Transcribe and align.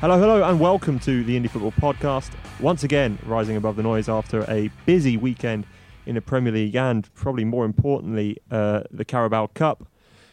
Hello, 0.00 0.18
hello, 0.18 0.42
and 0.48 0.58
welcome 0.58 0.98
to 1.00 1.22
the 1.24 1.38
Indie 1.38 1.50
Football 1.50 1.72
Podcast. 1.72 2.30
Once 2.58 2.84
again, 2.84 3.18
rising 3.26 3.56
above 3.56 3.76
the 3.76 3.82
noise 3.82 4.08
after 4.08 4.50
a 4.50 4.70
busy 4.86 5.16
weekend 5.18 5.66
in 6.06 6.14
the 6.14 6.22
Premier 6.22 6.52
League 6.52 6.74
and 6.74 7.12
probably 7.14 7.44
more 7.44 7.66
importantly, 7.66 8.38
uh, 8.50 8.82
the 8.90 9.04
Carabao 9.04 9.48
Cup, 9.48 9.86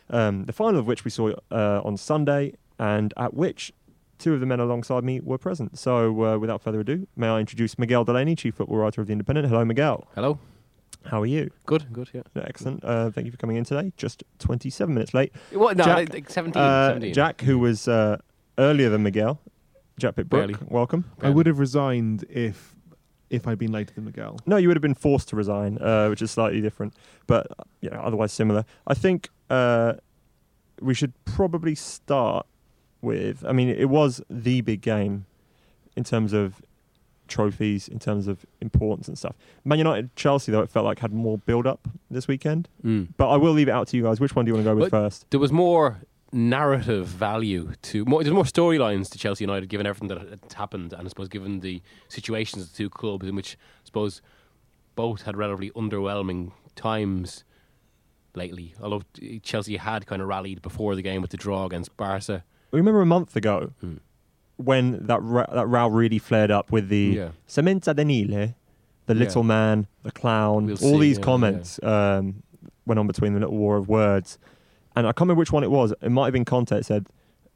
um, 0.09 0.45
the 0.45 0.53
final 0.53 0.79
of 0.79 0.87
which 0.87 1.03
we 1.03 1.11
saw 1.11 1.31
uh, 1.51 1.81
on 1.83 1.97
Sunday, 1.97 2.53
and 2.79 3.13
at 3.17 3.33
which 3.33 3.73
two 4.19 4.33
of 4.33 4.39
the 4.39 4.45
men 4.45 4.61
alongside 4.61 5.03
me 5.03 5.19
were 5.19 5.37
present. 5.37 5.77
So, 5.77 6.23
uh, 6.23 6.37
without 6.37 6.61
further 6.61 6.79
ado, 6.79 7.05
may 7.17 7.27
I 7.27 7.39
introduce 7.41 7.77
Miguel 7.77 8.05
Delaney, 8.05 8.35
Chief 8.37 8.55
Football 8.55 8.77
Writer 8.77 9.01
of 9.01 9.07
The 9.07 9.11
Independent. 9.13 9.47
Hello, 9.49 9.65
Miguel. 9.65 10.07
Hello. 10.15 10.39
How 11.05 11.21
are 11.21 11.25
you? 11.27 11.51
Good, 11.65 11.91
good, 11.91 12.09
yeah. 12.13 12.21
Excellent. 12.37 12.83
Uh, 12.85 13.11
thank 13.11 13.25
you 13.25 13.31
for 13.31 13.37
coming 13.37 13.57
in 13.57 13.65
today. 13.65 13.91
Just 13.97 14.23
27 14.39 14.93
minutes 14.93 15.13
late. 15.13 15.33
What? 15.51 15.75
No, 15.75 15.83
Jack, 15.83 16.13
like 16.13 16.29
17, 16.29 16.61
Uh, 16.61 16.87
17. 16.89 17.13
Jack, 17.13 17.41
who 17.41 17.59
was 17.59 17.87
uh, 17.89 18.17
earlier 18.57 18.89
than 18.89 19.03
Miguel, 19.03 19.39
Jack 19.99 20.15
Pitt-Brooke, 20.15 20.47
Barely. 20.51 20.55
welcome. 20.69 21.05
I 21.21 21.29
would 21.29 21.45
have 21.47 21.59
resigned 21.59 22.23
if 22.29 22.75
if 23.29 23.45
I'd 23.47 23.57
been 23.59 23.71
later 23.73 23.93
than 23.93 24.05
Miguel. 24.05 24.39
No, 24.45 24.55
you 24.55 24.69
would 24.69 24.77
have 24.77 24.81
been 24.81 24.93
forced 24.95 25.27
to 25.29 25.35
resign, 25.35 25.77
uh, 25.79 26.07
which 26.07 26.21
is 26.21 26.31
slightly 26.31 26.61
different, 26.61 26.93
but 27.25 27.47
you 27.81 27.89
know, 27.89 27.97
otherwise 27.99 28.31
similar. 28.31 28.63
I 28.85 28.93
think 28.93 29.29
uh, 29.49 29.93
we 30.81 30.93
should 30.93 31.13
probably 31.25 31.75
start 31.75 32.45
with. 33.01 33.43
I 33.45 33.51
mean, 33.51 33.69
it 33.69 33.89
was 33.89 34.21
the 34.29 34.61
big 34.61 34.81
game 34.81 35.25
in 35.97 36.03
terms 36.03 36.31
of 36.31 36.61
trophies, 37.27 37.89
in 37.89 37.99
terms 37.99 38.27
of 38.27 38.45
importance 38.61 39.09
and 39.09 39.17
stuff. 39.17 39.35
Man 39.65 39.79
United, 39.79 40.15
Chelsea, 40.15 40.51
though, 40.51 40.61
it 40.61 40.69
felt 40.69 40.85
like 40.85 40.99
had 40.99 41.11
more 41.11 41.37
build-up 41.39 41.87
this 42.09 42.25
weekend. 42.27 42.69
Mm. 42.85 43.09
But 43.17 43.29
I 43.29 43.35
will 43.35 43.51
leave 43.51 43.67
it 43.67 43.71
out 43.71 43.87
to 43.89 43.97
you 43.97 44.03
guys. 44.03 44.21
Which 44.21 44.33
one 44.35 44.45
do 44.45 44.49
you 44.49 44.53
want 44.53 44.63
to 44.65 44.71
go 44.71 44.75
with 44.75 44.91
But- 44.91 44.97
first? 45.03 45.29
There 45.31 45.39
was 45.39 45.51
more 45.51 45.97
narrative 46.31 47.07
value 47.07 47.73
to 47.83 48.05
more. 48.05 48.23
There's 48.23 48.33
more 48.33 48.43
storylines 48.43 49.09
to 49.11 49.17
Chelsea 49.17 49.43
United, 49.43 49.69
given 49.69 49.85
everything 49.87 50.09
that 50.09 50.17
had 50.29 50.53
happened, 50.53 50.93
and 50.93 51.05
I 51.05 51.09
suppose 51.09 51.29
given 51.29 51.61
the 51.61 51.81
situations 52.09 52.63
of 52.63 52.71
the 52.71 52.77
two 52.77 52.89
clubs, 52.89 53.27
in 53.27 53.35
which 53.35 53.57
I 53.83 53.85
suppose 53.85 54.21
both 54.95 55.23
had 55.23 55.37
relatively 55.37 55.71
underwhelming 55.71 56.51
times 56.75 57.43
lately. 58.35 58.75
Although 58.81 59.01
Chelsea 59.41 59.77
had 59.77 60.05
kind 60.05 60.21
of 60.21 60.27
rallied 60.27 60.61
before 60.61 60.95
the 60.95 61.01
game 61.01 61.21
with 61.21 61.31
the 61.31 61.37
draw 61.37 61.65
against 61.65 61.95
Barca. 61.97 62.43
Remember 62.71 63.01
a 63.01 63.05
month 63.05 63.35
ago 63.35 63.71
Hmm. 63.79 63.95
when 64.57 65.05
that 65.07 65.21
ro- 65.21 65.45
that 65.51 65.67
row 65.67 65.87
really 65.87 66.19
flared 66.19 66.51
up 66.51 66.71
with 66.71 66.89
the 66.89 67.13
Yeah. 67.15 67.29
demenza 67.47 67.95
senile, 67.95 68.55
the 69.05 69.13
Yeah. 69.13 69.19
little 69.19 69.43
man, 69.43 69.87
the 70.03 70.11
clown, 70.11 70.65
We'll 70.65 70.73
all 70.83 70.95
see, 70.95 70.99
these 70.99 71.17
yeah, 71.17 71.23
comments 71.23 71.81
um, 71.83 72.43
went 72.85 72.99
on 72.99 73.07
between 73.07 73.33
the 73.33 73.39
little 73.39 73.57
war 73.57 73.77
of 73.77 73.87
words. 73.87 74.37
And 74.97 75.05
I 75.05 75.11
can't 75.11 75.21
remember 75.21 75.39
which 75.39 75.51
one 75.51 75.63
it 75.63 75.69
was. 75.71 75.93
It 76.01 76.09
might 76.09 76.25
have 76.25 76.33
been 76.33 76.43
Conte 76.45 76.81
said, 76.81 77.07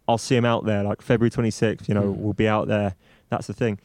I'll 0.08 0.17
see 0.20 0.36
him 0.36 0.45
out 0.45 0.66
there, 0.66 0.84
like 0.84 1.02
February 1.02 1.31
26th, 1.31 1.88
you 1.88 1.94
know, 1.95 2.11
Hmm. 2.14 2.22
we'll 2.22 2.33
be 2.33 2.48
out 2.48 2.67
there. 2.67 2.95
That's 3.30 3.48
the 3.48 3.54
thing. 3.54 3.80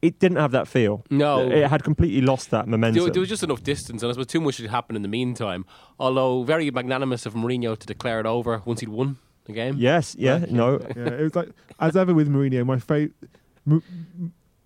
It 0.00 0.18
didn't 0.18 0.38
have 0.38 0.50
that 0.52 0.66
feel. 0.66 1.04
No. 1.10 1.48
It 1.50 1.68
had 1.68 1.84
completely 1.84 2.22
lost 2.22 2.50
that 2.50 2.66
momentum. 2.66 3.02
There, 3.04 3.12
there 3.12 3.20
was 3.20 3.28
just 3.28 3.42
enough 3.42 3.62
distance, 3.62 4.02
and 4.02 4.08
I 4.10 4.12
suppose 4.14 4.26
too 4.28 4.40
much 4.40 4.56
had 4.56 4.70
happened 4.70 4.96
in 4.96 5.02
the 5.02 5.08
meantime. 5.08 5.64
Although 6.00 6.42
very 6.42 6.70
magnanimous 6.70 7.26
of 7.26 7.34
Mourinho 7.34 7.78
to 7.78 7.86
declare 7.86 8.18
it 8.18 8.26
over 8.26 8.62
once 8.64 8.80
he'd 8.80 8.88
won 8.88 9.18
the 9.44 9.52
game. 9.52 9.74
yes, 9.78 10.16
yeah, 10.18 10.36
Like, 10.38 10.50
no. 10.50 10.80
Yeah, 10.96 11.08
it 11.08 11.22
was 11.22 11.34
like 11.36 11.50
as 11.78 11.96
ever 11.96 12.14
with 12.14 12.28
Mourinho. 12.28 12.64
My 12.64 12.78
favorite. 12.78 13.12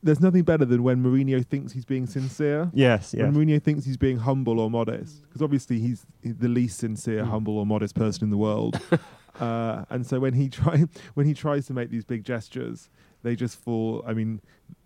There's 0.06 0.20
nothing 0.20 0.42
better 0.42 0.64
than 0.64 0.82
when 0.82 1.02
Mourinho 1.02 1.44
thinks 1.44 1.72
he's 1.72 1.84
being 1.84 2.06
sincere. 2.06 2.70
Yes, 2.72 3.12
yes. 3.16 3.22
When 3.24 3.34
Mourinho 3.34 3.62
thinks 3.62 3.84
he's 3.84 3.96
being 3.98 4.16
humble 4.18 4.58
or 4.60 4.70
modest, 4.70 5.22
because 5.22 5.42
obviously 5.42 5.78
he's 5.80 6.06
the 6.22 6.48
least 6.48 6.78
sincere, 6.78 7.22
Mm. 7.24 7.28
humble 7.28 7.58
or 7.58 7.66
modest 7.66 7.94
person 7.94 8.24
in 8.24 8.30
the 8.30 8.36
world. 8.38 8.80
uh, 9.40 9.84
and 9.90 10.06
so 10.06 10.18
when 10.20 10.34
he 10.34 10.48
try 10.48 10.84
when 11.14 11.26
he 11.26 11.34
tries 11.34 11.66
to 11.66 11.72
make 11.74 11.90
these 11.90 12.04
big 12.04 12.24
gestures, 12.24 12.88
they 13.22 13.36
just 13.36 13.58
fall. 13.58 14.02
I 14.06 14.14
mean, 14.14 14.40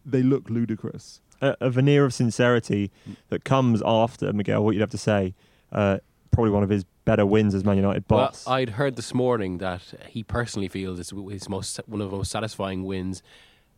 they 0.04 0.22
look 0.22 0.50
ludicrous. 0.50 1.20
a, 1.40 1.56
a 1.60 1.70
veneer 1.70 2.04
of 2.04 2.12
sincerity 2.12 2.90
that 3.28 3.44
comes 3.44 3.82
after 3.84 4.32
Miguel. 4.32 4.64
What 4.64 4.72
you'd 4.74 4.80
have 4.80 4.90
to 4.90 4.98
say, 4.98 5.34
uh, 5.72 5.98
probably 6.32 6.50
one 6.50 6.62
of 6.62 6.70
his 6.70 6.84
better 7.04 7.24
wins 7.26 7.54
as 7.54 7.64
Man 7.64 7.76
United 7.76 8.06
boss. 8.08 8.46
Well, 8.46 8.56
I'd 8.56 8.70
heard 8.70 8.96
this 8.96 9.12
morning 9.14 9.58
that 9.58 9.82
he 10.08 10.22
personally 10.22 10.68
feels 10.68 10.98
it's 11.00 11.10
his 11.30 11.48
most 11.48 11.80
one 11.86 12.00
of 12.00 12.10
the 12.10 12.16
most 12.16 12.30
satisfying 12.30 12.84
wins 12.84 13.22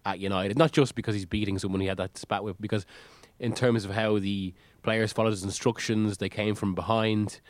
at 0.04 0.18
United. 0.18 0.58
Not 0.58 0.72
just 0.72 0.94
because 0.94 1.14
he's 1.14 1.26
beating 1.26 1.58
someone 1.58 1.80
he 1.80 1.86
had 1.86 1.98
that 1.98 2.18
spat 2.18 2.44
with, 2.44 2.60
because 2.60 2.86
in 3.38 3.54
terms 3.54 3.84
of 3.84 3.92
how 3.92 4.18
the 4.18 4.54
players 4.82 5.12
followed 5.12 5.30
his 5.30 5.44
instructions, 5.44 6.18
they 6.18 6.28
came 6.28 6.54
from 6.54 6.74
behind, 6.74 7.40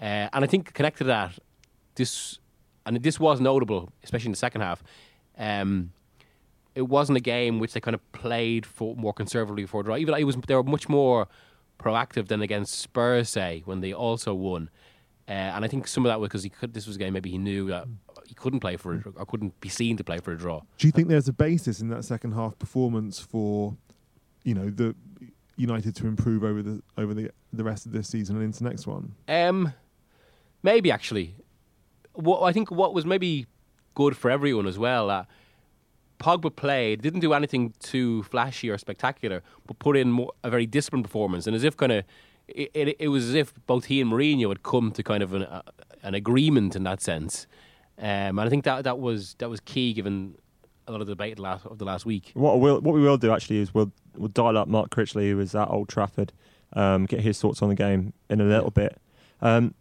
uh, 0.00 0.28
and 0.32 0.44
I 0.44 0.46
think 0.46 0.74
connected 0.74 1.04
to 1.04 1.08
that, 1.08 1.38
this 1.94 2.38
and 2.84 2.96
this 3.02 3.18
was 3.18 3.40
notable, 3.40 3.90
especially 4.04 4.26
in 4.26 4.32
the 4.32 4.38
second 4.38 4.60
half. 4.60 4.82
Um, 5.36 5.92
it 6.74 6.82
wasn't 6.82 7.16
a 7.16 7.20
game 7.20 7.58
which 7.58 7.72
they 7.72 7.80
kind 7.80 7.94
of 7.94 8.12
played 8.12 8.66
for 8.66 8.94
more 8.96 9.12
conservatively 9.12 9.66
for 9.66 9.80
a 9.80 9.84
draw. 9.84 9.96
Even 9.96 10.14
it 10.14 10.24
was 10.24 10.36
they 10.46 10.54
were 10.54 10.62
much 10.62 10.88
more 10.88 11.26
proactive 11.78 12.28
than 12.28 12.42
against 12.42 12.78
Spurs, 12.78 13.30
say 13.30 13.62
when 13.64 13.80
they 13.80 13.92
also 13.92 14.34
won. 14.34 14.70
Uh, 15.28 15.32
and 15.32 15.64
I 15.64 15.68
think 15.68 15.88
some 15.88 16.06
of 16.06 16.10
that 16.10 16.20
was 16.20 16.28
because 16.28 16.44
he 16.44 16.50
could. 16.50 16.74
This 16.74 16.86
was 16.86 16.96
a 16.96 16.98
game 16.98 17.14
maybe 17.14 17.30
he 17.30 17.38
knew 17.38 17.68
that 17.68 17.88
he 18.26 18.34
couldn't 18.34 18.60
play 18.60 18.76
for 18.76 18.94
a, 18.94 19.02
or 19.16 19.26
couldn't 19.26 19.58
be 19.60 19.68
seen 19.68 19.96
to 19.96 20.04
play 20.04 20.18
for 20.18 20.32
a 20.32 20.38
draw. 20.38 20.60
Do 20.78 20.86
you 20.86 20.92
think 20.92 21.08
there's 21.08 21.28
a 21.28 21.32
basis 21.32 21.80
in 21.80 21.88
that 21.88 22.04
second 22.04 22.32
half 22.32 22.58
performance 22.58 23.18
for, 23.18 23.76
you 24.44 24.54
know, 24.54 24.70
the 24.70 24.94
United 25.56 25.96
to 25.96 26.06
improve 26.06 26.44
over 26.44 26.62
the 26.62 26.82
over 26.98 27.14
the 27.14 27.30
the 27.52 27.64
rest 27.64 27.86
of 27.86 27.92
this 27.92 28.08
season 28.08 28.36
and 28.36 28.44
into 28.44 28.62
next 28.62 28.86
one? 28.86 29.14
Um, 29.28 29.72
maybe 30.62 30.90
actually, 30.90 31.34
what 32.12 32.42
I 32.42 32.52
think 32.52 32.70
what 32.70 32.92
was 32.92 33.06
maybe 33.06 33.46
good 33.94 34.16
for 34.16 34.30
everyone 34.30 34.66
as 34.66 34.78
well. 34.78 35.10
Uh, 35.10 35.24
Pogba 36.18 36.54
played, 36.54 37.02
didn't 37.02 37.20
do 37.20 37.34
anything 37.34 37.74
too 37.80 38.22
flashy 38.24 38.70
or 38.70 38.78
spectacular, 38.78 39.42
but 39.66 39.78
put 39.78 39.96
in 39.96 40.10
more, 40.10 40.32
a 40.42 40.48
very 40.50 40.66
disciplined 40.66 41.04
performance, 41.04 41.46
and 41.46 41.56
as 41.56 41.64
if 41.64 41.76
kind 41.76 41.92
of. 41.92 42.04
It, 42.48 42.70
it, 42.74 42.96
it 43.00 43.08
was 43.08 43.28
as 43.28 43.34
if 43.34 43.52
both 43.66 43.86
he 43.86 44.00
and 44.00 44.08
Mourinho 44.08 44.48
had 44.50 44.62
come 44.62 44.92
to 44.92 45.02
kind 45.02 45.20
of 45.20 45.34
an, 45.34 45.42
uh, 45.42 45.62
an 46.04 46.14
agreement 46.14 46.76
in 46.76 46.84
that 46.84 47.00
sense, 47.02 47.48
um, 47.98 48.38
and 48.38 48.40
I 48.40 48.48
think 48.48 48.64
that 48.64 48.84
that 48.84 48.98
was 48.98 49.34
that 49.38 49.48
was 49.48 49.60
key 49.60 49.92
given 49.92 50.36
a 50.88 50.92
lot 50.92 51.00
of 51.00 51.06
the 51.06 51.14
debate 51.14 51.38
last, 51.38 51.66
of 51.66 51.78
the 51.78 51.84
last 51.84 52.06
week. 52.06 52.30
what 52.34 52.60
we'll, 52.60 52.80
what 52.80 52.94
we 52.94 53.00
will 53.00 53.16
do 53.16 53.32
actually 53.32 53.58
is 53.58 53.74
we'll 53.74 53.92
we'll 54.16 54.28
dial 54.28 54.56
up 54.56 54.68
Mark 54.68 54.90
Critchley, 54.90 55.30
who 55.30 55.36
was 55.36 55.54
at 55.54 55.68
Old 55.68 55.88
Trafford, 55.88 56.32
um, 56.74 57.06
get 57.06 57.20
his 57.20 57.40
thoughts 57.40 57.62
on 57.62 57.68
the 57.68 57.74
game 57.74 58.12
in 58.30 58.40
a 58.40 58.44
little 58.44 58.70
bit. 58.70 58.96
Um, 59.40 59.74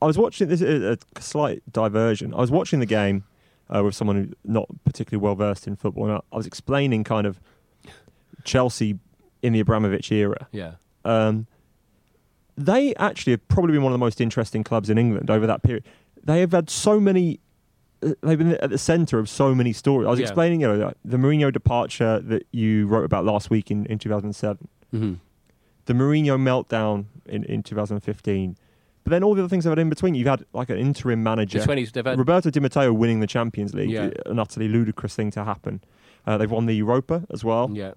I 0.00 0.06
was 0.06 0.18
watching 0.18 0.48
this 0.48 0.60
is 0.60 0.82
a 0.82 1.20
slight 1.20 1.62
diversion. 1.72 2.34
I 2.34 2.38
was 2.38 2.50
watching 2.50 2.80
the 2.80 2.86
game 2.86 3.24
uh, 3.74 3.82
with 3.84 3.94
someone 3.94 4.16
who's 4.16 4.34
not 4.44 4.68
particularly 4.84 5.22
well 5.22 5.34
versed 5.34 5.66
in 5.66 5.76
football, 5.76 6.04
and 6.04 6.14
I, 6.14 6.20
I 6.32 6.36
was 6.36 6.46
explaining 6.46 7.04
kind 7.04 7.26
of 7.26 7.40
Chelsea 8.44 8.98
in 9.42 9.52
the 9.52 9.60
Abramovich 9.60 10.10
era. 10.12 10.48
Yeah, 10.52 10.72
Um, 11.04 11.46
they 12.56 12.94
actually 12.94 13.32
have 13.32 13.46
probably 13.48 13.72
been 13.72 13.82
one 13.82 13.92
of 13.92 13.98
the 13.98 14.04
most 14.04 14.20
interesting 14.20 14.64
clubs 14.64 14.88
in 14.88 14.96
England 14.98 15.30
over 15.30 15.46
that 15.46 15.62
period. 15.62 15.84
They 16.26 16.40
have 16.40 16.52
had 16.52 16.68
so 16.68 17.00
many. 17.00 17.40
uh, 18.02 18.12
They've 18.22 18.36
been 18.38 18.56
at 18.56 18.70
the 18.70 18.78
centre 18.78 19.18
of 19.18 19.28
so 19.28 19.54
many 19.54 19.72
stories. 19.72 20.06
I 20.06 20.10
was 20.10 20.18
Yeah. 20.20 20.26
explaining, 20.26 20.60
you 20.60 20.68
know, 20.68 20.92
the 21.04 21.16
Mourinho 21.16 21.52
departure 21.52 22.20
that 22.20 22.44
you 22.52 22.86
wrote 22.86 23.04
about 23.04 23.24
last 23.24 23.48
week 23.48 23.70
in, 23.70 23.86
in 23.86 23.98
2007, 23.98 24.68
mm-hmm. 24.94 25.14
the 25.86 25.92
Mourinho 25.94 26.36
meltdown 26.38 27.06
in, 27.26 27.44
in 27.44 27.62
2015, 27.62 28.56
but 29.04 29.10
then 29.10 29.22
all 29.22 29.34
the 29.34 29.40
other 29.42 29.48
things 29.48 29.64
they've 29.64 29.70
had 29.70 29.78
in 29.78 29.88
between. 29.88 30.14
You've 30.14 30.26
had 30.28 30.44
like 30.52 30.68
an 30.68 30.78
interim 30.78 31.22
manager, 31.22 31.60
the 31.60 31.64
twenties 31.64 31.92
they've 31.92 32.04
had. 32.04 32.18
Roberto 32.18 32.50
Di 32.50 32.60
Matteo 32.60 32.92
winning 32.92 33.20
the 33.20 33.26
Champions 33.26 33.72
League, 33.72 33.90
Yeah. 33.90 34.10
an 34.26 34.38
utterly 34.38 34.68
ludicrous 34.68 35.14
thing 35.14 35.30
to 35.32 35.44
happen. 35.44 35.80
Uh, 36.26 36.36
they've 36.36 36.50
won 36.50 36.66
the 36.66 36.74
Europa 36.74 37.24
as 37.30 37.44
well. 37.44 37.70
yeah, 37.72 37.92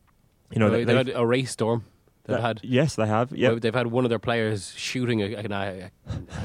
You 0.52 0.60
know, 0.60 0.70
they, 0.70 0.84
they, 0.84 0.94
have 0.96 1.08
had 1.08 1.16
a 1.16 1.26
race 1.26 1.52
storm. 1.52 1.84
They've 2.30 2.38
that- 2.38 2.42
had 2.42 2.60
yes, 2.64 2.96
they 2.96 3.08
have. 3.08 3.32
Yeah, 3.32 3.56
They've 3.56 3.74
had 3.74 3.88
one 3.88 4.06
of 4.06 4.10
their 4.10 4.20
players 4.20 4.74
shooting 4.76 5.22
a, 5.22 5.36
uh, 5.36 5.40
an, 5.40 5.52
a, 5.52 5.92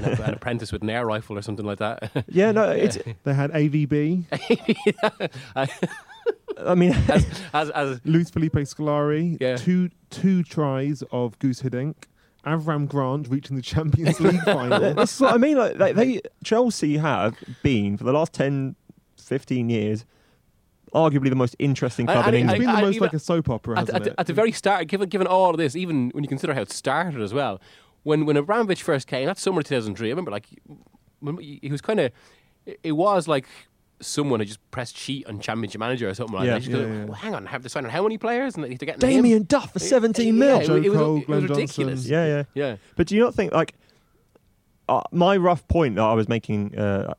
an, 0.03 0.35
apprentice 0.35 0.73
with 0.73 0.83
an 0.83 0.91
air 0.91 1.07
rifle 1.07 1.39
or 1.39 1.43
something 1.43 1.67
like 1.67 1.79
that. 1.79 2.11
yeah. 2.29 2.53
No, 2.53 2.71
it's. 2.71 2.99
They 3.25 3.35
had 3.35 3.51
AVB, 3.53 4.25
I 6.59 6.75
mean, 6.75 6.93
as, 7.53 7.71
as 7.71 8.01
Luiz 8.05 8.31
Felipe 8.31 8.55
Scolari, 8.55 9.39
Yeah. 9.41 9.57
two 9.57 9.91
two 10.11 10.43
tries 10.43 11.03
of 11.11 11.39
Guus 11.39 11.63
Hiddink, 11.63 11.95
Avram 12.47 12.89
Grant 12.89 13.29
reaching 13.29 13.57
the 13.57 13.63
Champions 13.63 14.21
League 14.21 14.41
final. 14.43 14.95
That's 14.95 15.21
what 15.21 15.35
I 15.35 15.39
mean. 15.39 15.57
Like 15.57 15.77
they, 15.79 15.93
they 15.93 16.21
Chelsea 16.45 16.99
have 16.99 17.37
been 17.63 17.97
for 17.97 18.05
the 18.05 18.13
last 18.13 18.33
10, 18.33 18.77
15 19.19 19.69
years, 19.71 20.05
arguably 20.95 21.29
the 21.29 21.37
most 21.37 21.57
interesting 21.59 22.07
club 22.07 22.27
And- 22.27 22.37
in 22.37 22.43
and 22.43 22.51
It's 22.51 22.59
been 22.59 22.69
the 22.69 22.73
I- 22.79 22.81
most 22.83 23.01
like 23.01 23.13
a 23.13 23.19
soap 23.19 23.51
opera, 23.51 23.81
at, 23.81 23.91
at, 23.91 24.09
at 24.19 24.27
the 24.27 24.33
very 24.33 24.53
start, 24.53 24.87
given 24.89 25.09
given 25.09 25.27
all 25.27 25.51
of 25.51 25.57
this, 25.59 25.77
even 25.77 26.11
when 26.15 26.25
you 26.25 26.29
consider 26.29 26.55
how 26.55 26.63
it 26.63 26.71
started 26.73 27.21
as 27.21 27.35
well, 27.35 27.61
when 28.05 28.25
when 28.27 28.37
Abramovich 28.37 28.83
first 28.83 29.07
came, 29.07 29.27
that's 29.27 29.41
summer 29.43 29.63
2003. 29.63 30.09
I 30.09 30.11
remember 30.11 30.31
like 30.31 30.47
when 31.21 31.39
he 31.39 31.69
was 31.71 31.81
kind 31.81 32.01
of, 32.01 32.13
it, 32.83 32.93
was 32.93 33.27
like 33.27 33.47
someone 34.01 34.41
had 34.41 34.47
just 34.49 34.71
pressed 34.71 34.95
cheat 34.95 35.27
on 35.27 35.41
Championship 35.41 35.79
Manager 35.79 36.09
or 36.09 36.15
something 36.15 36.37
like 36.37 36.47
Yeah. 36.47 36.59
that. 36.59 36.67
Yeah, 36.69 36.79
yeah. 36.79 37.05
well, 37.05 37.15
hang 37.15 37.35
on, 37.35 37.47
have 37.47 37.63
they 37.63 37.69
signed 37.71 37.87
on 37.87 37.93
how 37.93 38.03
many 38.03 38.19
players? 38.19 38.55
And 38.57 38.65
they're 38.65 38.75
getting 38.75 38.99
Damien 38.99 39.45
Duff 39.45 39.73
for 39.73 39.79
17 39.79 40.39
mil. 40.39 40.61
It, 40.61 40.69
it 40.85 40.91
was, 40.91 41.23
it 41.23 41.29
was 41.29 41.43
ridiculous. 41.45 42.07
Yeah, 42.07 42.27
yeah. 42.27 42.43
yeah. 42.55 42.77
But 42.97 43.07
do 43.07 43.15
you 43.17 43.23
not 43.23 43.35
think 43.35 43.53
like 43.53 43.75
uh, 44.89 45.03
my 45.13 45.37
rough 45.37 45.67
point 45.69 45.97
that 45.97 46.03
I 46.03 46.13
was 46.13 46.29
making, 46.29 46.77
uh, 46.79 47.15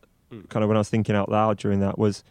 kind 0.50 0.64
of 0.64 0.68
when 0.68 0.78
I 0.78 0.82
was 0.82 0.90
thinking 0.90 1.16
out 1.16 1.30
loud 1.30 1.58
during 1.58 1.80
that 1.80 1.98
was 1.98 2.24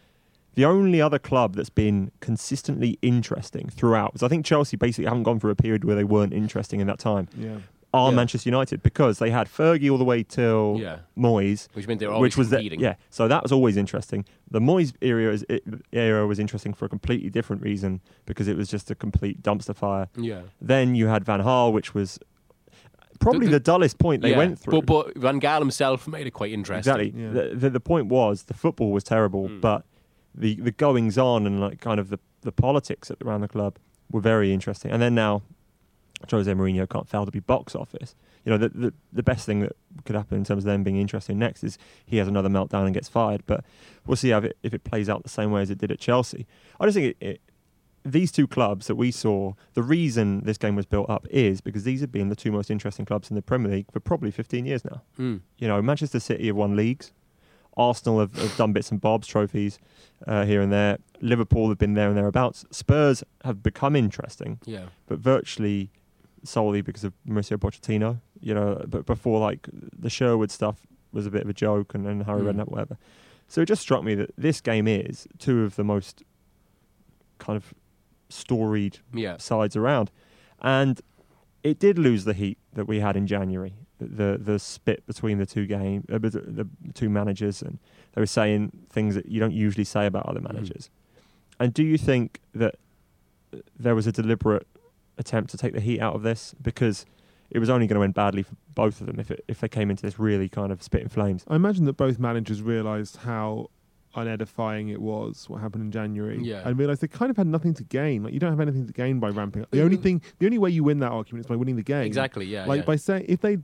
the 0.55 0.65
only 0.65 1.01
other 1.01 1.19
club 1.19 1.55
that's 1.55 1.69
been 1.69 2.11
consistently 2.21 2.97
interesting 3.01 3.69
throughout. 3.69 4.13
Because 4.13 4.23
I 4.23 4.27
think 4.29 4.45
Chelsea 4.45 4.75
basically 4.77 5.05
haven't 5.05 5.23
gone 5.23 5.39
through 5.39 5.51
a 5.51 5.55
period 5.55 5.83
where 5.85 5.95
they 5.95 6.03
weren't 6.03 6.33
interesting 6.33 6.79
in 6.79 6.87
that 6.87 6.99
time. 6.99 7.27
yeah. 7.37 7.57
Are 7.93 8.09
Yeah. 8.11 8.15
Manchester 8.17 8.49
United 8.49 8.83
because 8.83 9.19
they 9.19 9.29
had 9.29 9.47
Fergie 9.47 9.89
all 9.89 9.97
the 9.97 10.03
way 10.03 10.21
till 10.21 10.75
Yeah. 10.81 10.97
Moyes, 11.17 11.69
Which 11.75 11.87
meant 11.87 12.01
they 12.01 12.07
were 12.07 12.11
always 12.13 12.31
which 12.31 12.37
was 12.37 12.49
the, 12.49 12.57
competing. 12.57 12.81
yeah. 12.81 12.95
So 13.09 13.29
that 13.29 13.41
was 13.41 13.53
always 13.53 13.77
interesting. 13.77 14.25
The 14.51 14.59
Moyes 14.59 14.91
era 14.99 15.31
is, 15.33 15.45
era 15.93 16.27
was 16.27 16.37
interesting 16.37 16.73
for 16.73 16.83
a 16.83 16.89
completely 16.89 17.29
different 17.29 17.61
reason 17.61 18.01
because 18.25 18.49
it 18.49 18.57
was 18.57 18.67
just 18.69 18.91
a 18.91 18.95
complete 18.95 19.41
dumpster 19.41 19.73
fire. 19.73 20.09
Yeah. 20.17 20.41
Then 20.59 20.95
you 20.95 21.07
had 21.07 21.23
Van 21.23 21.39
Gaal, 21.41 21.71
which 21.71 21.93
was 21.93 22.19
probably 23.19 23.45
The- 23.45 23.53
the, 23.53 23.59
dullest 23.61 23.97
point 23.97 24.21
they 24.21 24.31
Yeah. 24.31 24.37
went 24.39 24.59
through. 24.59 24.81
But, 24.81 24.85
but 25.13 25.17
Van 25.17 25.39
Gaal 25.39 25.59
himself 25.59 26.05
made 26.05 26.27
it 26.27 26.31
quite 26.31 26.51
interesting. 26.51 26.79
Exactly. 26.93 27.13
Yeah. 27.15 27.29
The, 27.31 27.55
the 27.55 27.69
the 27.69 27.79
point 27.79 28.07
was 28.07 28.43
the 28.43 28.53
football 28.53 28.91
was 28.91 29.05
terrible, 29.05 29.47
Mm. 29.47 29.61
but 29.61 29.85
the 30.35 30.55
the 30.55 30.71
goings 30.71 31.17
on 31.17 31.45
and 31.47 31.59
like 31.59 31.81
kind 31.81 31.99
of 31.99 32.09
the 32.09 32.19
the 32.41 32.51
politics 32.51 33.09
at, 33.09 33.17
around 33.21 33.41
the 33.41 33.47
club 33.47 33.77
were 34.11 34.21
very 34.21 34.53
interesting. 34.53 34.91
And 34.91 35.01
then 35.01 35.15
now, 35.15 35.41
Jose 36.29 36.51
Mourinho 36.51 36.87
can't 36.87 37.09
fail 37.09 37.25
to 37.25 37.31
be 37.31 37.39
box 37.39 37.75
office. 37.75 38.15
You 38.45 38.51
know, 38.51 38.57
the, 38.57 38.69
the 38.69 38.93
the 39.13 39.23
best 39.23 39.45
thing 39.45 39.61
that 39.61 39.75
could 40.05 40.15
happen 40.15 40.37
in 40.37 40.43
terms 40.43 40.63
of 40.63 40.71
them 40.71 40.83
being 40.83 40.97
interesting 40.97 41.39
next 41.39 41.63
is 41.63 41.77
he 42.05 42.17
has 42.17 42.27
another 42.27 42.49
meltdown 42.49 42.85
and 42.85 42.93
gets 42.93 43.09
fired. 43.09 43.43
But 43.45 43.63
we'll 44.05 44.17
see 44.17 44.29
how 44.29 44.39
it, 44.39 44.57
if 44.61 44.73
it 44.73 44.83
plays 44.83 45.09
out 45.09 45.23
the 45.23 45.29
same 45.29 45.51
way 45.51 45.61
as 45.61 45.69
it 45.69 45.77
did 45.77 45.91
at 45.91 45.99
Chelsea. 45.99 46.45
I 46.79 46.85
just 46.85 46.95
think 46.95 47.15
it, 47.19 47.25
it 47.25 47.41
these 48.05 48.31
two 48.31 48.47
clubs 48.47 48.85
that 48.85 48.95
we 48.95 49.09
saw, 49.11 49.53
the 49.73 49.81
reason 49.81 50.41
this 50.43 50.59
game 50.59 50.75
was 50.75 50.85
built 50.85 51.09
up 51.09 51.25
is 51.31 51.59
because 51.59 51.83
these 51.83 52.01
have 52.01 52.11
been 52.11 52.29
the 52.29 52.35
two 52.35 52.51
most 52.51 52.69
interesting 52.69 53.03
clubs 53.03 53.31
in 53.31 53.35
the 53.35 53.41
Premier 53.41 53.71
League 53.71 53.91
for 53.91 53.99
probably 53.99 54.29
15 54.29 54.65
years 54.65 54.85
now. 54.85 55.01
Mm. 55.17 55.41
You 55.57 55.67
know, 55.67 55.81
Manchester 55.81 56.19
City 56.19 56.47
have 56.47 56.55
won 56.55 56.75
leagues. 56.75 57.11
Arsenal 57.77 58.19
have, 58.19 58.33
have 58.37 58.55
done 58.57 58.71
bits 58.73 58.89
and 58.91 59.01
bobs, 59.01 59.27
trophies 59.27 59.79
uh, 60.27 60.45
here 60.45 60.61
and 60.61 60.71
there. 60.71 60.97
Liverpool 61.21 61.69
have 61.69 61.77
been 61.77 61.93
there 61.93 62.07
and 62.09 62.17
thereabouts. 62.17 62.65
Spurs 62.71 63.23
have 63.43 63.61
become 63.63 63.95
interesting, 63.95 64.59
Yeah. 64.65 64.85
but 65.07 65.19
virtually 65.19 65.89
solely 66.43 66.81
because 66.81 67.03
of 67.03 67.13
Mauricio 67.27 67.57
Pochettino. 67.57 68.21
You 68.39 68.53
know, 68.53 68.85
but 68.87 69.05
before 69.05 69.39
like 69.39 69.67
the 69.97 70.09
Sherwood 70.09 70.51
stuff 70.51 70.85
was 71.11 71.25
a 71.25 71.31
bit 71.31 71.41
of 71.43 71.49
a 71.49 71.53
joke, 71.53 71.93
and 71.95 72.05
then 72.05 72.21
Harry 72.21 72.41
Mm. 72.41 72.53
Redknapp, 72.55 72.67
whatever. 72.69 72.97
So 73.47 73.61
it 73.61 73.65
just 73.67 73.81
struck 73.81 74.03
me 74.03 74.15
that 74.15 74.31
this 74.37 74.61
game 74.61 74.87
is 74.87 75.27
two 75.39 75.63
of 75.63 75.75
the 75.75 75.83
most 75.83 76.23
kind 77.39 77.57
of 77.57 77.73
storied 78.29 78.99
Yeah. 79.13 79.37
sides 79.37 79.75
around, 79.75 80.11
and 80.61 81.01
it 81.63 81.79
did 81.79 81.97
lose 81.97 82.25
the 82.25 82.33
heat 82.33 82.57
that 82.73 82.85
we 82.87 82.99
had 82.99 83.15
in 83.15 83.27
January. 83.27 83.73
The 83.99 84.37
the 84.41 84.59
spit 84.59 85.05
between 85.07 85.37
the 85.37 85.45
two 85.45 85.65
game, 85.65 86.03
uh, 86.11 86.17
the 86.19 86.67
two 86.93 87.09
managers, 87.09 87.61
and 87.61 87.79
they 88.13 88.21
were 88.21 88.25
saying 88.25 88.71
things 88.89 89.15
that 89.15 89.27
you 89.27 89.39
don't 89.39 89.53
usually 89.53 89.85
say 89.85 90.05
about 90.05 90.25
other 90.25 90.41
managers. 90.41 90.89
And 91.59 91.73
do 91.73 91.83
you 91.83 91.97
think 91.97 92.41
that 92.53 92.75
there 93.79 93.95
was 93.95 94.05
a 94.05 94.11
deliberate 94.11 94.67
attempt 95.17 95.49
to 95.51 95.57
take 95.57 95.71
the 95.73 95.79
heat 95.79 96.01
out 96.01 96.13
of 96.13 96.23
this 96.23 96.53
because 96.61 97.05
it 97.49 97.59
was 97.59 97.69
only 97.69 97.87
going 97.87 97.97
to 97.97 98.03
end 98.03 98.13
badly 98.13 98.43
for 98.43 98.55
both 98.73 98.99
of 98.99 99.07
them 99.07 99.17
if 99.19 99.31
it, 99.31 99.45
if 99.47 99.61
they 99.61 99.69
came 99.69 99.89
into 99.89 100.01
this 100.01 100.19
really 100.19 100.49
kind 100.49 100.73
of 100.73 100.83
spitting 100.83 101.07
flames? 101.07 101.45
I 101.47 101.55
imagine 101.55 101.85
that 101.85 101.93
both 101.95 102.19
managers 102.19 102.61
realised 102.61 103.17
how 103.17 103.69
unedifying 104.15 104.89
it 104.91 105.01
was 105.01 105.49
what 105.49 105.61
happened 105.61 105.83
in 105.83 105.91
January, 105.91 106.39
Yeah. 106.41 106.61
and 106.67 106.77
realised 106.77 107.01
they 107.01 107.07
kind 107.07 107.29
of 107.29 107.37
had 107.37 107.47
nothing 107.47 107.73
to 107.75 107.83
gain. 107.83 108.23
Like 108.23 108.33
you 108.33 108.39
don't 108.39 108.49
have 108.51 108.59
anything 108.61 108.87
to 108.87 108.93
gain 108.93 109.19
by 109.19 109.29
ramping 109.29 109.61
up. 109.61 109.71
The 109.71 109.81
only 109.83 109.97
Mm. 109.97 110.03
thing, 110.03 110.21
the 110.39 110.45
only 110.45 110.57
way 110.57 110.69
you 110.69 110.83
win 110.83 110.99
that 110.99 111.11
argument 111.11 111.45
is 111.45 111.49
by 111.49 111.55
winning 111.55 111.75
the 111.75 111.83
game. 111.83 112.05
Exactly. 112.05 112.45
Yeah. 112.45 112.65
like 112.65 112.79
yeah. 112.81 112.85
by 112.85 112.95
saying 112.95 113.25
if 113.27 113.41
they, 113.41 113.57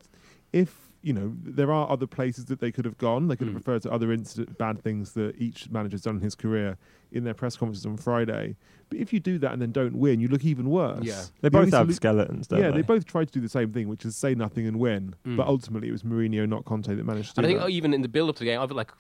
if 0.53 0.87
you 1.03 1.13
know, 1.13 1.33
there 1.43 1.71
are 1.71 1.89
other 1.89 2.05
places 2.05 2.45
that 2.45 2.59
they 2.59 2.71
could 2.71 2.85
have 2.85 2.95
gone. 2.99 3.27
They 3.27 3.35
could 3.35 3.47
have 3.47 3.55
Mm. 3.55 3.65
referred 3.65 3.81
to 3.81 3.91
other 3.91 4.11
incident, 4.11 4.59
bad 4.59 4.83
things 4.83 5.13
that 5.13 5.35
each 5.41 5.67
manager's 5.71 6.03
done 6.03 6.17
in 6.17 6.21
his 6.21 6.35
career 6.35 6.77
in 7.11 7.23
their 7.23 7.33
press 7.33 7.57
conferences 7.57 7.87
on 7.87 7.97
Friday. 7.97 8.55
But 8.87 8.99
if 8.99 9.11
you 9.11 9.19
do 9.19 9.39
that 9.39 9.51
and 9.51 9.59
then 9.59 9.71
don't 9.71 9.95
win, 9.95 10.19
you 10.19 10.27
look 10.27 10.45
even 10.45 10.69
worse. 10.69 11.03
Yeah. 11.03 11.23
They 11.41 11.47
The 11.49 11.57
both 11.57 11.71
have 11.73 11.87
solu- 11.87 11.93
skeletons, 11.95 12.47
don't 12.47 12.59
yeah, 12.59 12.69
they? 12.69 12.77
they 12.77 12.81
both 12.83 13.05
tried 13.05 13.29
to 13.29 13.33
do 13.33 13.41
the 13.41 13.49
same 13.49 13.71
thing, 13.73 13.87
which 13.89 14.05
is 14.05 14.15
say 14.15 14.35
nothing 14.35 14.67
and 14.67 14.77
win. 14.77 15.15
Mm. 15.25 15.37
But 15.37 15.47
ultimately, 15.47 15.87
it 15.87 15.91
was 15.91 16.03
Mourinho, 16.03 16.47
not 16.47 16.65
Conte, 16.65 16.93
that 16.93 17.03
managed 17.03 17.33
to 17.33 17.39
And 17.39 17.47
I 17.47 17.49
think 17.49 17.59
that. 17.61 17.69
even 17.71 17.95
in 17.95 18.03
the 18.03 18.07
build 18.07 18.29
up 18.29 18.35
to 18.35 18.41
the 18.41 18.45
game, 18.45 18.61
I 18.61 18.67
feel 18.67 18.77
like 18.77 18.91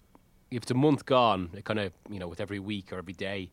if 0.49 0.63
it's 0.63 0.71
a 0.71 0.73
month 0.73 1.05
gone, 1.05 1.51
it 1.53 1.65
kind 1.65 1.79
of 1.79 1.93
you 2.09 2.17
know 2.17 2.27
with 2.27 2.41
every 2.41 2.57
week 2.57 2.91
or 2.91 2.97
every 2.97 3.13
day, 3.13 3.51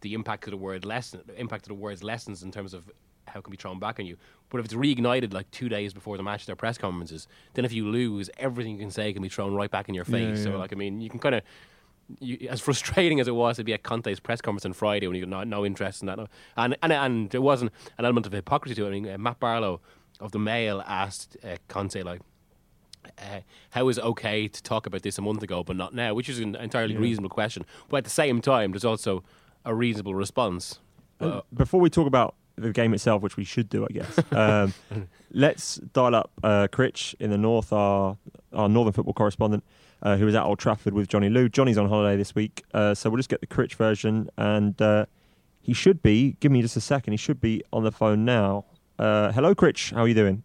the 0.00 0.14
impact 0.14 0.46
of 0.46 0.52
the 0.52 0.56
word 0.56 0.86
lesson, 0.86 1.20
the 1.26 1.38
impact 1.38 1.64
of 1.66 1.68
the 1.68 1.74
words 1.74 2.02
lessons 2.02 2.42
in 2.42 2.50
terms 2.52 2.72
of 2.72 2.90
how 3.26 3.40
it 3.40 3.44
can 3.44 3.50
be 3.50 3.56
thrown 3.56 3.78
back 3.78 3.98
on 4.00 4.06
you. 4.06 4.16
But 4.50 4.58
if 4.58 4.66
it's 4.66 4.74
reignited 4.74 5.32
like 5.32 5.50
two 5.50 5.68
days 5.68 5.94
before 5.94 6.16
the 6.16 6.22
match, 6.22 6.46
their 6.46 6.56
press 6.56 6.76
conferences, 6.78 7.26
then 7.54 7.64
if 7.64 7.72
you 7.72 7.88
lose, 7.88 8.28
everything 8.38 8.72
you 8.74 8.78
can 8.78 8.90
say 8.90 9.12
can 9.12 9.22
be 9.22 9.28
thrown 9.28 9.54
right 9.54 9.70
back 9.70 9.88
in 9.88 9.94
your 9.94 10.04
face. 10.04 10.38
Yeah, 10.38 10.44
So 10.52 10.58
like 10.58 10.72
I 10.72 10.76
mean, 10.76 11.00
you 11.00 11.08
can 11.10 11.18
kind 11.20 11.34
of. 11.36 11.42
As 12.50 12.60
frustrating 12.68 13.20
as 13.20 13.28
it 13.28 13.34
was 13.34 13.56
to 13.56 13.64
be 13.64 13.72
at 13.72 13.84
Conte's 13.84 14.20
press 14.20 14.40
conference 14.42 14.66
on 14.66 14.72
Friday 14.74 15.06
when 15.06 15.16
you 15.16 15.24
got 15.24 15.30
no, 15.30 15.44
no 15.58 15.64
interest 15.64 16.02
in 16.02 16.06
that, 16.06 16.18
and 16.56 16.76
and 16.82 16.92
and 16.92 17.30
there 17.30 17.40
wasn't 17.40 17.72
an 17.96 18.04
element 18.04 18.26
of 18.26 18.32
hypocrisy 18.32 18.74
to 18.74 18.84
it. 18.84 18.88
I 18.88 18.90
mean, 18.90 19.08
uh, 19.08 19.16
Matt 19.16 19.40
Barlow 19.40 19.80
of 20.20 20.32
the 20.32 20.38
Mail 20.38 20.82
asked 20.86 21.36
uh, 21.42 21.56
Conte 21.68 22.02
like, 22.02 22.20
uh, 23.18 23.40
how 23.70 23.88
is 23.88 23.96
it 23.98 24.04
okay 24.04 24.46
to 24.48 24.62
talk 24.62 24.84
about 24.86 25.02
this 25.02 25.16
a 25.16 25.22
month 25.22 25.42
ago 25.42 25.62
but 25.62 25.76
not 25.76 25.94
now? 25.94 26.12
Which 26.12 26.28
is 26.28 26.38
an 26.40 26.54
entirely 26.56 26.94
Yeah. 26.94 27.00
reasonable 27.00 27.30
question. 27.30 27.64
But 27.88 27.98
at 27.98 28.04
the 28.04 28.10
same 28.10 28.42
time, 28.42 28.72
there's 28.72 28.84
also 28.84 29.22
a 29.64 29.74
reasonable 29.74 30.14
response. 30.14 30.80
Uh, 31.20 31.40
before 31.54 31.80
we 31.80 31.88
talk 31.88 32.06
about 32.08 32.34
the 32.56 32.72
game 32.72 32.94
itself, 32.94 33.22
which 33.22 33.36
we 33.36 33.44
should 33.44 33.68
do, 33.68 33.84
I 33.84 33.92
guess, 33.92 34.32
um, 34.32 34.74
let's 35.32 35.76
dial 35.76 36.14
up 36.14 36.30
uh, 36.42 36.68
Critch 36.70 37.14
in 37.20 37.30
the 37.30 37.38
north, 37.38 37.72
our 37.72 38.16
our 38.52 38.68
northern 38.68 38.92
football 38.92 39.14
correspondent, 39.14 39.64
uh, 40.02 40.16
who 40.16 40.26
was 40.26 40.34
at 40.34 40.42
Old 40.44 40.58
Trafford 40.58 40.92
with 40.94 41.08
Johnny 41.08 41.28
Liew. 41.28 41.50
Johnny's 41.50 41.78
on 41.78 41.88
holiday 41.88 42.16
this 42.16 42.34
week, 42.34 42.64
uh, 42.74 42.94
so 42.94 43.10
we'll 43.10 43.18
just 43.18 43.28
get 43.28 43.40
the 43.40 43.46
Critch 43.46 43.74
version, 43.74 44.28
and 44.36 44.80
uh, 44.80 45.06
he 45.60 45.72
should 45.72 46.02
be. 46.02 46.36
Give 46.40 46.52
me 46.52 46.62
just 46.62 46.76
a 46.76 46.80
second. 46.80 47.12
He 47.12 47.16
should 47.16 47.40
be 47.40 47.62
on 47.72 47.84
the 47.84 47.92
phone 47.92 48.24
now. 48.24 48.64
Uh, 48.98 49.32
hello, 49.32 49.54
Critch. 49.54 49.90
How 49.92 50.02
are 50.02 50.08
you 50.08 50.14
doing? 50.14 50.42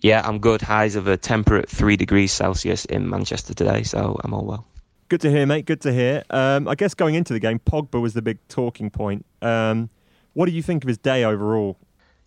Yeah, 0.00 0.22
I'm 0.24 0.38
good. 0.38 0.62
Highs 0.62 0.94
of 0.94 1.08
a 1.08 1.16
temperate 1.16 1.68
three 1.68 1.96
degrees 1.96 2.30
Celsius 2.30 2.84
in 2.84 3.08
Manchester 3.10 3.54
today, 3.54 3.82
so 3.82 4.16
I'm 4.22 4.32
all 4.32 4.44
well. 4.44 4.66
Good 5.08 5.22
to 5.22 5.30
hear, 5.30 5.46
mate. 5.46 5.64
Good 5.64 5.80
to 5.80 5.92
hear. 5.92 6.22
Um, 6.30 6.68
I 6.68 6.74
guess 6.74 6.94
going 6.94 7.14
into 7.14 7.32
the 7.32 7.40
game, 7.40 7.58
Pogba 7.58 8.00
was 8.00 8.12
the 8.12 8.22
big 8.22 8.38
talking 8.48 8.90
point. 8.90 9.24
Um, 9.42 9.90
what 10.38 10.46
do 10.46 10.52
you 10.52 10.62
think 10.62 10.84
of 10.84 10.88
his 10.88 10.98
day 10.98 11.24
overall? 11.24 11.76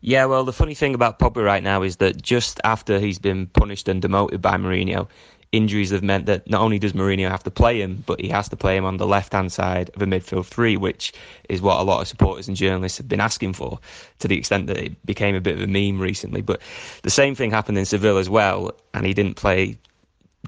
Yeah, 0.02 0.26
well, 0.26 0.44
the 0.44 0.52
funny 0.52 0.74
thing 0.74 0.94
about 0.94 1.18
Pogba 1.18 1.46
right 1.46 1.64
now 1.64 1.82
is 1.82 1.96
that 1.98 2.22
just 2.22 2.60
after 2.66 3.00
he's 3.00 3.20
been 3.20 3.48
punished 3.48 3.88
and 3.88 4.02
demoted 4.02 4.42
by 4.42 4.58
Mourinho, 4.58 5.08
injuries 5.54 5.92
have 5.92 6.04
meant 6.04 6.26
that 6.26 6.50
not 6.50 6.60
only 6.60 6.78
does 6.78 6.92
Mourinho 6.92 7.30
have 7.30 7.44
to 7.44 7.52
play 7.52 7.82
him, 7.82 8.04
but 8.06 8.20
he 8.20 8.28
has 8.28 8.50
to 8.50 8.58
play 8.58 8.76
him 8.76 8.84
on 8.84 8.98
the 8.98 9.08
left-hand 9.08 9.54
side 9.54 9.92
of 9.96 10.02
a 10.02 10.06
midfield 10.06 10.46
three, 10.46 10.76
which 10.76 11.14
is 11.48 11.62
what 11.62 11.80
a 11.80 11.84
lot 11.84 12.02
of 12.02 12.08
supporters 12.10 12.50
and 12.50 12.58
journalists 12.58 12.98
have 12.98 13.08
been 13.08 13.22
asking 13.22 13.54
for, 13.54 13.80
to 14.20 14.28
the 14.28 14.38
extent 14.38 14.68
that 14.68 14.78
it 14.78 15.06
became 15.06 15.34
a 15.34 15.40
bit 15.40 15.56
of 15.56 15.62
a 15.62 15.68
meme 15.68 16.02
recently. 16.02 16.42
But 16.42 16.62
the 17.04 17.10
same 17.10 17.34
thing 17.34 17.50
happened 17.50 17.78
in 17.78 17.86
Seville 17.86 18.18
as 18.18 18.30
well, 18.30 18.72
and 18.94 19.06
he 19.06 19.14
didn't 19.14 19.36
play 19.38 19.78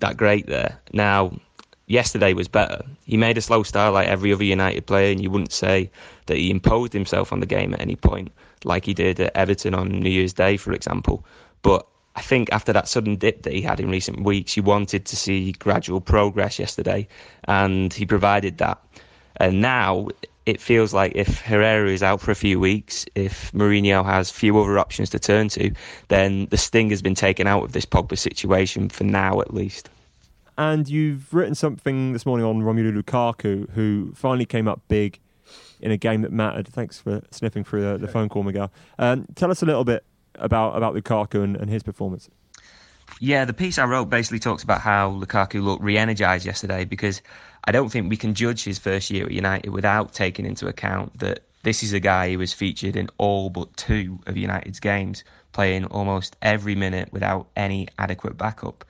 that 0.01 0.17
great 0.17 0.48
there. 0.48 0.77
Now, 0.91 1.32
yesterday 1.88 2.34
was 2.34 2.48
better. 2.48 2.84
He 3.06 3.18
made 3.18 3.38
a 3.38 3.42
slow 3.42 3.63
start 3.63 3.94
like 3.94 4.08
every 4.08 4.34
other 4.34 4.44
United 4.44 4.86
player, 4.86 5.12
and 5.12 5.22
you 5.22 5.30
wouldn't 5.30 5.52
say 5.52 5.90
that 6.25 6.38
he 6.38 6.50
imposed 6.50 6.94
himself 6.94 7.34
on 7.34 7.40
the 7.40 7.46
game 7.46 7.74
at 7.74 7.82
any 7.82 7.96
point, 7.96 8.32
like 8.63 8.86
he 8.86 8.94
did 8.94 9.20
at 9.20 9.36
Everton 9.36 9.74
on 9.74 9.90
New 9.90 10.10
Year's 10.10 10.34
Day, 10.34 10.58
for 10.58 10.74
example. 10.74 11.25
But 11.62 11.86
I 12.16 12.22
think 12.22 12.52
after 12.52 12.74
that 12.74 12.88
sudden 12.88 13.16
dip 13.16 13.44
that 13.44 13.54
he 13.54 13.62
had 13.62 13.80
in 13.80 13.90
recent 13.90 14.24
weeks, 14.24 14.56
you 14.56 14.63
wanted 14.63 15.06
to 15.06 15.16
see 15.16 15.52
gradual 15.54 16.02
progress 16.02 16.60
yesterday, 16.60 17.08
and 17.46 17.94
he 17.94 18.06
provided 18.06 18.60
that. 18.60 18.80
And 19.38 19.62
now 19.62 20.10
it 20.46 20.62
feels 20.62 20.94
like 20.94 21.13
if 21.16 21.42
Herrera 21.42 21.90
is 21.90 22.04
out 22.04 22.22
for 22.22 22.32
a 22.32 22.36
few 22.36 22.60
weeks, 22.60 23.06
if 23.16 23.52
Mourinho 23.54 24.06
has 24.06 24.30
few 24.30 24.60
other 24.60 24.78
options 24.78 25.10
to 25.12 25.20
turn 25.20 25.50
to, 25.50 25.72
then 26.10 26.48
the 26.48 26.58
sting 26.58 26.90
has 26.90 27.02
been 27.02 27.16
taken 27.16 27.48
out 27.48 27.63
of 27.63 27.72
this 27.72 27.86
Pogba 27.86 28.18
situation 28.18 28.90
for 28.90 29.06
now, 29.06 29.42
at 29.42 29.54
least. 29.54 29.90
And 30.57 30.88
you've 30.88 31.33
written 31.33 31.55
something 31.55 32.13
this 32.13 32.25
morning 32.25 32.45
on 32.45 32.62
Romelu 32.62 33.01
Lukaku, 33.01 33.69
who 33.72 34.13
finally 34.15 34.45
came 34.45 34.67
up 34.67 34.81
big 34.88 35.19
in 35.81 35.91
a 35.91 35.98
game 35.98 36.22
that 36.22 36.31
mattered. 36.31 36.67
Thanks 36.67 37.00
for 37.00 37.22
sniffing 37.31 37.63
through 37.63 37.81
the, 37.81 37.98
the 37.98 38.07
phone 38.07 38.29
call, 38.29 38.43
Miguel. 38.43 38.72
Um, 39.00 39.25
tell 39.36 39.51
us 39.51 39.62
a 39.62 39.65
little 39.65 39.83
bit 39.83 40.03
about 40.36 40.75
about 40.75 40.95
Lukaku 40.95 41.43
and, 41.43 41.55
and 41.55 41.69
his 41.69 41.83
performance. 41.83 42.29
Yeah, 43.19 43.45
the 43.45 43.53
piece 43.53 43.77
I 43.77 43.86
wrote 43.86 44.10
basically 44.10 44.39
talks 44.39 44.63
about 44.63 44.81
how 44.81 45.12
Lukaku 45.12 45.62
looked 45.62 45.83
re-energized 45.83 46.45
yesterday 46.45 46.86
because 46.86 47.22
I 47.63 47.72
don't 47.72 47.89
think 47.89 48.10
we 48.10 48.17
can 48.17 48.33
judge 48.33 48.63
his 48.63 48.79
first 48.79 49.12
year 49.12 49.25
at 49.25 49.31
United 49.31 49.69
without 49.69 50.13
taking 50.13 50.45
into 50.45 50.67
account 50.67 51.19
that 51.19 51.43
this 51.63 51.83
is 51.83 51.93
a 51.93 52.00
guy 52.00 52.31
who 52.31 52.39
was 52.39 52.53
featured 52.53 52.95
in 52.95 53.10
all 53.17 53.50
but 53.50 53.75
two 53.77 54.19
of 54.25 54.36
United's 54.36 54.79
games, 54.79 55.24
playing 55.51 55.86
almost 55.86 56.36
every 56.41 56.75
minute 56.75 57.13
without 57.13 57.48
any 57.55 57.88
adequate 57.98 58.38
backup. 58.38 58.83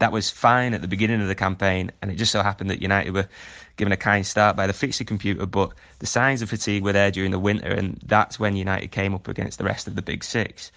That 0.00 0.12
was 0.12 0.30
fine 0.30 0.72
at 0.72 0.80
the 0.80 0.88
beginning 0.88 1.20
of 1.20 1.28
the 1.28 1.34
campaign, 1.34 1.92
and 2.00 2.10
it 2.10 2.14
just 2.14 2.32
so 2.32 2.42
happened 2.42 2.70
that 2.70 2.80
United 2.80 3.12
were 3.12 3.28
given 3.76 3.92
a 3.92 3.98
kind 3.98 4.26
start 4.26 4.56
by 4.56 4.66
the 4.66 4.72
fixture 4.72 5.04
computer, 5.04 5.44
but 5.44 5.72
the 5.98 6.06
signs 6.06 6.40
of 6.40 6.48
fatigue 6.48 6.82
were 6.82 6.94
there 6.94 7.10
during 7.10 7.30
the 7.30 7.38
winter, 7.38 7.68
and 7.68 8.00
that's 8.06 8.40
when 8.40 8.56
United 8.56 8.90
came 8.92 9.14
up 9.14 9.28
against 9.28 9.58
the 9.58 9.64
rest 9.64 9.86
of 9.86 9.96
the 9.96 10.02
big 10.02 10.24
six. 10.24 10.72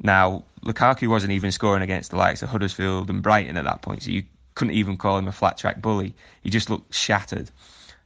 Now, 0.00 0.44
Lukaku 0.64 1.08
wasn't 1.08 1.32
even 1.32 1.50
scoring 1.50 1.82
against 1.82 2.12
the 2.12 2.16
likes 2.16 2.44
of 2.44 2.48
Huddersfield 2.48 3.10
and 3.10 3.22
Brighton 3.22 3.56
at 3.56 3.64
that 3.64 3.82
point, 3.82 4.04
so 4.04 4.10
you 4.12 4.22
couldn't 4.54 4.74
even 4.74 4.96
call 4.96 5.18
him 5.18 5.26
a 5.26 5.32
flat 5.32 5.58
track 5.58 5.82
bully. 5.82 6.14
He 6.42 6.50
just 6.50 6.70
looked 6.70 6.94
shattered. 6.94 7.50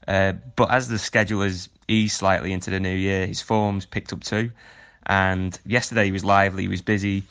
Uh, 0.09 0.33
but 0.57 0.71
as 0.71 0.89
the 0.89 0.99
schedule 0.99 1.43
has 1.43 1.69
eased 1.89 2.17
slightly 2.17 2.53
into 2.53 2.71
the 2.71 2.81
new 2.81 2.97
year, 2.97 3.27
his 3.27 3.43
form's 3.43 3.85
picked 3.85 4.15
up 4.15 4.25
too. 4.25 4.51
And 5.05 5.59
yesterday 5.67 6.07
he 6.07 6.13
was 6.13 6.25
lively, 6.25 6.63
he 6.63 6.69
was 6.69 6.81
busy. 6.81 7.23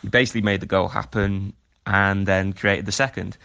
He 0.00 0.08
basically 0.08 0.40
made 0.40 0.60
the 0.60 0.66
goal 0.66 0.88
happen 0.88 1.52
and 1.88 2.26
then 2.26 2.52
created 2.52 2.84
the 2.84 2.92
second. 2.92 3.38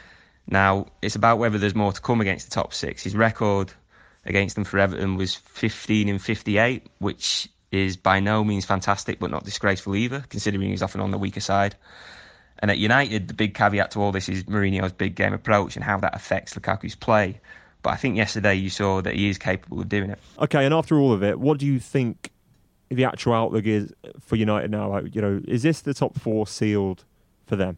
Now, 0.46 0.88
it's 1.02 1.16
about 1.16 1.40
whether 1.40 1.58
there's 1.58 1.74
more 1.74 1.94
to 1.94 2.02
come 2.02 2.20
against 2.20 2.50
the 2.50 2.54
top 2.54 2.74
six. 2.74 3.02
His 3.02 3.16
record 3.16 3.72
against 4.26 4.56
them 4.56 4.66
for 4.66 4.80
Everton 4.80 5.16
was 5.16 5.36
15 5.36 6.10
and 6.10 6.22
58, 6.22 6.86
which 7.00 7.48
is 7.72 7.96
by 7.96 8.20
no 8.20 8.44
means 8.44 8.66
fantastic, 8.66 9.20
but 9.20 9.32
not 9.32 9.46
disgraceful 9.46 9.96
either, 9.96 10.26
considering 10.28 10.70
he's 10.70 10.84
often 10.84 11.00
on 11.00 11.12
the 11.12 11.18
weaker 11.18 11.40
side. 11.40 11.76
And 12.60 12.70
at 12.70 12.78
United, 12.78 13.30
the 13.30 13.34
big 13.34 13.56
caveat 13.56 13.92
to 13.92 14.02
all 14.02 14.12
this 14.12 14.28
is 14.28 14.44
Mourinho's 14.44 14.92
big 14.92 15.16
game 15.16 15.34
approach 15.34 15.78
and 15.78 15.84
how 15.84 15.98
that 16.00 16.14
affects 16.14 16.54
Lukaku's 16.54 16.96
play. 16.96 17.40
But 17.82 17.92
I 17.92 17.96
think 17.96 18.18
yesterday 18.18 18.56
you 18.56 18.70
saw 18.70 19.02
that 19.02 19.16
he 19.16 19.30
is 19.30 19.38
capable 19.38 19.80
of 19.80 19.88
doing 19.88 20.10
it. 20.10 20.20
Okay, 20.38 20.66
and 20.66 20.74
after 20.74 21.00
all 21.00 21.14
of 21.14 21.24
it, 21.24 21.40
what 21.40 21.60
do 21.60 21.66
you 21.66 21.80
think 21.80 22.32
the 22.90 23.06
actual 23.06 23.34
outlook 23.34 23.66
is 23.66 23.94
for 24.20 24.36
United 24.36 24.70
now? 24.70 24.90
Like, 24.90 25.16
you 25.16 25.22
know, 25.22 25.42
is 25.48 25.64
this 25.64 25.82
the 25.82 25.94
top 25.94 26.20
four 26.20 26.46
sealed 26.46 27.06
for 27.48 27.56
them? 27.56 27.78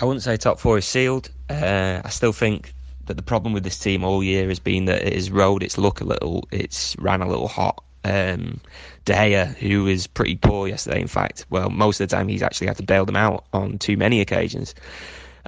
I 0.00 0.04
wouldn't 0.04 0.22
say 0.22 0.36
top 0.36 0.58
four 0.58 0.78
is 0.78 0.84
sealed. 0.84 1.30
Uh, 1.48 2.00
I 2.04 2.08
still 2.08 2.32
think 2.32 2.74
that 3.06 3.16
the 3.16 3.22
problem 3.22 3.52
with 3.52 3.64
this 3.64 3.78
team 3.78 4.04
all 4.04 4.22
year 4.22 4.48
has 4.48 4.58
been 4.58 4.86
that 4.86 5.02
it 5.02 5.12
has 5.12 5.30
rode 5.30 5.62
its 5.62 5.78
luck 5.78 6.00
a 6.00 6.04
little. 6.04 6.48
It's 6.50 6.96
ran 6.98 7.22
a 7.22 7.28
little 7.28 7.48
hot 7.48 7.82
um, 8.04 8.60
De 9.04 9.12
Gea, 9.12 9.54
who 9.56 9.84
was 9.84 10.06
pretty 10.06 10.36
poor 10.36 10.68
yesterday, 10.68 11.00
in 11.00 11.08
fact. 11.08 11.46
Well, 11.50 11.70
most 11.70 12.00
of 12.00 12.08
the 12.08 12.16
time 12.16 12.28
he's 12.28 12.42
actually 12.42 12.66
had 12.66 12.76
to 12.76 12.82
bail 12.82 13.04
them 13.04 13.16
out 13.16 13.44
on 13.52 13.78
too 13.78 13.96
many 13.96 14.20
occasions. 14.20 14.74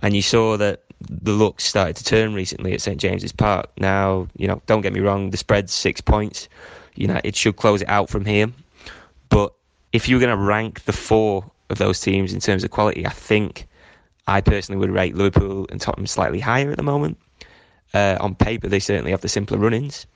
And 0.03 0.15
you 0.15 0.23
saw 0.23 0.57
that 0.57 0.83
the 1.01 1.33
luck 1.33 1.61
started 1.61 1.97
to 1.97 2.05
turn 2.05 2.35
recently 2.35 2.73
at 2.73 2.81
St 2.81 3.01
James's 3.01 3.33
Park. 3.33 3.71
Now, 3.79 4.29
you 4.37 4.47
know, 4.47 4.61
don't 4.67 4.81
get 4.81 4.93
me 4.93 5.01
wrong, 5.01 5.31
the 5.31 5.37
spread's 5.37 5.73
six 5.73 6.01
points. 6.01 6.49
You 6.95 7.09
know, 7.09 7.21
it 7.25 7.37
should 7.37 7.57
close 7.57 7.83
it 7.83 7.89
out 7.89 8.09
from 8.09 8.25
here. 8.25 8.51
But 9.29 9.53
if 9.93 10.09
you're 10.09 10.21
going 10.21 10.37
to 10.37 10.43
rank 10.43 10.85
the 10.85 10.93
four 10.93 11.51
of 11.69 11.79
those 11.79 12.01
teams 12.01 12.33
in 12.33 12.41
terms 12.41 12.65
of 12.65 12.71
quality, 12.71 13.07
I 13.07 13.11
think 13.11 13.67
I 14.27 14.41
personally 14.41 14.79
would 14.79 14.91
rate 14.91 15.15
Liverpool 15.15 15.67
and 15.71 15.81
Tottenham 15.81 16.07
slightly 16.07 16.41
higher 16.41 16.71
at 16.71 16.77
the 16.77 16.83
moment. 16.83 17.19
Uh, 17.95 18.17
on 18.21 18.35
paper, 18.35 18.69
they 18.69 18.81
certainly 18.81 19.13
have 19.13 19.21
the 19.21 19.29
simpler 19.29 19.59
run-ins 19.59 20.07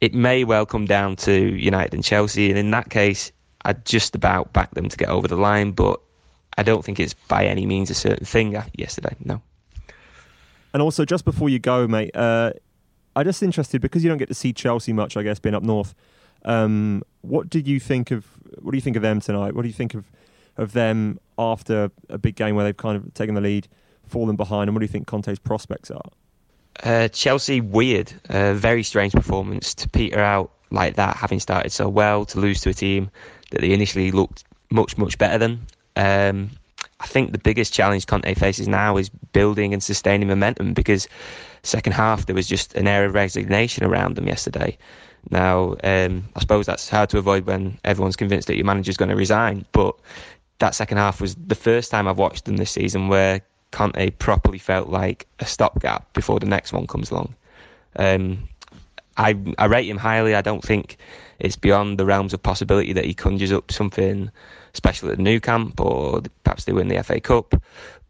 it 0.00 0.14
may 0.14 0.44
well 0.44 0.66
come 0.66 0.86
down 0.86 1.16
to 1.16 1.32
United 1.32 1.94
and 1.94 2.04
Chelsea, 2.04 2.50
and 2.50 2.58
in 2.58 2.70
that 2.70 2.90
case, 2.90 3.32
I'd 3.64 3.84
just 3.84 4.14
about 4.14 4.52
back 4.52 4.74
them 4.74 4.88
to 4.88 4.96
get 4.96 5.08
over 5.08 5.26
the 5.26 5.36
line, 5.36 5.72
but 5.72 6.00
I 6.58 6.62
don't 6.62 6.84
think 6.84 7.00
it's 7.00 7.14
by 7.14 7.46
any 7.46 7.66
means 7.66 7.90
a 7.90 7.94
certain 7.94 8.26
thing 8.26 8.62
yesterday. 8.74 9.16
No. 9.24 9.40
And 10.72 10.82
also, 10.82 11.04
just 11.04 11.24
before 11.24 11.48
you 11.48 11.58
go, 11.58 11.88
mate, 11.88 12.14
uh, 12.14 12.52
I'm 13.14 13.24
just 13.24 13.42
interested 13.42 13.80
because 13.80 14.04
you 14.04 14.10
don't 14.10 14.18
get 14.18 14.28
to 14.28 14.34
see 14.34 14.52
Chelsea 14.52 14.92
much, 14.92 15.16
I 15.16 15.22
guess, 15.22 15.38
being 15.38 15.54
up 15.54 15.62
north. 15.62 15.94
Um, 16.44 17.02
what 17.22 17.48
did 17.48 17.66
you 17.66 17.80
think 17.80 18.10
of? 18.10 18.26
What 18.60 18.72
do 18.72 18.76
you 18.76 18.82
think 18.82 18.96
of 18.96 19.02
them 19.02 19.20
tonight? 19.20 19.54
What 19.54 19.62
do 19.62 19.68
you 19.68 19.74
think 19.74 19.94
of 19.94 20.04
of 20.56 20.72
them 20.72 21.18
after 21.38 21.90
a 22.08 22.18
big 22.18 22.36
game 22.36 22.54
where 22.56 22.64
they've 22.64 22.76
kind 22.76 22.96
of 22.96 23.12
taken 23.14 23.34
the 23.34 23.40
lead, 23.40 23.68
fallen 24.06 24.36
behind, 24.36 24.68
and 24.68 24.74
what 24.74 24.80
do 24.80 24.84
you 24.84 24.92
think 24.92 25.06
Conte's 25.06 25.38
prospects 25.38 25.90
are? 25.90 26.10
Uh, 26.82 27.08
Chelsea, 27.08 27.60
weird. 27.60 28.12
Uh, 28.28 28.54
very 28.54 28.82
strange 28.82 29.12
performance 29.12 29.74
to 29.74 29.88
peter 29.88 30.18
out 30.18 30.50
like 30.70 30.96
that, 30.96 31.16
having 31.16 31.40
started 31.40 31.70
so 31.70 31.88
well, 31.88 32.24
to 32.26 32.40
lose 32.40 32.60
to 32.62 32.70
a 32.70 32.74
team 32.74 33.10
that 33.50 33.60
they 33.60 33.72
initially 33.72 34.10
looked 34.10 34.44
much, 34.70 34.98
much 34.98 35.16
better 35.18 35.38
than. 35.38 35.66
Um, 35.96 36.50
I 37.00 37.06
think 37.06 37.32
the 37.32 37.38
biggest 37.38 37.72
challenge 37.72 38.06
Conte 38.06 38.32
faces 38.34 38.68
now 38.68 38.96
is 38.96 39.08
building 39.08 39.72
and 39.72 39.82
sustaining 39.82 40.28
momentum 40.28 40.72
because 40.72 41.08
second 41.62 41.92
half 41.92 42.26
there 42.26 42.34
was 42.34 42.46
just 42.46 42.74
an 42.74 42.86
air 42.86 43.04
of 43.04 43.14
resignation 43.14 43.84
around 43.84 44.16
them 44.16 44.26
yesterday. 44.26 44.76
Now, 45.30 45.76
um, 45.82 46.28
I 46.36 46.40
suppose 46.40 46.66
that's 46.66 46.88
hard 46.88 47.10
to 47.10 47.18
avoid 47.18 47.46
when 47.46 47.78
everyone's 47.84 48.16
convinced 48.16 48.46
that 48.48 48.56
your 48.56 48.64
manager's 48.64 48.96
going 48.96 49.08
to 49.08 49.16
resign, 49.16 49.66
but 49.72 49.96
that 50.58 50.74
second 50.74 50.98
half 50.98 51.20
was 51.20 51.34
the 51.34 51.54
first 51.54 51.90
time 51.90 52.08
I've 52.08 52.18
watched 52.18 52.44
them 52.44 52.56
this 52.56 52.70
season 52.70 53.08
where 53.08 53.42
Conte 53.70 54.10
properly 54.12 54.58
felt 54.58 54.88
like 54.88 55.26
a 55.40 55.46
stopgap 55.46 56.12
before 56.12 56.40
the 56.40 56.46
next 56.46 56.72
one 56.72 56.86
comes 56.86 57.10
along. 57.10 57.34
Um, 57.96 58.48
I 59.16 59.36
I 59.58 59.66
rate 59.66 59.88
him 59.88 59.96
highly. 59.96 60.34
I 60.34 60.42
don't 60.42 60.62
think 60.62 60.96
it's 61.38 61.56
beyond 61.56 61.98
the 61.98 62.06
realms 62.06 62.32
of 62.32 62.42
possibility 62.42 62.92
that 62.92 63.04
he 63.04 63.14
conjures 63.14 63.52
up 63.52 63.70
something 63.70 64.30
special 64.72 65.10
at 65.10 65.16
the 65.16 65.22
Nou 65.22 65.40
Camp 65.40 65.80
or 65.80 66.22
perhaps 66.44 66.64
they 66.64 66.72
win 66.72 66.88
the 66.88 67.02
FA 67.02 67.20
Cup. 67.20 67.54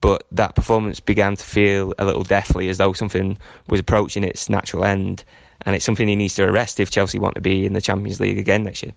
But 0.00 0.25
that 0.33 0.55
performance 0.55 1.00
began 1.00 1.37
to 1.37 1.45
feel 1.45 1.95
a 1.99 2.05
little 2.05 2.23
deathly, 2.23 2.69
as 2.69 2.79
though 2.79 2.93
something 2.93 3.38
was 3.69 3.81
approaching 3.81 4.25
its 4.25 4.49
natural 4.49 4.85
end, 4.85 5.25
and 5.62 5.75
it's 5.75 5.85
something 5.85 6.07
he 6.07 6.17
needs 6.17 6.35
to 6.35 6.45
arrest 6.45 6.79
if 6.81 6.91
Chelsea 6.91 7.19
want 7.19 7.35
to 7.35 7.41
be 7.41 7.65
in 7.65 7.73
the 7.73 7.81
Champions 7.81 8.21
League 8.21 8.38
again 8.38 8.62
next 8.62 8.83
year. 8.83 8.93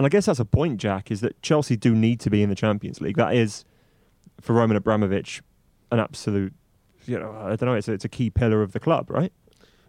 And 0.00 0.06
I 0.06 0.08
guess 0.08 0.24
that's 0.24 0.40
a 0.40 0.46
point, 0.46 0.80
Jack, 0.80 1.10
is 1.10 1.20
that 1.20 1.42
Chelsea 1.42 1.76
do 1.76 1.94
need 1.94 2.20
to 2.20 2.30
be 2.30 2.42
in 2.42 2.48
the 2.48 2.54
Champions 2.54 3.02
League. 3.02 3.18
That 3.18 3.34
is, 3.34 3.66
for 4.40 4.54
Roman 4.54 4.74
Abramovich, 4.78 5.42
an 5.92 6.00
absolute, 6.00 6.54
you 7.04 7.18
know, 7.18 7.30
I 7.32 7.54
don't 7.54 7.66
know, 7.66 7.74
it's 7.74 7.86
a, 7.86 7.92
it's 7.92 8.06
a 8.06 8.08
key 8.08 8.30
pillar 8.30 8.62
of 8.62 8.72
the 8.72 8.80
club, 8.80 9.10
right? 9.10 9.30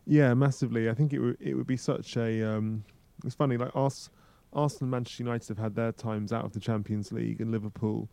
Yeah, 0.06 0.34
massively. 0.34 0.89
I 0.89 0.94
think 0.96 1.13
it 1.13 1.20
would 1.20 1.38
it 1.39 1.53
would 1.53 1.65
be 1.65 1.77
such 1.77 2.18
a. 2.18 2.44
Um, 2.44 2.84
it's 3.24 3.36
funny, 3.36 3.56
like 3.56 3.74
Ars- 3.74 4.10
Arsenal 4.51 4.84
and 4.84 4.91
Manchester 4.91 5.24
United 5.24 5.48
have 5.48 5.58
had 5.58 5.75
their 5.75 5.94
times 5.94 6.34
out 6.34 6.44
of 6.44 6.51
the 6.51 6.60
Champions 6.60 7.13
League, 7.13 7.39
and 7.39 7.50
Liverpool, 7.50 8.10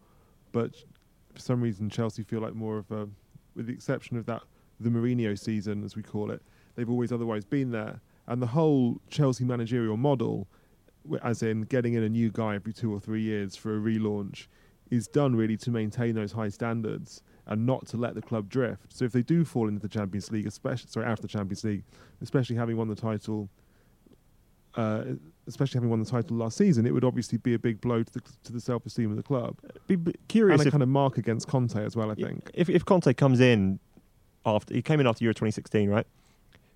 but 0.52 0.76
for 1.35 1.40
some 1.40 1.61
reason 1.61 1.90
Chelsea 1.90 2.23
feel 2.23 2.40
like 2.40 2.55
more 2.55 2.78
of 2.78 2.93
a, 2.93 3.09
with 3.57 3.67
the 3.67 3.73
exception 3.73 4.17
of 4.17 4.25
that 4.26 4.43
the 4.78 4.88
Mourinho 4.88 5.37
season, 5.37 5.83
as 5.83 5.97
we 5.97 6.05
call 6.05 6.31
it, 6.31 6.43
they've 6.76 6.88
always 6.88 7.11
otherwise 7.11 7.45
been 7.45 7.73
there. 7.73 8.00
And 8.28 8.40
the 8.40 8.47
whole 8.47 9.00
Chelsea 9.11 9.45
managerial 9.45 9.97
model, 9.97 10.47
as 11.23 11.43
in 11.43 11.62
getting 11.62 11.95
in 11.95 12.03
a 12.03 12.09
new 12.09 12.31
guy 12.31 12.55
every 12.55 12.73
two 12.73 12.93
or 12.93 13.00
three 13.00 13.23
years 13.23 13.57
for 13.57 13.77
a 13.77 13.81
relaunch, 13.81 14.47
is 14.91 15.07
done 15.07 15.37
really 15.37 15.57
to 15.57 15.71
maintain 15.71 16.15
those 16.15 16.33
high 16.33 16.49
standards 16.49 17.23
and 17.47 17.67
not 17.67 17.87
to 17.87 17.97
let 17.97 18.15
the 18.15 18.23
club 18.23 18.49
drift. 18.49 18.93
So 18.93 19.05
if 19.05 19.12
they 19.12 19.23
do 19.23 19.45
fall 19.45 19.69
into 19.69 19.81
the 19.81 19.88
Champions 19.88 20.31
League, 20.31 20.47
especially 20.47 20.91
sorry, 20.91 21.07
out 21.07 21.12
of 21.12 21.21
the 21.23 21.29
Champions 21.29 21.65
League, 21.65 21.85
especially 22.21 22.57
having 22.57 22.77
won 22.77 22.88
the 22.88 22.95
title, 22.95 23.49
uh, 24.75 25.05
especially 25.47 25.79
having 25.79 25.91
won 25.91 26.00
the 26.00 26.09
title 26.09 26.37
last 26.37 26.57
season, 26.57 26.87
it 26.87 26.93
would 26.93 27.05
obviously 27.05 27.38
be 27.38 27.55
a 27.55 27.59
big 27.59 27.81
blow 27.81 28.03
to 28.03 28.12
the 28.12 28.21
to 28.45 28.53
the 28.53 28.61
self 28.61 28.85
esteem 28.87 29.11
of 29.11 29.17
the 29.17 29.23
club. 29.23 29.57
Be, 29.87 29.97
be 29.97 30.15
curious 30.29 30.61
and 30.61 30.69
a 30.69 30.71
kind 30.71 30.83
of 30.83 30.88
mark 30.88 31.17
against 31.17 31.49
Conte 31.49 31.83
as 31.83 31.97
well. 31.97 32.11
I 32.11 32.15
think 32.15 32.50
if 32.55 32.69
if 32.69 32.85
Conte 32.85 33.12
comes 33.15 33.41
in 33.41 33.81
after 34.45 34.75
he 34.75 34.83
came 34.83 35.00
in 35.00 35.07
after 35.07 35.25
Euro 35.25 35.35
2016, 35.35 35.88
right, 35.88 36.07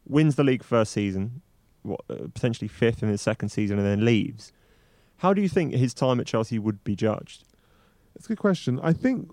wins 0.06 0.36
the 0.36 0.44
league 0.44 0.64
first 0.64 0.92
season, 0.92 1.42
what, 1.82 2.00
uh, 2.08 2.28
potentially 2.34 2.68
fifth 2.68 3.02
in 3.02 3.08
his 3.08 3.20
second 3.20 3.50
season, 3.50 3.78
and 3.78 3.86
then 3.86 4.04
leaves. 4.04 4.52
How 5.18 5.32
do 5.32 5.40
you 5.40 5.48
think 5.48 5.74
his 5.74 5.94
time 5.94 6.20
at 6.20 6.26
Chelsea 6.26 6.58
would 6.58 6.82
be 6.84 6.96
judged? 6.96 7.44
It's 8.16 8.26
a 8.26 8.28
good 8.28 8.38
question. 8.38 8.80
I 8.82 8.92
think 8.92 9.30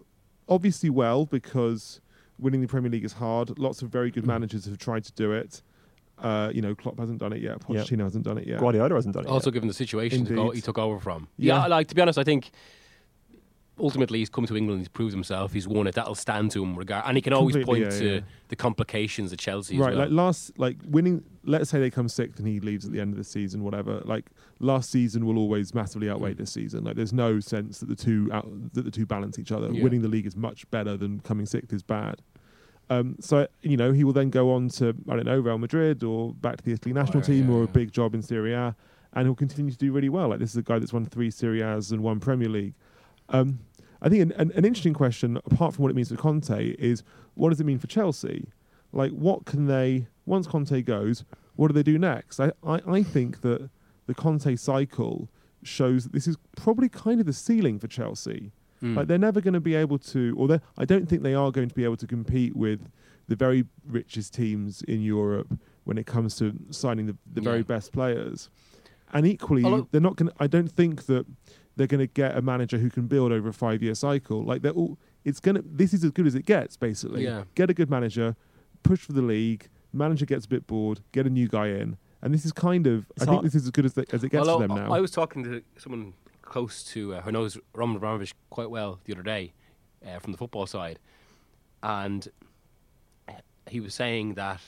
obviously 0.48 0.89
well 0.89 1.25
because 1.25 2.01
winning 2.38 2.62
the 2.62 2.68
Premier 2.68 2.91
League 2.91 3.06
is 3.06 3.13
hard. 3.13 3.58
Lots 3.58 3.82
of 3.82 3.89
very 3.89 4.12
good 4.12 4.24
mm. 4.24 4.27
managers 4.27 4.65
have 4.65 4.77
tried 4.77 5.03
to 5.06 5.12
do 5.13 5.32
it. 5.32 5.62
Uh, 6.18 6.51
you 6.53 6.62
know, 6.62 6.75
Klopp 6.75 7.00
hasn't 7.00 7.20
done 7.20 7.32
it 7.32 7.41
yet. 7.41 7.60
Pochettino 7.60 7.91
yep. 7.91 8.00
hasn't 8.01 8.25
done 8.25 8.38
it 8.38 8.46
yet. 8.46 8.60
Guardiola 8.60 8.96
hasn't 8.96 9.15
done 9.15 9.25
it. 9.25 9.29
Also, 9.29 9.50
yet. 9.50 9.53
given 9.53 9.68
the 9.68 9.74
situation 9.74 10.25
he 10.53 10.62
took 10.62 10.77
over 10.77 11.00
from. 11.00 11.27
Yeah. 11.38 11.62
yeah, 11.62 11.68
like 11.68 11.88
to 11.88 11.96
be 11.96 12.01
honest, 12.01 12.20
I 12.20 12.24
think 12.24 12.51
ultimately 13.79 14.19
he's 14.19 14.29
come 14.29 14.45
to 14.45 14.55
England, 14.55 14.81
he's 14.81 14.88
proved 14.88 15.13
himself, 15.13 15.53
he's 15.53 15.67
won 15.67 15.88
it. 15.88 15.95
That'll 15.95 16.15
stand 16.15 16.51
to 16.51 16.63
him 16.63 16.75
regard, 16.75 17.05
and 17.07 17.17
he 17.17 17.21
can 17.21 17.33
always 17.33 17.55
point 17.65 17.83
yeah, 17.83 17.89
to 17.89 18.15
yeah. 18.15 18.19
the 18.50 18.55
complications 18.55 19.33
at 19.33 19.39
Chelsea. 19.39 19.77
Right, 19.77 19.95
well. 19.95 20.05
like 20.05 20.12
last, 20.12 20.57
like 20.57 20.77
winning. 20.86 21.24
Let's 21.43 21.69
say 21.69 21.79
they 21.79 21.89
come 21.89 22.09
sixth 22.09 22.38
and 22.38 22.48
he 22.48 22.59
leaves 22.59 22.86
at 22.86 22.91
the 22.91 23.00
end 23.00 23.13
of 23.13 23.17
the 23.17 23.24
season, 23.24 23.63
whatever. 23.63 24.01
Like 24.05 24.29
last 24.59 24.91
season 24.91 25.25
will 25.25 25.38
always 25.38 25.74
massively 25.74 26.09
outweigh 26.09 26.33
mm. 26.33 26.38
this 26.38 26.51
season. 26.51 26.83
Like 26.83 26.95
there's 26.95 27.13
no 27.13 27.39
sense 27.39 27.79
that 27.79 27.89
the 27.89 27.95
two 27.95 28.29
out, 28.31 28.48
that 28.74 28.83
the 28.83 28.91
two 28.91 29.05
balance 29.05 29.39
each 29.39 29.51
other. 29.51 29.71
Yeah. 29.71 29.83
Winning 29.83 30.01
the 30.01 30.07
league 30.07 30.27
is 30.27 30.36
much 30.36 30.69
better 30.69 30.98
than 30.98 31.21
coming 31.21 31.45
sixth 31.45 31.74
is 31.74 31.81
bad. 31.81 32.21
Um, 32.89 33.17
so 33.19 33.48
you 33.62 33.77
know 33.77 33.91
he 33.91 34.03
will 34.03 34.13
then 34.13 34.29
go 34.29 34.51
on 34.51 34.69
to 34.69 34.95
I 35.07 35.15
don't 35.15 35.25
know 35.25 35.39
Real 35.39 35.57
Madrid 35.57 36.03
or 36.03 36.33
back 36.33 36.57
to 36.57 36.63
the 36.63 36.74
Italy 36.74 36.93
national 36.93 37.19
oh, 37.19 37.25
team 37.25 37.50
or 37.50 37.63
a 37.63 37.67
big 37.67 37.91
job 37.91 38.15
in 38.15 38.21
Serie 38.21 38.53
A, 38.53 38.75
and 39.13 39.27
he'll 39.27 39.36
continue 39.36 39.71
to 39.71 39.77
do 39.77 39.91
really 39.91 40.09
well. 40.09 40.29
Like 40.29 40.39
this 40.39 40.51
is 40.51 40.57
a 40.57 40.63
guy 40.63 40.79
that's 40.79 40.93
won 40.93 41.05
three 41.05 41.29
Serie 41.29 41.62
A's 41.62 41.91
and 41.91 42.01
one 42.01 42.19
Premier 42.19 42.50
League. 42.50 42.74
Um, 43.29 43.59
I 44.01 44.10
think 44.10 44.22
an, 44.22 44.32
an, 44.34 44.51
an 44.56 44.65
interesting 44.65 44.94
question, 44.94 45.38
apart 45.38 45.74
from 45.74 45.84
what 45.84 45.91
it 45.91 45.96
means 45.96 46.10
for 46.10 46.15
Conte, 46.15 46.75
is 46.79 47.03
what 47.36 47.50
does 47.50 47.60
it 47.60 47.65
mean 47.65 47.79
for 47.79 47.88
Chelsea? 47.88 48.48
Like, 48.94 49.12
what 49.12 49.46
can 49.46 49.68
they 49.68 50.08
once 50.25 50.48
Conte 50.48 50.82
goes? 50.82 51.25
What 51.56 51.68
do 51.68 51.74
they 51.74 51.84
do 51.84 51.98
next? 51.98 52.39
I, 52.39 52.51
I, 52.65 52.82
I 52.88 53.03
think 53.03 53.41
that 53.41 53.70
the 54.08 54.13
Conte 54.13 54.56
cycle 54.56 55.29
shows 55.63 56.06
that 56.06 56.13
this 56.13 56.27
is 56.27 56.38
probably 56.56 56.89
kind 56.89 57.20
of 57.20 57.25
the 57.25 57.34
ceiling 57.34 57.79
for 57.79 57.88
Chelsea. 57.88 58.51
Mm. 58.82 58.96
Like 58.96 59.08
they're 59.08 59.18
never 59.18 59.41
going 59.41 59.53
to 59.53 59.60
be 59.60 59.75
able 59.75 60.00
to, 60.00 60.34
or 60.38 60.60
I 60.77 60.86
don't 60.86 61.08
think 61.08 61.22
they 61.22 61.34
are 61.34 61.51
going 61.51 61.68
to 61.68 61.75
be 61.75 61.84
able 61.84 61.98
to 61.98 62.08
compete 62.08 62.56
with 62.56 62.89
the 63.27 63.36
very 63.36 63.65
richest 63.86 64.34
teams 64.34 64.82
in 64.84 65.01
Europe 65.01 65.60
when 65.84 65.98
it 65.98 66.06
comes 66.06 66.36
to 66.38 66.56
signing 66.72 67.06
the, 67.08 67.18
the 67.34 67.41
very 67.41 67.63
best 67.63 67.91
players. 67.91 68.50
And 69.13 69.27
equally, 69.27 69.63
Although- 69.63 69.88
they're 69.91 70.01
not 70.01 70.15
going. 70.15 70.32
to 70.32 70.36
I 70.39 70.48
don't 70.48 70.72
think 70.72 71.08
that 71.08 71.25
they're 71.79 71.88
going 71.88 72.05
to 72.05 72.07
get 72.07 72.36
a 72.38 72.41
manager 72.41 72.77
who 72.77 72.89
can 72.89 73.07
build 73.07 73.31
over 73.31 73.48
a 73.48 73.53
five-year 73.53 73.95
cycle. 73.95 74.43
Like 74.43 74.62
they're 74.63 74.74
all. 74.74 75.00
It's 75.24 75.39
gonna. 75.39 75.62
This 75.65 75.93
is 75.93 76.03
as 76.03 76.12
good 76.12 76.27
as 76.27 76.36
it 76.36 76.45
gets. 76.45 76.75
Basically, 76.75 77.24
Yeah. 77.24 77.45
get 77.55 77.69
a 77.69 77.74
good 77.74 77.89
manager, 77.89 78.36
push 78.83 79.00
for 79.00 79.13
the 79.13 79.21
league. 79.21 79.69
Manager 79.93 80.25
gets 80.25 80.45
a 80.45 80.50
bit 80.50 80.67
bored, 80.67 81.00
get 81.13 81.25
a 81.25 81.29
new 81.29 81.48
guy 81.48 81.67
in, 81.67 81.98
and 82.21 82.33
this 82.33 82.45
is 82.45 82.51
kind 82.51 82.86
of. 82.86 83.05
It's 83.15 83.24
I 83.24 83.31
think 83.31 83.43
this 83.43 83.55
is 83.55 83.63
as 83.63 83.71
good 83.71 83.86
as, 83.86 83.98
as 83.98 84.24
it 84.25 84.29
gets 84.29 84.48
Although 84.48 84.67
for 84.67 84.67
them 84.75 84.75
now. 84.88 84.93
I 84.93 85.00
was 85.00 85.12
talking 85.12 85.43
to 85.45 85.63
someone 85.77 86.13
close 86.41 86.83
to 86.83 87.15
uh, 87.15 87.21
who 87.21 87.31
knows 87.31 87.57
Roman 87.74 87.95
Abramovich 87.95 88.33
quite 88.50 88.69
well 88.69 89.00
the 89.05 89.13
other 89.13 89.24
day 89.24 89.53
uh, 90.05 90.19
from 90.19 90.33
the 90.33 90.38
football 90.38 90.67
side, 90.67 91.00
and 91.81 92.27
he 93.69 93.79
was 93.79 93.93
saying 93.93 94.33
that 94.33 94.59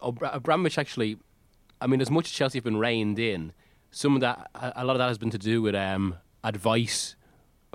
Abra- 0.00 0.30
Abramovich 0.32 0.78
actually, 0.78 1.18
I 1.80 1.86
mean, 1.88 2.00
as 2.00 2.10
much 2.10 2.26
as 2.26 2.32
Chelsea 2.32 2.58
have 2.58 2.64
been 2.64 2.76
reined 2.76 3.18
in, 3.18 3.52
some 3.90 4.14
of 4.14 4.20
that, 4.20 4.50
a 4.54 4.84
lot 4.84 4.92
of 4.94 4.98
that 4.98 5.08
has 5.08 5.18
been 5.18 5.30
to 5.30 5.38
do 5.38 5.62
with 5.62 5.74
um, 5.74 6.16
advice 6.44 7.16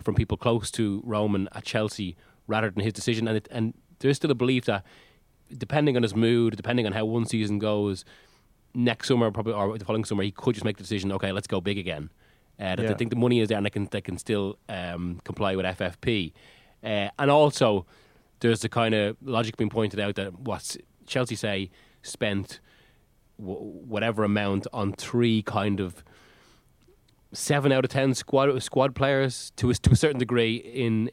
from 0.01 0.15
people 0.15 0.37
close 0.37 0.71
to 0.71 1.01
Roman 1.05 1.47
at 1.53 1.63
Chelsea 1.63 2.15
rather 2.47 2.69
than 2.69 2.83
his 2.83 2.93
decision, 2.93 3.27
and 3.27 3.37
it, 3.37 3.47
and 3.51 3.73
there's 3.99 4.17
still 4.17 4.31
a 4.31 4.35
belief 4.35 4.65
that 4.65 4.83
depending 5.57 5.95
on 5.95 6.03
his 6.03 6.15
mood, 6.15 6.55
depending 6.55 6.85
on 6.85 6.93
how 6.93 7.05
one 7.05 7.25
season 7.25 7.59
goes, 7.59 8.05
next 8.73 9.07
summer 9.09 9.29
probably 9.31 9.53
or 9.53 9.77
the 9.77 9.83
following 9.85 10.05
summer 10.05 10.23
he 10.23 10.31
could 10.31 10.55
just 10.55 10.63
make 10.65 10.77
the 10.77 10.83
decision. 10.83 11.11
Okay, 11.11 11.31
let's 11.31 11.47
go 11.47 11.59
big 11.61 11.77
again. 11.77 12.09
Uh, 12.59 12.75
that 12.75 12.79
Yeah. 12.83 12.87
they 12.89 12.93
think 12.95 13.09
the 13.09 13.15
money 13.17 13.39
is 13.39 13.49
there 13.49 13.57
and 13.57 13.65
they 13.65 13.69
can 13.69 13.87
they 13.91 14.01
can 14.01 14.17
still 14.17 14.57
um, 14.69 15.19
comply 15.23 15.55
with 15.55 15.65
FFP, 15.65 16.33
uh, 16.83 17.09
and 17.19 17.31
also 17.31 17.85
there's 18.39 18.61
the 18.61 18.69
kind 18.69 18.93
of 18.95 19.17
logic 19.23 19.57
being 19.57 19.69
pointed 19.69 19.99
out 19.99 20.15
that 20.15 20.39
what 20.39 20.75
Chelsea 21.05 21.35
say 21.35 21.69
spent 22.01 22.59
whatever 23.41 24.23
amount 24.23 24.67
on 24.71 24.93
three 24.93 25.41
kind 25.41 25.79
of 25.79 26.03
seven 27.33 27.71
out 27.71 27.83
of 27.83 27.89
ten 27.91 28.13
squad 28.13 28.61
squad 28.61 28.95
players 28.95 29.51
to 29.55 29.69
a, 29.69 29.73
to 29.73 29.91
a 29.91 29.95
certain 29.95 30.19
degree 30.19 30.55
in 30.55 31.09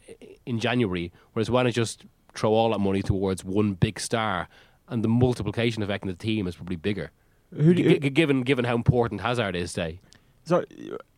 in 0.46 0.58
January, 0.58 1.12
whereas 1.32 1.50
why 1.50 1.62
not 1.62 1.72
just 1.72 2.04
throw 2.34 2.52
all 2.52 2.70
that 2.70 2.78
money 2.78 3.02
towards 3.02 3.44
one 3.44 3.72
big 3.72 3.98
star, 3.98 4.48
and 4.88 5.02
the 5.02 5.08
multiplication 5.08 5.82
effect 5.82 6.04
in 6.04 6.08
the 6.08 6.14
team 6.14 6.46
is 6.46 6.56
probably 6.56 6.76
bigger. 6.76 7.10
Who 7.54 7.72
do 7.72 7.82
you, 7.82 7.98
G- 7.98 8.10
given 8.10 8.42
given 8.42 8.64
how 8.64 8.74
important 8.74 9.20
Hazard 9.20 9.56
is, 9.56 9.70
say. 9.70 10.00
So, 10.44 10.64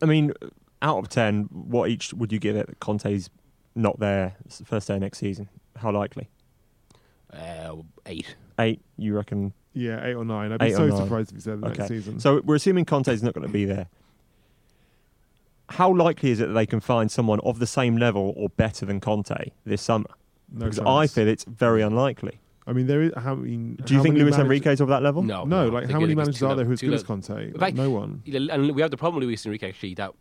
I 0.01 0.05
mean, 0.05 0.33
out 0.81 0.97
of 0.97 1.07
10, 1.09 1.43
what 1.51 1.89
each 1.89 2.13
would 2.13 2.31
you 2.33 2.39
give 2.39 2.55
it 2.55 2.79
Conte's 2.79 3.29
not 3.75 3.99
there 3.99 4.35
first 4.65 4.87
day 4.87 4.99
next 4.99 5.19
season? 5.19 5.47
How 5.77 5.91
likely? 5.91 6.29
Uh, 7.31 7.77
eight. 8.05 8.35
Eight, 8.59 8.81
you 8.97 9.15
reckon? 9.15 9.53
Yeah, 9.73 10.05
eight 10.05 10.13
or 10.15 10.25
nine. 10.25 10.51
I'd 10.51 10.59
be 10.59 10.67
Eight 10.67 10.73
or 10.73 10.77
so 10.77 10.87
nine. 10.87 10.97
surprised 11.03 11.29
if 11.31 11.35
he 11.37 11.41
said 11.41 11.61
the 11.61 11.67
Okay. 11.67 11.77
next 11.79 11.87
season. 11.89 12.19
So, 12.19 12.41
we're 12.43 12.55
assuming 12.55 12.85
Conte's 12.85 13.23
not 13.23 13.33
going 13.33 13.45
to 13.47 13.51
be 13.53 13.65
there. 13.65 13.87
How 15.69 15.93
likely 15.93 16.31
is 16.31 16.41
it 16.41 16.47
that 16.47 16.53
they 16.53 16.65
can 16.65 16.79
find 16.81 17.09
someone 17.09 17.39
of 17.41 17.59
the 17.59 17.67
same 17.67 17.95
level 17.97 18.33
or 18.35 18.49
better 18.49 18.85
than 18.85 18.99
Conte 18.99 19.51
this 19.65 19.81
summer? 19.81 20.05
no 20.53 20.65
because 20.65 20.77
chance. 20.79 20.87
I 20.89 21.07
feel 21.07 21.27
it's 21.29 21.45
very 21.45 21.81
unlikely. 21.81 22.39
I 22.67 22.73
mean, 22.73 22.87
there 22.87 23.01
is. 23.01 23.11
How, 23.17 23.31
I 23.33 23.35
mean, 23.35 23.75
Do 23.85 23.93
you 23.93 23.97
how 23.99 24.03
think 24.03 24.13
many 24.15 24.23
Luis 24.25 24.33
manage- 24.37 24.45
Enrique's 24.45 24.81
of 24.81 24.89
that 24.89 25.01
level? 25.01 25.23
No, 25.23 25.45
No, 25.45 25.61
I 25.61 25.65
like 25.65 25.81
think 25.83 25.91
how 25.93 25.99
many 26.01 26.11
it's 26.11 26.17
managers 26.17 26.43
are 26.43 26.49
low- 26.49 26.55
there 26.55 26.65
who 26.65 26.71
are 26.71 26.73
as 26.73 26.79
too 26.81 26.87
good 26.87 26.91
low. 26.91 26.95
as 26.97 27.03
Conte? 27.03 27.47
In 27.47 27.53
Like, 27.53 27.73
no 27.73 27.89
one. 27.89 28.21
And 28.31 28.75
we 28.75 28.81
have 28.81 28.91
the 28.91 28.97
problem 28.97 29.21
with 29.21 29.27
Luis 29.27 29.45
Enrique 29.45 29.69
actually 29.69 29.93
that 29.95 30.11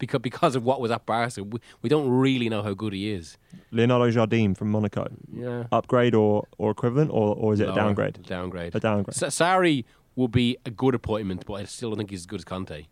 because 0.00 0.20
because 0.20 0.56
of 0.56 0.64
what 0.64 0.80
was 0.80 0.90
at 0.90 1.06
Barca, 1.06 1.44
we, 1.44 1.60
we 1.82 1.88
don't 1.88 2.08
really 2.10 2.48
know 2.48 2.62
how 2.62 2.74
good 2.74 2.92
he 2.92 3.10
is. 3.12 3.38
Leonardo 3.70 4.10
Jardim 4.10 4.56
from 4.56 4.72
Monaco. 4.72 5.06
Yeah, 5.32 5.64
Upgrade 5.70 6.14
or, 6.16 6.48
or 6.58 6.72
equivalent, 6.72 7.12
or, 7.12 7.36
or 7.36 7.54
is 7.54 7.60
it 7.60 7.64
a 7.64 7.66
Lower. 7.68 7.76
downgrade? 7.76 8.22
Downgrade. 8.26 8.74
A 8.74 8.80
downgrade. 8.80 9.14
Sa- 9.14 9.26
Sarri 9.28 9.84
will 10.16 10.26
be 10.28 10.56
a 10.66 10.70
good 10.72 10.96
appointment, 10.96 11.44
but 11.46 11.54
I 11.54 11.64
still 11.64 11.90
don't 11.90 11.98
think 11.98 12.10
he's 12.10 12.22
as 12.22 12.26
good 12.26 12.40
as 12.40 12.44
Conte. 12.44 12.86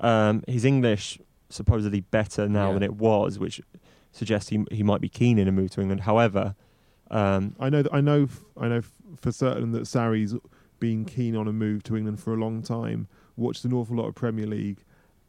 Um, 0.00 0.42
his 0.48 0.64
English 0.64 1.18
supposedly 1.50 2.00
better 2.00 2.48
now 2.48 2.68
Yeah. 2.68 2.74
than 2.74 2.82
it 2.82 2.94
was, 2.94 3.38
which 3.38 3.60
suggests 4.10 4.48
he 4.50 4.64
he 4.70 4.82
might 4.82 5.00
be 5.00 5.08
keen 5.08 5.38
in 5.38 5.46
a 5.48 5.52
move 5.52 5.70
to 5.72 5.80
England. 5.80 6.02
However, 6.02 6.54
um, 7.10 7.54
I 7.60 7.68
know. 7.68 7.82
That, 7.82 7.92
I 7.94 8.00
know. 8.00 8.22
f- 8.24 8.42
I 8.56 8.68
know 8.68 8.76
f- 8.78 8.92
for 9.20 9.30
certain 9.32 9.72
that 9.72 9.82
Sarri's 9.82 10.34
been 10.80 11.04
keen 11.04 11.36
on 11.36 11.46
a 11.46 11.52
move 11.52 11.82
to 11.84 11.96
England 11.96 12.18
for 12.20 12.32
a 12.32 12.36
long 12.36 12.62
time. 12.62 13.06
Watched 13.36 13.64
an 13.64 13.72
awful 13.72 13.96
lot 13.96 14.06
of 14.08 14.14
Premier 14.14 14.46
League, 14.46 14.82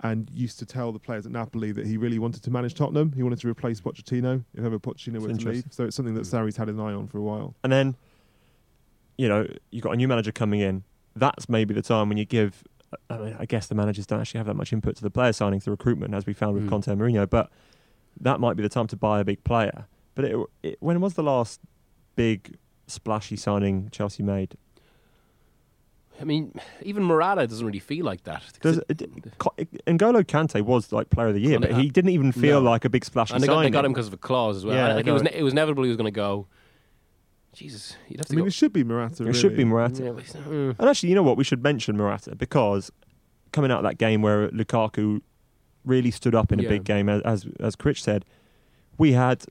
and 0.04 0.30
used 0.34 0.60
to 0.60 0.66
tell 0.66 0.92
the 0.92 1.00
players 1.00 1.26
at 1.26 1.32
Napoli 1.32 1.72
that 1.72 1.88
he 1.88 1.98
really 1.98 2.20
wanted 2.20 2.44
to 2.44 2.52
manage 2.52 2.76
Tottenham. 2.76 3.14
He 3.14 3.24
wanted 3.24 3.40
to 3.40 3.48
replace 3.48 3.80
Pochettino 3.82 4.44
if 4.54 4.64
ever 4.64 4.78
Pochettino 4.78 5.20
were 5.20 5.34
to 5.34 5.50
leave. 5.50 5.66
So 5.72 5.86
it's 5.86 5.96
something 5.96 6.14
that 6.16 6.24
Sarri's 6.26 6.58
had 6.58 6.70
an 6.70 6.80
eye 6.80 6.94
on 6.94 7.08
for 7.08 7.18
a 7.18 7.22
while. 7.22 7.56
and 7.64 7.72
then 7.72 7.96
you 9.18 9.28
know 9.30 9.48
you've 9.72 9.84
got 9.84 9.94
a 9.94 9.96
new 9.96 10.08
manager 10.08 10.32
coming 10.32 10.60
in. 10.60 10.84
That's 11.16 11.48
maybe 11.48 11.74
the 11.74 11.82
time 11.82 12.10
when 12.10 12.18
you 12.18 12.26
give. 12.26 12.64
I 13.10 13.18
mean, 13.18 13.36
I 13.40 13.46
guess 13.46 13.68
the 13.68 13.76
managers 13.76 14.06
don't 14.06 14.20
actually 14.20 14.40
have 14.40 14.48
that 14.48 14.56
much 14.56 14.72
input 14.74 14.96
to 14.98 15.02
the 15.04 15.10
player 15.10 15.32
signings, 15.32 15.64
the 15.64 15.72
recruitment, 15.72 16.14
as 16.14 16.26
we 16.28 16.34
found 16.34 16.54
with 16.56 16.66
Mm. 16.66 16.70
Conte 16.70 16.88
and 16.92 17.00
Mourinho. 17.02 17.28
But 17.30 17.50
that 18.20 18.40
might 18.40 18.56
be 18.56 18.62
the 18.64 18.70
time 18.70 18.86
to 18.88 18.96
buy 18.96 19.20
a 19.20 19.24
big 19.24 19.44
player. 19.44 19.88
But 20.16 20.26
it, 20.26 20.38
it, 20.62 20.78
when 20.80 21.02
was 21.02 21.16
the 21.16 21.24
last 21.24 21.60
big 22.16 22.56
splashy 22.88 23.36
signing 23.36 23.90
Chelsea 23.92 24.22
made? 24.22 24.56
I 26.22 26.26
mean, 26.26 26.54
even 26.82 27.04
Morata 27.04 27.48
doesn't 27.48 27.66
really 27.66 27.80
feel 27.80 28.06
like 28.06 28.24
that. 28.24 28.44
Does, 28.62 28.80
it, 28.88 29.02
Co- 29.40 29.54
N'Golo 29.88 30.24
Kante 30.24 30.62
was 30.62 30.92
like 30.92 31.10
player 31.10 31.30
of 31.30 31.34
the 31.34 31.42
year, 31.42 31.60
but 31.60 31.74
he 31.74 31.90
didn't 31.90 32.12
even 32.12 32.32
feel 32.32 32.62
no. 32.62 32.70
like 32.70 32.86
a 32.86 32.90
big 32.90 33.04
splash. 33.04 33.32
and 33.32 33.42
they 33.42 33.48
got, 33.48 33.62
they 33.62 33.70
got 33.70 33.84
him 33.86 33.94
because 33.94 34.08
of 34.08 34.14
a 34.14 34.18
clause 34.18 34.58
as 34.58 34.66
well. 34.66 34.76
Yeah, 34.76 34.94
like 34.94 35.08
it 35.08 35.12
was, 35.12 35.24
ne- 35.24 35.34
it 35.34 35.44
was 35.44 35.54
inevitable 35.54 35.84
he 35.84 35.90
was 35.90 35.98
going 35.98 36.06
to 36.06 36.12
go. 36.12 36.48
Jesus, 37.54 37.96
you'd 38.10 38.20
have 38.20 38.28
to 38.28 38.34
I 38.34 38.36
mean, 38.36 38.46
go. 38.46 38.48
it 38.48 38.54
should 38.54 38.74
be 38.74 38.84
Morata. 38.84 39.28
it 39.28 39.34
should 39.34 39.52
be 39.52 39.58
really. 39.58 39.66
Morata. 39.66 40.04
Yeah, 40.04 40.10
mm. 40.12 40.76
And 40.78 40.90
actually, 40.90 41.10
you 41.10 41.16
know 41.16 41.24
what? 41.24 41.38
We 41.38 41.44
should 41.44 41.62
mention 41.62 41.96
Morata 41.98 42.36
because 42.36 42.92
coming 43.52 43.72
out 43.72 43.78
of 43.78 43.84
that 43.84 43.98
game 43.98 44.22
where 44.22 44.50
Lukaku 44.50 45.22
really 45.86 46.12
stood 46.12 46.34
up 46.36 46.52
in 46.52 46.60
a 46.60 46.64
Yeah. 46.64 46.70
big 46.70 46.84
game, 46.84 47.10
as 47.10 47.22
as, 47.22 47.46
as 47.60 47.76
Critch 47.76 48.02
said, 48.02 48.26
we 48.98 49.12
had 49.14 49.44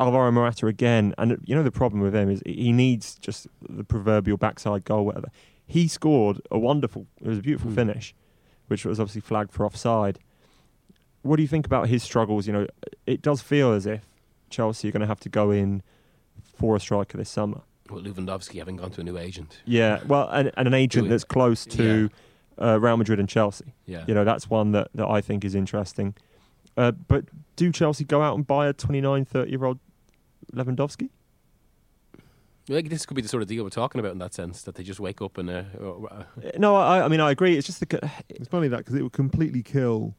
Alvaro 0.00 0.32
Morata 0.32 0.66
again. 0.66 1.14
And 1.16 1.38
you 1.44 1.54
know 1.54 1.62
the 1.62 1.70
problem 1.70 2.00
with 2.00 2.14
him 2.14 2.28
is 2.30 2.42
he 2.44 2.72
needs 2.72 3.16
just 3.20 3.46
the 3.68 3.84
proverbial 3.84 4.36
backside 4.36 4.84
goal, 4.84 5.06
whatever. 5.06 5.28
He 5.66 5.88
scored 5.88 6.40
a 6.50 6.58
wonderful, 6.58 7.06
it 7.20 7.26
was 7.28 7.38
a 7.38 7.42
beautiful 7.42 7.70
Hmm. 7.70 7.76
finish, 7.76 8.14
which 8.68 8.84
was 8.84 9.00
obviously 9.00 9.20
flagged 9.22 9.52
for 9.52 9.64
offside. 9.64 10.18
What 11.22 11.36
do 11.36 11.42
you 11.42 11.48
think 11.48 11.64
about 11.66 11.88
his 11.88 12.02
struggles? 12.02 12.46
You 12.46 12.52
know, 12.52 12.66
it 13.06 13.22
does 13.22 13.40
feel 13.40 13.72
as 13.72 13.86
if 13.86 14.04
Chelsea 14.50 14.88
are 14.88 14.92
going 14.92 15.00
to 15.00 15.06
have 15.06 15.20
to 15.20 15.28
go 15.28 15.50
in 15.50 15.82
for 16.54 16.76
a 16.76 16.80
striker 16.80 17.16
this 17.16 17.30
summer. 17.30 17.62
Well, 17.90 18.02
Lewandowski 18.02 18.58
having 18.58 18.76
gone 18.76 18.90
to 18.92 19.00
a 19.00 19.04
new 19.04 19.18
agent. 19.18 19.60
Yeah, 19.64 20.00
well, 20.06 20.28
and, 20.30 20.50
and 20.56 20.66
an 20.68 20.74
agent 20.74 21.08
that's 21.08 21.24
close 21.24 21.64
to 21.66 22.10
uh, 22.60 22.78
Real 22.80 22.96
Madrid 22.96 23.18
and 23.20 23.28
Chelsea. 23.28 23.74
Yeah. 23.86 24.04
You 24.06 24.14
know, 24.14 24.24
that's 24.24 24.48
one 24.48 24.72
that, 24.72 24.88
that 24.94 25.06
I 25.08 25.20
think 25.20 25.44
is 25.44 25.54
interesting. 25.54 26.14
Uh, 26.76 26.92
but 26.92 27.24
do 27.56 27.70
Chelsea 27.72 28.04
go 28.04 28.20
out 28.22 28.36
and 28.36 28.46
buy 28.46 28.68
a 28.68 28.72
29, 28.72 29.24
30 29.24 29.50
year 29.50 29.64
old 29.64 29.78
Lewandowski? 30.54 31.08
Like, 32.68 32.88
this 32.88 33.04
could 33.04 33.14
be 33.14 33.20
the 33.22 33.28
sort 33.28 33.42
of 33.42 33.48
deal 33.48 33.62
we're 33.62 33.70
talking 33.70 33.98
about 33.98 34.12
in 34.12 34.18
that 34.18 34.32
sense 34.32 34.62
that 34.62 34.74
they 34.74 34.82
just 34.82 34.98
wake 35.00 35.20
up 35.20 35.36
and 35.36 35.50
uh, 35.50 35.64
uh, 35.78 35.84
Uh, 36.10 36.24
No, 36.58 36.76
I, 36.76 37.04
I 37.04 37.08
mean, 37.08 37.20
I 37.20 37.30
agree. 37.30 37.56
It's 37.58 37.66
just 37.66 37.80
the. 37.80 38.10
It's 38.30 38.48
funny 38.48 38.68
that 38.68 38.78
because 38.78 38.94
it 38.94 39.02
would 39.02 39.12
completely 39.12 39.62
kill 39.62 40.14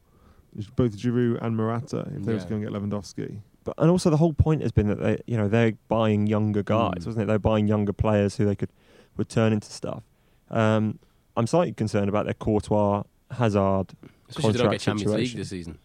both 0.76 0.96
Giroud 0.96 1.42
and 1.42 1.56
Morata 1.56 2.08
if 2.14 2.22
they 2.24 2.32
were 2.34 2.40
to 2.40 2.46
go 2.46 2.54
and 2.54 2.64
get 2.64 2.72
Lewandowski. 2.72 3.40
But, 3.64 3.74
and 3.78 3.90
also, 3.90 4.10
the 4.10 4.16
whole 4.16 4.32
point 4.32 4.62
has 4.62 4.70
been 4.70 4.86
that 4.88 5.00
they, 5.00 5.20
you 5.26 5.36
know, 5.36 5.48
they're 5.48 5.72
buying 5.88 6.28
younger 6.28 6.62
guys, 6.62 7.00
Mm. 7.00 7.06
wasn't 7.06 7.22
it? 7.24 7.26
They're 7.26 7.38
buying 7.40 7.66
younger 7.66 7.92
players 7.92 8.36
who 8.36 8.44
they 8.44 8.54
could 8.54 8.70
would 9.16 9.28
turn 9.28 9.52
into 9.52 9.70
stuff. 9.72 10.04
Um, 10.50 11.00
I'm 11.36 11.46
slightly 11.48 11.72
concerned 11.72 12.08
about 12.08 12.26
their 12.26 12.34
Courtois, 12.34 13.02
Hazard. 13.32 13.86
especially 14.28 14.50
if 14.50 14.56
they 14.56 14.58
don't 14.58 14.70
contract 14.70 14.70
get 14.72 14.80
Champions 14.80 15.12
League 15.12 15.18
situation. 15.26 15.38
this 15.40 15.48
season. 15.50 15.78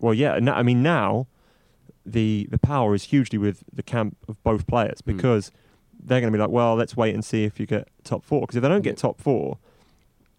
Well, 0.00 0.14
yeah, 0.14 0.34
and 0.36 0.48
I 0.48 0.62
mean 0.62 0.82
now 0.82 1.26
the 2.06 2.48
the 2.50 2.58
power 2.58 2.94
is 2.94 3.04
hugely 3.04 3.38
with 3.38 3.64
the 3.72 3.82
camp 3.82 4.16
of 4.28 4.42
both 4.42 4.66
players 4.66 5.00
Hmm. 5.04 5.16
because 5.16 5.50
they're 6.02 6.20
going 6.20 6.32
to 6.32 6.36
be 6.36 6.40
like, 6.40 6.50
well, 6.50 6.74
let's 6.76 6.96
wait 6.96 7.14
and 7.14 7.24
see 7.24 7.44
if 7.44 7.58
you 7.60 7.66
get 7.66 7.88
top 8.04 8.24
four. 8.24 8.42
Because 8.42 8.56
if 8.56 8.62
they 8.62 8.68
don't 8.68 8.82
get 8.82 8.96
top 8.96 9.20
four, 9.20 9.58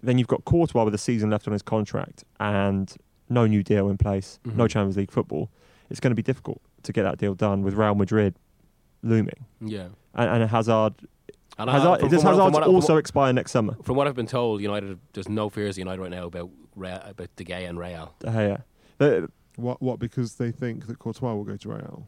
then 0.01 0.17
you've 0.17 0.27
got 0.27 0.45
Courtois 0.45 0.83
with 0.83 0.93
a 0.93 0.97
season 0.97 1.29
left 1.29 1.47
on 1.47 1.53
his 1.53 1.61
contract 1.61 2.23
and 2.39 2.95
no 3.29 3.45
new 3.47 3.63
deal 3.63 3.89
in 3.89 3.97
place, 3.97 4.39
no 4.45 4.65
Mhm. 4.65 4.69
Champions 4.69 4.97
League 4.97 5.11
football. 5.11 5.49
It's 5.89 5.99
going 5.99 6.11
to 6.11 6.15
be 6.15 6.21
difficult 6.23 6.61
to 6.83 6.93
get 6.93 7.03
that 7.03 7.17
deal 7.17 7.33
done 7.33 7.63
with 7.63 7.73
Real 7.73 7.95
Madrid 7.95 8.35
looming 9.03 9.45
Yeah. 9.61 9.87
and, 10.13 10.41
and 10.41 10.49
Hazard. 10.49 10.93
And 11.57 11.69
Hazard 11.69 11.99
from- 12.01 12.09
does 12.09 12.21
from 12.21 12.35
what- 12.35 12.37
Hazard 12.37 12.43
from 12.45 12.53
what 12.53 12.63
I- 12.63 12.67
also 12.67 12.97
expire 12.97 13.33
next 13.33 13.51
summer? 13.51 13.75
From 13.83 13.95
what 13.97 14.07
I've 14.07 14.15
been 14.15 14.27
told, 14.27 14.61
United 14.61 14.99
there's 15.13 15.27
no 15.27 15.49
fears 15.49 15.75
at 15.77 15.79
United 15.79 16.01
right 16.01 16.11
now 16.11 16.25
about 16.27 16.49
Real, 16.75 17.01
about 17.03 17.35
De 17.35 17.43
Gea 17.43 17.67
and 17.67 17.79
Real. 17.79 18.13
De 18.19 18.27
Gea. 18.27 18.63
The- 18.99 19.29
What? 19.55 19.81
What? 19.81 19.97
Because 19.97 20.35
they 20.35 20.51
think 20.51 20.85
that 20.85 20.99
Courtois 20.99 21.33
will 21.33 21.43
go 21.43 21.57
to 21.57 21.69
Real. 21.69 22.05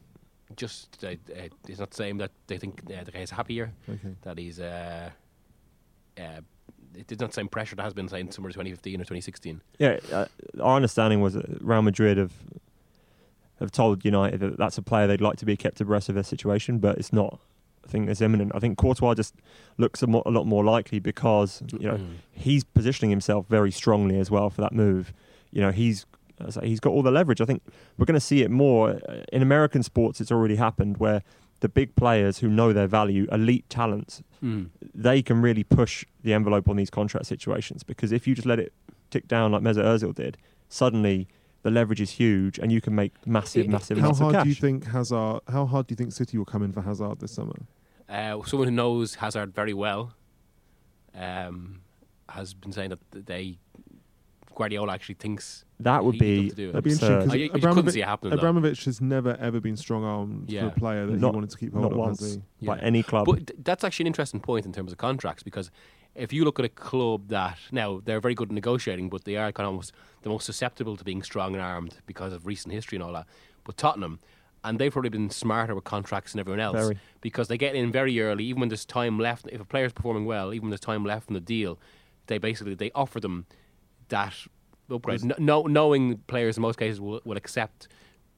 Just 0.56 1.04
uh, 1.04 1.10
uh, 1.10 1.48
it's 1.68 1.80
not 1.80 1.94
saying 1.94 2.18
that 2.18 2.32
they 2.48 2.58
think 2.58 2.82
uh, 2.92 3.04
the 3.04 3.12
guy's 3.12 3.30
happier, 3.32 3.72
Okay. 3.88 4.16
that 4.24 4.38
he's. 4.38 4.60
Uh, 4.60 5.10
uh, 6.18 6.42
it 6.96 7.06
did 7.08 7.20
not 7.22 7.34
same 7.34 7.48
pressure 7.48 7.76
that 7.76 7.84
has 7.84 7.94
been 7.94 8.10
saying 8.10 8.32
summer 8.32 8.50
2015 8.50 8.96
or 8.96 9.04
2016. 9.04 9.62
Yeah, 9.78 10.00
uh, 10.12 10.26
our 10.62 10.76
understanding 10.76 11.22
was 11.22 11.36
that 11.36 11.46
Real 11.62 11.84
Madrid 11.84 12.18
have 12.18 12.34
have 13.60 13.72
told 13.72 14.04
United 14.04 14.40
that 14.40 14.58
that's 14.58 14.78
a 14.78 14.82
player 14.82 15.06
they'd 15.06 15.22
like 15.22 15.38
to 15.38 15.46
be 15.46 15.56
kept 15.56 15.80
abreast 15.82 16.10
of 16.10 16.16
their 16.16 16.24
situation, 16.24 16.80
but 16.80 16.98
it's 16.98 17.14
not. 17.14 17.40
I 17.86 17.88
think 17.92 18.10
it's 18.10 18.22
imminent. 18.22 18.52
I 18.56 18.60
think 18.60 18.78
Courtois 18.78 19.14
just 19.16 19.36
looks 19.78 20.02
a, 20.04 20.08
mo- 20.08 20.24
a 20.26 20.32
lot 20.32 20.46
more 20.46 20.64
likely 20.64 21.00
because 21.00 21.62
you 21.80 21.88
know 21.88 21.98
Mm. 21.98 22.16
he's 22.32 22.64
positioning 22.64 23.10
himself 23.12 23.46
very 23.48 23.72
strongly 23.72 24.20
as 24.20 24.30
well 24.32 24.50
for 24.50 24.62
that 24.62 24.74
move. 24.74 25.14
You 25.52 25.62
know, 25.62 25.72
he's 25.72 26.06
as 26.40 26.58
I 26.58 26.62
say, 26.62 26.68
he's 26.70 26.80
got 26.80 26.92
all 26.92 27.04
the 27.04 27.12
leverage. 27.12 27.42
I 27.42 27.46
think 27.46 27.62
we're 27.98 28.06
going 28.06 28.14
to 28.16 28.20
see 28.20 28.42
it 28.42 28.52
more 28.52 28.92
Uh, 29.10 29.24
in 29.32 29.42
American 29.42 29.84
sports. 29.84 30.20
It's 30.22 30.32
already 30.32 30.56
happened 30.56 30.98
where 30.98 31.22
the 31.62 31.70
big 31.70 31.96
players 31.96 32.40
who 32.40 32.48
know 32.50 32.72
their 32.74 32.88
value, 32.88 33.28
elite 33.32 33.70
talents, 33.70 34.24
Mm. 34.44 34.70
they 34.96 35.22
can 35.22 35.42
really 35.42 35.64
push 35.66 36.06
the 36.24 36.34
envelope 36.34 36.70
on 36.70 36.78
these 36.78 36.90
contract 36.90 37.26
situations 37.26 37.84
because 37.84 38.14
if 38.14 38.26
you 38.26 38.34
just 38.34 38.46
let 38.48 38.58
it 38.60 38.72
tick 39.10 39.28
down 39.28 39.52
like 39.52 39.62
Mesut 39.62 39.84
Ozil 39.84 40.16
did, 40.16 40.38
suddenly 40.70 41.28
the 41.64 41.70
leverage 41.70 42.00
is 42.00 42.12
huge 42.12 42.58
and 42.58 42.72
you 42.72 42.80
can 42.80 42.96
make 42.96 43.12
massive, 43.28 43.66
It- 43.66 43.70
massive 43.70 43.98
How 43.98 44.06
amounts 44.06 44.20
of 44.20 44.24
hard 44.24 44.36
cash. 44.36 44.44
do 44.44 44.50
you 44.50 44.56
think 44.56 44.86
Hazard? 44.86 45.42
How 45.50 45.66
hard 45.66 45.88
do 45.88 45.92
you 45.92 45.98
think 45.98 46.14
City 46.14 46.38
will 46.38 46.46
come 46.46 46.64
in 46.64 46.72
for 46.72 46.82
Hazard 46.84 47.20
this 47.20 47.32
summer? 47.34 47.56
Uh, 48.08 48.42
someone 48.46 48.70
who 48.70 48.74
knows 48.74 49.16
Hazard 49.16 49.54
very 49.54 49.74
well 49.74 50.14
um, 51.14 51.82
has 52.30 52.54
been 52.54 52.72
saying 52.72 52.90
that 52.92 53.00
they 53.12 53.58
Guardiola 54.60 54.92
actually 54.94 55.16
thinks 55.16 55.64
that 55.80 56.04
would 56.04 56.16
he'd 56.16 56.20
be 56.20 56.50
to 56.50 56.56
do. 56.56 56.68
That'd 56.74 56.84
be 56.84 56.92
interesting 56.92 57.16
absurd. 57.16 57.32
because 57.32 57.50
I, 57.52 57.56
I 57.56 57.60
just 57.62 57.76
couldn't 57.76 57.92
see 57.94 58.02
it 58.02 58.06
happening. 58.06 58.32
though. 58.32 58.38
Abramovich 58.38 58.84
has 58.86 59.00
never 59.00 59.38
ever 59.40 59.62
been 59.62 59.78
strong 59.78 60.04
armed 60.04 60.50
Yeah. 60.52 60.62
for 60.62 60.68
a 60.68 60.72
player 60.72 61.06
that 61.06 61.18
Not- 61.20 61.32
he 61.32 61.36
wanted 61.36 61.50
to 61.52 61.58
keep 61.58 61.74
Not 61.74 61.82
hold 61.84 61.94
of. 61.94 61.98
once 61.98 62.20
Has 62.20 62.40
he? 62.60 62.66
by 62.66 62.76
Yeah. 62.76 62.84
any 62.84 63.02
club. 63.02 63.26
But 63.26 63.48
th- 63.48 63.60
that's 63.64 63.86
actually 63.86 64.04
an 64.04 64.08
interesting 64.08 64.42
point 64.42 64.66
in 64.66 64.74
terms 64.74 64.92
of 64.92 64.98
contracts 64.98 65.44
because 65.44 65.72
if 66.14 66.34
you 66.34 66.44
look 66.44 66.60
at 66.60 66.66
a 66.66 66.70
club 66.70 67.30
that 67.30 67.58
now 67.72 68.02
they're 68.04 68.20
very 68.20 68.36
good 68.36 68.50
at 68.50 68.54
negotiating, 68.54 69.10
but 69.10 69.24
they 69.24 69.38
are 69.38 69.52
kind 69.54 69.66
of 69.66 69.72
almost 69.72 69.94
the 70.24 70.30
most 70.30 70.46
susceptible 70.46 70.98
to 70.98 71.04
being 71.06 71.24
strong 71.24 71.56
armed 71.56 71.96
because 72.06 72.34
of 72.34 72.46
recent 72.46 72.74
history 72.74 72.98
and 72.98 73.04
all 73.04 73.14
that. 73.14 73.28
But 73.64 73.78
Tottenham, 73.78 74.20
and 74.66 74.78
they've 74.78 74.92
probably 74.92 75.10
been 75.12 75.30
smarter 75.30 75.74
with 75.74 75.86
contracts 75.86 76.34
than 76.34 76.42
everyone 76.42 76.60
else 76.60 76.76
Very. 76.76 77.00
because 77.22 77.48
they 77.48 77.58
get 77.58 77.76
in 77.76 77.94
very 77.94 78.20
early, 78.20 78.44
even 78.44 78.60
when 78.60 78.68
there's 78.68 78.84
time 78.84 79.18
left. 79.18 79.48
If 79.50 79.62
a 79.62 79.66
player's 79.66 79.94
performing 79.94 80.26
well, 80.26 80.54
even 80.54 80.64
when 80.66 80.72
there's 80.72 80.82
time 80.82 81.06
left 81.06 81.30
in 81.30 81.34
the 81.34 81.40
deal, 81.40 81.80
they 82.28 82.38
basically 82.40 82.76
they 82.76 82.92
offer 82.94 83.22
them 83.22 83.46
that 84.10 84.34
upgrade, 84.92 85.24
no, 85.24 85.36
no, 85.40 85.62
knowing 85.64 86.18
players 86.28 86.58
in 86.58 86.62
most 86.62 86.78
cases 86.80 87.00
will, 87.02 87.22
will 87.24 87.38
accept 87.38 87.88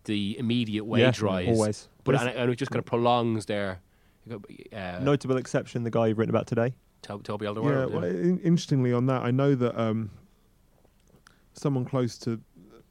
the 0.06 0.38
immediate 0.40 0.84
wage 0.86 1.22
yeah, 1.22 1.26
rise. 1.26 1.48
always. 1.48 1.88
But 2.04 2.14
But 2.18 2.28
and, 2.28 2.38
and 2.38 2.52
it 2.52 2.56
just 2.56 2.72
kind 2.72 2.80
of 2.80 2.86
prolongs 2.86 3.46
their. 3.46 3.82
Uh, 4.30 5.00
notable 5.02 5.38
exception, 5.38 5.84
the 5.84 5.90
guy 5.90 6.08
you've 6.08 6.18
written 6.20 6.30
about 6.34 6.46
today. 6.48 6.74
To- 7.04 7.20
Toby 7.24 7.46
Yeah. 7.46 7.52
Alderweireld. 7.52 7.92
Well, 7.92 8.04
in, 8.04 8.40
interestingly, 8.40 8.94
on 8.94 9.08
that, 9.08 9.24
I 9.24 9.32
know 9.32 9.56
that 9.56 9.80
um, 9.80 10.12
someone 11.54 11.86
close 11.86 12.18
to 12.20 12.40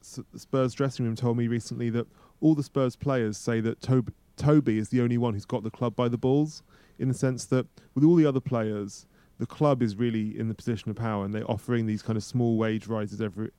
S- 0.01 0.19
Spurs 0.35 0.73
dressing 0.73 1.05
room 1.05 1.15
told 1.15 1.37
me 1.37 1.47
recently 1.47 1.89
that 1.91 2.07
all 2.41 2.55
the 2.55 2.63
Spurs 2.63 2.95
players 2.95 3.37
say 3.37 3.61
that 3.61 3.81
Toby, 3.81 4.13
Toby 4.35 4.77
is 4.77 4.89
the 4.89 5.01
only 5.01 5.17
one 5.17 5.33
who's 5.33 5.45
got 5.45 5.63
the 5.63 5.71
club 5.71 5.95
by 5.95 6.07
the 6.09 6.17
balls, 6.17 6.63
in 6.99 7.07
the 7.07 7.13
sense 7.13 7.45
that 7.45 7.65
with 7.95 8.03
all 8.03 8.15
the 8.15 8.25
other 8.25 8.39
players, 8.41 9.05
the 9.41 9.47
club 9.47 9.81
is 9.81 9.95
really 9.95 10.37
in 10.37 10.49
the 10.49 10.53
position 10.53 10.91
of 10.91 10.95
power, 10.95 11.25
and 11.25 11.33
they're 11.33 11.49
offering 11.49 11.87
these 11.87 12.03
kind 12.03 12.15
of 12.15 12.23
small 12.23 12.57
wage 12.57 12.85
rises 12.87 13.19
every 13.21 13.49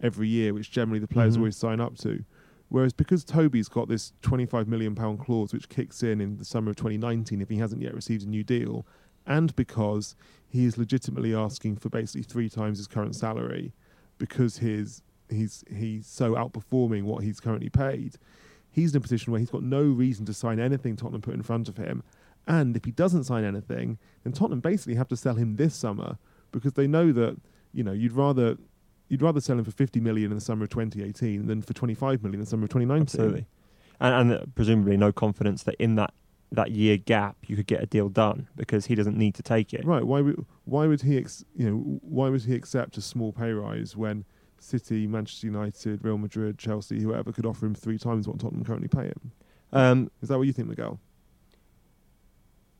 every 0.00 0.28
year, 0.28 0.52
which 0.54 0.70
generally 0.70 0.98
the 0.98 1.06
players 1.06 1.34
Mhm. 1.34 1.40
always 1.40 1.56
sign 1.56 1.78
up 1.78 1.94
to. 1.98 2.24
Whereas 2.70 2.92
because 2.94 3.22
Toby's 3.24 3.68
got 3.68 3.88
this 3.88 4.12
25 4.22 4.66
million 4.66 4.94
pound 4.94 5.18
clause, 5.20 5.52
which 5.52 5.68
kicks 5.68 6.02
in 6.02 6.20
in 6.22 6.38
the 6.38 6.44
summer 6.44 6.70
of 6.70 6.76
2019 6.76 7.40
if 7.42 7.48
he 7.50 7.56
hasn't 7.58 7.80
yet 7.82 7.94
received 7.94 8.24
a 8.26 8.28
new 8.28 8.42
deal, 8.44 8.86
and 9.26 9.54
because 9.56 10.16
he 10.48 10.64
is 10.64 10.78
legitimately 10.78 11.34
asking 11.34 11.76
for 11.76 11.90
basically 11.90 12.22
three 12.22 12.48
times 12.48 12.78
his 12.78 12.86
current 12.86 13.14
salary, 13.14 13.74
because 14.18 14.56
his 14.58 15.02
he's 15.28 15.64
he's 15.70 16.06
so 16.06 16.32
outperforming 16.34 17.02
what 17.02 17.22
he's 17.24 17.40
currently 17.40 17.68
paid, 17.68 18.16
he's 18.70 18.94
in 18.94 18.98
a 18.98 19.00
position 19.02 19.32
where 19.32 19.40
he's 19.40 19.50
got 19.50 19.62
no 19.62 19.82
reason 19.82 20.24
to 20.24 20.32
sign 20.32 20.58
anything 20.58 20.96
Tottenham 20.96 21.20
put 21.20 21.34
in 21.34 21.42
front 21.42 21.68
of 21.68 21.76
him. 21.76 22.02
And 22.46 22.76
if 22.76 22.84
he 22.84 22.92
doesn't 22.92 23.24
sign 23.24 23.44
anything, 23.44 23.98
then 24.22 24.32
Tottenham 24.32 24.60
basically 24.60 24.94
have 24.94 25.08
to 25.08 25.16
sell 25.16 25.34
him 25.34 25.56
this 25.56 25.74
summer 25.74 26.18
because 26.52 26.74
they 26.74 26.86
know 26.86 27.12
that 27.12 27.36
you 27.72 27.82
know 27.82 27.92
you'd 27.92 28.12
rather 28.12 28.56
you'd 29.08 29.22
rather 29.22 29.40
sell 29.40 29.58
him 29.58 29.64
for 29.64 29.70
50 29.70 30.00
million 30.00 30.30
in 30.30 30.36
the 30.36 30.40
summer 30.40 30.64
of 30.64 30.70
2018 30.70 31.46
than 31.46 31.62
for 31.62 31.72
25 31.72 32.22
million 32.22 32.34
in 32.34 32.40
the 32.40 32.46
summer 32.46 32.64
of 32.64 32.70
2019. 32.70 33.02
Absolutely. 33.02 33.46
And, 34.00 34.32
and 34.32 34.54
presumably 34.54 34.96
no 34.96 35.12
confidence 35.12 35.62
that 35.62 35.76
in 35.76 35.94
that, 35.94 36.12
that 36.52 36.70
year 36.70 36.96
gap 36.96 37.36
you 37.46 37.56
could 37.56 37.66
get 37.66 37.82
a 37.82 37.86
deal 37.86 38.08
done 38.08 38.48
because 38.56 38.86
he 38.86 38.94
doesn't 38.94 39.16
need 39.16 39.34
to 39.34 39.42
take 39.42 39.72
it. 39.72 39.84
Right? 39.84 40.04
Why 40.04 40.20
would 40.20 40.44
why 40.64 40.86
would 40.86 41.02
he 41.02 41.18
ex, 41.18 41.44
you 41.54 41.70
know 41.70 41.76
why 42.02 42.28
would 42.28 42.42
he 42.42 42.54
accept 42.54 42.96
a 42.96 43.00
small 43.00 43.32
pay 43.32 43.52
rise 43.52 43.96
when 43.96 44.24
City, 44.58 45.06
Manchester 45.06 45.46
United, 45.46 46.04
Real 46.04 46.18
Madrid, 46.18 46.58
Chelsea, 46.58 47.00
whoever 47.00 47.32
could 47.32 47.46
offer 47.46 47.66
him 47.66 47.74
three 47.74 47.98
times 47.98 48.26
what 48.26 48.38
Tottenham 48.38 48.64
currently 48.64 48.88
pay 48.88 49.04
him? 49.04 49.32
Um, 49.72 50.10
Is 50.22 50.28
that 50.28 50.38
what 50.38 50.46
you 50.46 50.52
think, 50.52 50.68
Miguel? 50.68 50.98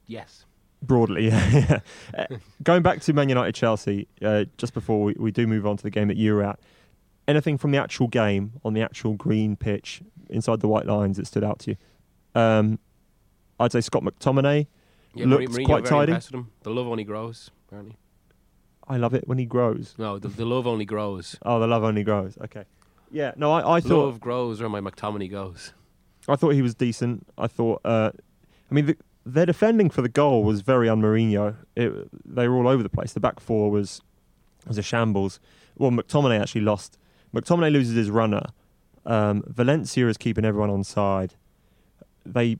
Yes. 0.07 0.45
broadly, 0.83 1.27
yeah. 1.29 1.81
Uh, 2.17 2.27
Going 2.63 2.83
back 2.83 3.01
to 3.03 3.13
Man 3.13 3.29
United 3.29 3.55
Chelsea, 3.55 4.07
uh, 4.23 4.45
just 4.59 4.75
before 4.75 5.03
we, 5.05 5.15
we 5.19 5.31
do 5.31 5.47
move 5.47 5.67
on 5.67 5.77
to 5.77 5.83
the 5.83 5.91
game 5.91 6.09
that 6.09 6.17
you 6.17 6.35
were 6.35 6.43
at, 6.45 6.59
anything 7.29 7.59
from 7.59 7.71
the 7.73 7.79
actual 7.79 8.07
game 8.09 8.53
on 8.65 8.73
the 8.75 8.83
actual 8.83 9.15
green 9.15 9.57
pitch 9.57 10.03
inside 10.29 10.61
the 10.61 10.69
white 10.69 10.87
lines 10.87 11.17
that 11.17 11.27
stood 11.27 11.43
out 11.45 11.59
to 11.61 11.71
you? 11.73 11.77
Um, 12.41 12.79
I'd 13.59 13.73
say 13.73 13.81
Scott 13.81 14.03
McTominay. 14.03 14.67
Yeah, 15.15 15.27
Looks 15.27 15.57
Mourinho 15.57 15.65
quite 15.65 15.85
tidy. 15.87 16.13
impressed 16.13 16.33
with 16.33 16.41
him. 16.41 16.51
The 16.63 16.71
love 16.71 16.87
only 16.87 17.05
grows, 17.05 17.51
apparently. 17.67 17.97
I 18.87 18.99
love 18.99 19.15
it 19.15 19.27
when 19.27 19.39
he 19.39 19.47
grows. 19.47 19.95
No, 19.99 20.19
the, 20.19 20.29
the 20.29 20.45
love 20.45 20.67
only 20.67 20.85
grows. 20.85 21.37
Oh, 21.43 21.59
the 21.59 21.67
love 21.67 21.83
only 21.83 22.05
grows. 22.05 22.37
Okay. 22.45 22.65
Yeah, 23.11 23.33
no, 23.37 23.53
I, 23.53 23.77
I 23.77 23.81
thought 23.81 24.05
Love 24.07 24.21
grows 24.21 24.61
where 24.61 24.69
my 24.69 24.81
McTominay 24.81 25.31
goes. 25.31 25.73
I 26.29 26.37
thought 26.37 26.51
he 26.51 26.63
was 26.63 26.75
decent. 26.75 27.27
I 27.39 27.47
thought, 27.47 27.81
uh, 27.85 28.11
I 28.71 28.75
mean, 28.75 28.87
the, 28.87 28.97
their 29.27 29.45
defending 29.45 29.91
for 29.91 30.03
the 30.03 30.09
goal 30.09 30.45
was 30.45 30.61
very 30.61 30.89
un-Mourinho. 30.89 31.57
It, 31.75 31.93
they 32.25 32.47
were 32.47 32.57
all 32.57 32.69
over 32.69 32.83
the 32.83 32.89
place. 32.89 33.13
The 33.13 33.21
back 33.21 33.41
four 33.41 33.71
was 33.71 34.01
was 34.67 34.79
a 34.79 34.83
shambles. 34.83 35.41
Well, 35.77 35.91
McTominay 35.91 36.41
actually 36.41 36.63
lost. 36.63 36.97
McTominay 37.35 37.73
loses 37.73 37.97
his 37.97 38.11
runner. 38.11 38.47
Um, 39.05 39.45
Valencia 39.47 40.09
is 40.09 40.17
keeping 40.17 40.45
everyone 40.45 40.71
on 40.71 40.85
side. 40.85 41.35
They 42.25 42.59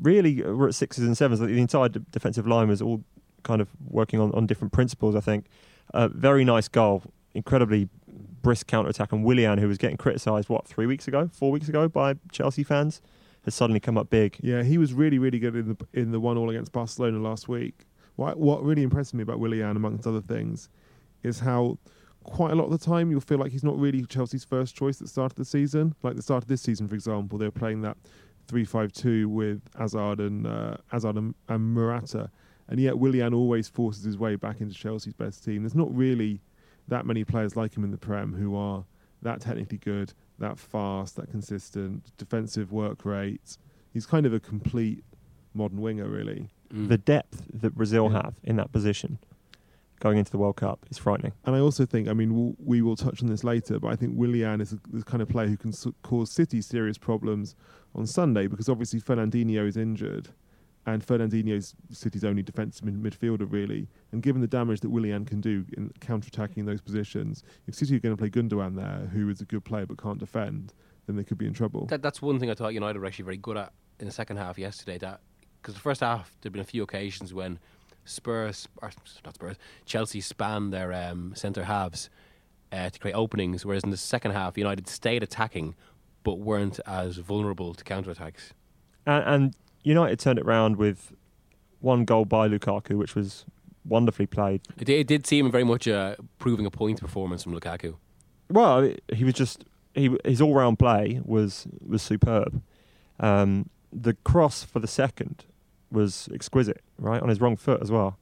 really 0.00 0.42
were 0.42 0.68
at 0.68 0.74
sixes 0.74 1.04
and 1.04 1.16
sevens. 1.16 1.40
The 1.40 1.46
entire 1.58 1.88
defensive 1.88 2.46
line 2.46 2.68
was 2.68 2.82
all 2.82 3.04
kind 3.42 3.60
of 3.60 3.68
working 3.88 4.18
on, 4.18 4.32
on 4.32 4.46
different 4.46 4.72
principles. 4.72 5.14
I 5.14 5.20
think. 5.20 5.46
Uh, 5.92 6.08
very 6.08 6.44
nice 6.44 6.68
goal. 6.68 7.02
Incredibly 7.34 7.88
brisk 8.42 8.66
counter 8.66 8.88
attack. 8.90 9.12
And 9.12 9.24
Willian, 9.24 9.58
who 9.58 9.68
was 9.68 9.78
getting 9.78 9.98
criticised, 9.98 10.48
what 10.48 10.66
three 10.66 10.86
weeks 10.86 11.06
ago, 11.06 11.28
four 11.32 11.50
weeks 11.50 11.68
ago 11.68 11.86
by 11.86 12.14
Chelsea 12.30 12.64
fans, 12.64 13.02
has 13.44 13.54
suddenly 13.54 13.80
come 13.80 13.98
up 13.98 14.10
big. 14.10 14.38
Yeah, 14.40 14.62
he 14.62 14.78
was 14.78 14.92
really, 14.92 15.18
really 15.18 15.38
good 15.38 15.56
in 15.56 15.68
the 15.68 15.76
in 15.92 16.12
the 16.12 16.20
one 16.20 16.36
all 16.36 16.50
against 16.50 16.72
Barcelona 16.72 17.18
last 17.18 17.48
week. 17.48 17.86
What 18.16 18.38
what 18.38 18.62
really 18.62 18.82
impressed 18.82 19.14
me 19.14 19.22
about 19.22 19.38
Willian, 19.38 19.76
amongst 19.76 20.06
other 20.06 20.20
things, 20.20 20.68
is 21.22 21.40
how 21.40 21.78
quite 22.24 22.52
a 22.52 22.54
lot 22.54 22.66
of 22.66 22.70
the 22.70 22.78
time 22.78 23.10
you'll 23.10 23.20
feel 23.20 23.38
like 23.38 23.50
he's 23.50 23.64
not 23.64 23.76
really 23.78 24.04
Chelsea's 24.04 24.44
first 24.44 24.76
choice 24.76 24.96
at 25.00 25.06
the 25.06 25.10
start 25.10 25.32
of 25.32 25.36
the 25.36 25.44
season. 25.44 25.94
Like 26.02 26.14
the 26.16 26.22
start 26.22 26.44
of 26.44 26.48
this 26.48 26.62
season, 26.62 26.86
for 26.86 26.94
example, 26.94 27.38
they 27.38 27.46
were 27.46 27.50
playing 27.50 27.82
that 27.82 27.96
three-five-two 28.48 29.28
with 29.28 29.60
Hazard 29.78 30.20
and 30.20 30.46
uh, 30.46 30.76
and, 30.92 31.34
and 31.48 31.74
Morata, 31.74 32.30
and 32.68 32.78
yet 32.78 32.98
Willian 32.98 33.34
always 33.34 33.68
forces 33.68 34.04
his 34.04 34.18
way 34.18 34.36
back 34.36 34.60
into 34.60 34.74
Chelsea's 34.74 35.14
best 35.14 35.44
team. 35.44 35.62
There's 35.62 35.74
not 35.74 35.92
really 35.94 36.40
that 36.88 37.06
many 37.06 37.24
players 37.24 37.56
like 37.56 37.76
him 37.76 37.84
in 37.84 37.90
the 37.90 37.98
Prem 37.98 38.34
who 38.34 38.56
are 38.56 38.84
that 39.22 39.40
technically 39.40 39.78
good, 39.78 40.12
that 40.38 40.58
fast, 40.58 41.16
that 41.16 41.30
consistent, 41.30 42.16
defensive 42.16 42.72
work 42.72 43.04
rate. 43.04 43.56
He's 43.92 44.06
kind 44.06 44.26
of 44.26 44.32
a 44.32 44.40
complete 44.40 45.04
modern 45.54 45.80
winger, 45.80 46.08
really. 46.08 46.48
Mm. 46.72 46.88
The 46.88 46.98
depth 46.98 47.46
that 47.52 47.74
Brazil 47.74 48.08
Yeah. 48.10 48.22
have 48.22 48.34
in 48.42 48.56
that 48.56 48.72
position 48.72 49.18
going 50.00 50.18
into 50.18 50.32
the 50.32 50.38
World 50.38 50.56
Cup 50.56 50.84
is 50.90 50.98
frightening. 50.98 51.32
And 51.44 51.54
I 51.54 51.60
also 51.60 51.86
think, 51.86 52.08
I 52.08 52.12
mean, 52.12 52.34
we'll, 52.34 52.56
we 52.58 52.82
will 52.82 52.96
touch 52.96 53.22
on 53.22 53.28
this 53.28 53.44
later, 53.44 53.78
but 53.78 53.88
I 53.88 53.94
think 53.96 54.14
Willian 54.16 54.60
is 54.60 54.74
the 54.90 55.02
kind 55.04 55.22
of 55.22 55.28
player 55.28 55.46
who 55.46 55.56
can 55.56 55.70
s- 55.70 55.86
cause 56.02 56.28
City 56.30 56.60
serious 56.60 56.98
problems 56.98 57.54
on 57.94 58.06
Sunday 58.08 58.48
because 58.48 58.68
obviously 58.68 59.00
Fernandinho 59.00 59.64
is 59.64 59.76
injured, 59.76 60.30
and 60.86 61.04
Fernandinho's 61.06 61.74
City's 61.90 62.24
only 62.24 62.42
defensive 62.42 62.84
mid- 62.84 63.02
midfielder, 63.02 63.50
really. 63.50 63.88
And 64.10 64.22
given 64.22 64.40
the 64.40 64.48
damage 64.48 64.80
that 64.80 64.90
Willian 64.90 65.24
can 65.24 65.40
do 65.40 65.64
in 65.76 65.92
counter-attacking 66.00 66.64
those 66.64 66.80
positions, 66.80 67.44
if 67.66 67.74
City 67.74 67.96
are 67.96 68.00
going 68.00 68.16
to 68.16 68.20
play 68.20 68.30
Gundogan 68.30 68.74
there, 68.74 69.08
who 69.12 69.28
is 69.28 69.40
a 69.40 69.44
good 69.44 69.64
player 69.64 69.86
but 69.86 69.98
can't 69.98 70.18
defend, 70.18 70.72
then 71.06 71.16
they 71.16 71.24
could 71.24 71.38
be 71.38 71.46
in 71.46 71.54
trouble. 71.54 71.86
That, 71.86 72.02
that's 72.02 72.20
one 72.20 72.38
thing 72.38 72.50
I 72.50 72.54
thought 72.54 72.74
United 72.74 72.98
were 72.98 73.06
actually 73.06 73.24
very 73.24 73.36
good 73.36 73.56
at 73.56 73.72
in 74.00 74.06
the 74.06 74.12
second 74.12 74.38
half 74.38 74.58
yesterday. 74.58 74.98
That 74.98 75.20
because 75.60 75.74
the 75.74 75.80
first 75.80 76.00
half 76.00 76.36
there'd 76.40 76.52
been 76.52 76.62
a 76.62 76.64
few 76.64 76.82
occasions 76.82 77.32
when 77.32 77.58
Spurs, 78.04 78.68
or 78.80 78.90
not 79.24 79.34
Spurs, 79.34 79.56
Chelsea 79.84 80.20
spanned 80.20 80.72
their 80.72 80.92
um, 80.92 81.32
centre 81.36 81.64
halves 81.64 82.10
uh, 82.72 82.90
to 82.90 82.98
create 82.98 83.14
openings, 83.14 83.64
whereas 83.64 83.84
in 83.84 83.90
the 83.90 83.96
second 83.96 84.32
half 84.32 84.58
United 84.58 84.88
stayed 84.88 85.22
attacking 85.22 85.74
but 86.24 86.38
weren't 86.38 86.78
as 86.86 87.16
vulnerable 87.16 87.74
to 87.74 87.84
counterattacks. 87.84 88.50
And, 89.06 89.24
and 89.24 89.56
United 89.82 90.18
turned 90.18 90.38
it 90.38 90.44
round 90.44 90.76
with 90.76 91.12
one 91.80 92.04
goal 92.04 92.24
by 92.24 92.48
Lukaku, 92.48 92.96
which 92.96 93.14
was 93.14 93.44
wonderfully 93.84 94.26
played. 94.26 94.60
It, 94.78 94.84
did- 94.84 95.00
it 95.00 95.06
did 95.06 95.26
seem 95.26 95.50
very 95.50 95.64
much 95.64 95.88
uh, 95.88 96.16
proving 96.38 96.66
a 96.66 96.70
point 96.70 97.00
performance 97.00 97.42
from 97.42 97.52
Lukaku. 97.58 97.96
Well, 98.50 98.92
he 99.12 99.24
was 99.24 99.34
just 99.34 99.64
he 99.94 100.16
his 100.24 100.40
all 100.40 100.54
round 100.54 100.78
play 100.78 101.20
was 101.24 101.66
was 101.86 102.02
superb. 102.02 102.62
Um, 103.20 103.68
the 103.92 104.14
cross 104.24 104.62
for 104.62 104.78
the 104.78 104.86
second 104.86 105.44
was 105.90 106.28
exquisite, 106.32 106.80
right 106.98 107.20
on 107.20 107.28
his 107.28 107.40
wrong 107.40 107.56
foot 107.56 107.82
as 107.82 107.90
well. 107.90 108.18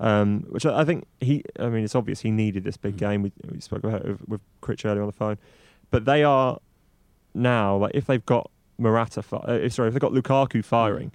Um, 0.00 0.44
which 0.50 0.64
I, 0.66 0.80
I 0.80 0.84
think 0.84 1.06
he. 1.20 1.42
I 1.58 1.68
mean, 1.68 1.84
it's 1.84 1.94
obvious 1.94 2.20
he 2.20 2.30
needed 2.30 2.64
this 2.64 2.76
big 2.76 2.94
Mhm. 2.96 2.98
game. 2.98 3.22
We, 3.22 3.32
we 3.50 3.60
spoke 3.60 3.82
about 3.84 4.02
it 4.02 4.08
with, 4.08 4.28
with 4.28 4.40
Critch 4.60 4.84
earlier 4.84 5.02
on 5.02 5.06
the 5.08 5.12
phone, 5.12 5.38
but 5.90 6.04
they 6.04 6.22
are 6.22 6.58
now 7.34 7.76
like 7.76 7.92
if 7.94 8.06
they've 8.06 8.24
got 8.26 8.50
Morata, 8.78 9.22
fi- 9.22 9.38
uh, 9.38 9.68
sorry, 9.68 9.88
if 9.88 9.94
they've 9.94 10.00
got 10.00 10.12
Lukaku 10.12 10.64
firing, 10.64 11.12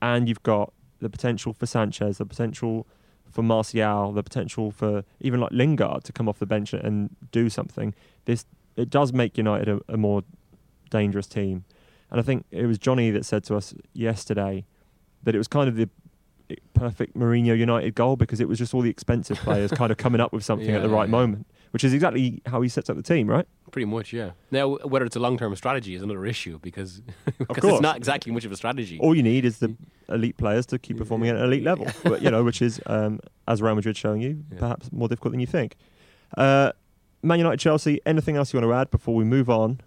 and 0.00 0.28
you've 0.28 0.42
got 0.42 0.72
the 1.00 1.10
potential 1.10 1.52
for 1.52 1.66
Sanchez, 1.66 2.18
the 2.18 2.26
potential 2.26 2.86
for 3.30 3.42
Martial, 3.42 4.12
the 4.12 4.22
potential 4.22 4.70
for 4.70 5.04
even 5.20 5.40
like 5.40 5.52
Lingard 5.52 6.04
to 6.04 6.12
come 6.12 6.28
off 6.28 6.38
the 6.38 6.46
bench 6.46 6.72
and 6.72 7.14
do 7.30 7.50
something. 7.50 7.94
This 8.24 8.44
it 8.76 8.90
does 8.90 9.12
make 9.12 9.36
United 9.36 9.68
a, 9.68 9.80
a 9.88 9.96
more 9.96 10.22
dangerous 10.90 11.26
team, 11.26 11.64
and 12.10 12.20
I 12.20 12.22
think 12.22 12.46
it 12.50 12.66
was 12.66 12.78
Johnny 12.78 13.10
that 13.10 13.26
said 13.26 13.44
to 13.44 13.56
us 13.56 13.74
yesterday 13.92 14.64
that 15.24 15.34
it 15.34 15.38
was 15.38 15.48
kind 15.48 15.68
of 15.68 15.76
the 15.76 15.88
perfect 16.72 17.16
Mourinho 17.16 17.58
United 17.58 17.94
goal 17.94 18.16
because 18.16 18.40
it 18.40 18.48
was 18.48 18.58
just 18.58 18.72
all 18.72 18.80
the 18.80 18.90
expensive 18.90 19.36
players 19.38 19.70
kind 19.72 19.90
of 19.90 19.98
coming 19.98 20.20
up 20.20 20.32
with 20.32 20.44
something 20.44 20.70
at 20.70 20.82
the 20.82 20.88
right 20.88 21.08
yeah. 21.08 21.12
moment, 21.12 21.46
which 21.70 21.84
is 21.84 21.92
exactly 21.92 22.42
how 22.46 22.60
he 22.60 22.68
sets 22.68 22.88
up 22.90 22.96
the 22.96 23.02
team, 23.02 23.28
right? 23.28 23.46
Pretty 23.70 23.86
much, 23.86 24.12
yeah. 24.12 24.30
Now, 24.50 24.76
whether 24.76 25.04
it's 25.04 25.16
a 25.16 25.20
long-term 25.20 25.54
strategy 25.56 25.94
is 25.94 26.02
another 26.02 26.24
issue 26.26 26.58
because, 26.62 27.00
because 27.38 27.64
it's 27.64 27.80
not 27.80 27.96
exactly 27.96 28.32
much 28.32 28.44
of 28.44 28.52
a 28.52 28.56
strategy. 28.56 28.98
All 29.00 29.14
you 29.14 29.22
need 29.22 29.44
is 29.44 29.58
the 29.58 29.74
elite 30.08 30.36
players 30.36 30.66
to 30.66 30.78
keep 30.78 30.96
performing 30.96 31.28
at 31.30 31.36
an 31.36 31.42
elite 31.42 31.62
level, 31.64 31.86
but 32.04 32.22
you 32.22 32.30
know, 32.30 32.42
which 32.44 32.62
is 32.62 32.80
um, 32.86 33.20
as 33.46 33.60
Real 33.62 33.74
Madrid 33.74 33.96
showing 33.96 34.20
you, 34.22 34.44
Yeah. 34.52 34.58
perhaps 34.58 34.90
more 34.92 35.08
difficult 35.08 35.32
than 35.32 35.40
you 35.40 35.46
think. 35.46 35.76
Uh, 36.36 36.72
Man 37.22 37.38
United, 37.38 37.58
Chelsea. 37.58 38.00
Anything 38.06 38.36
else 38.36 38.52
you 38.52 38.60
want 38.60 38.70
to 38.70 38.74
add 38.74 38.90
before 38.90 39.14
we 39.14 39.24
move 39.24 39.50
on 39.50 39.80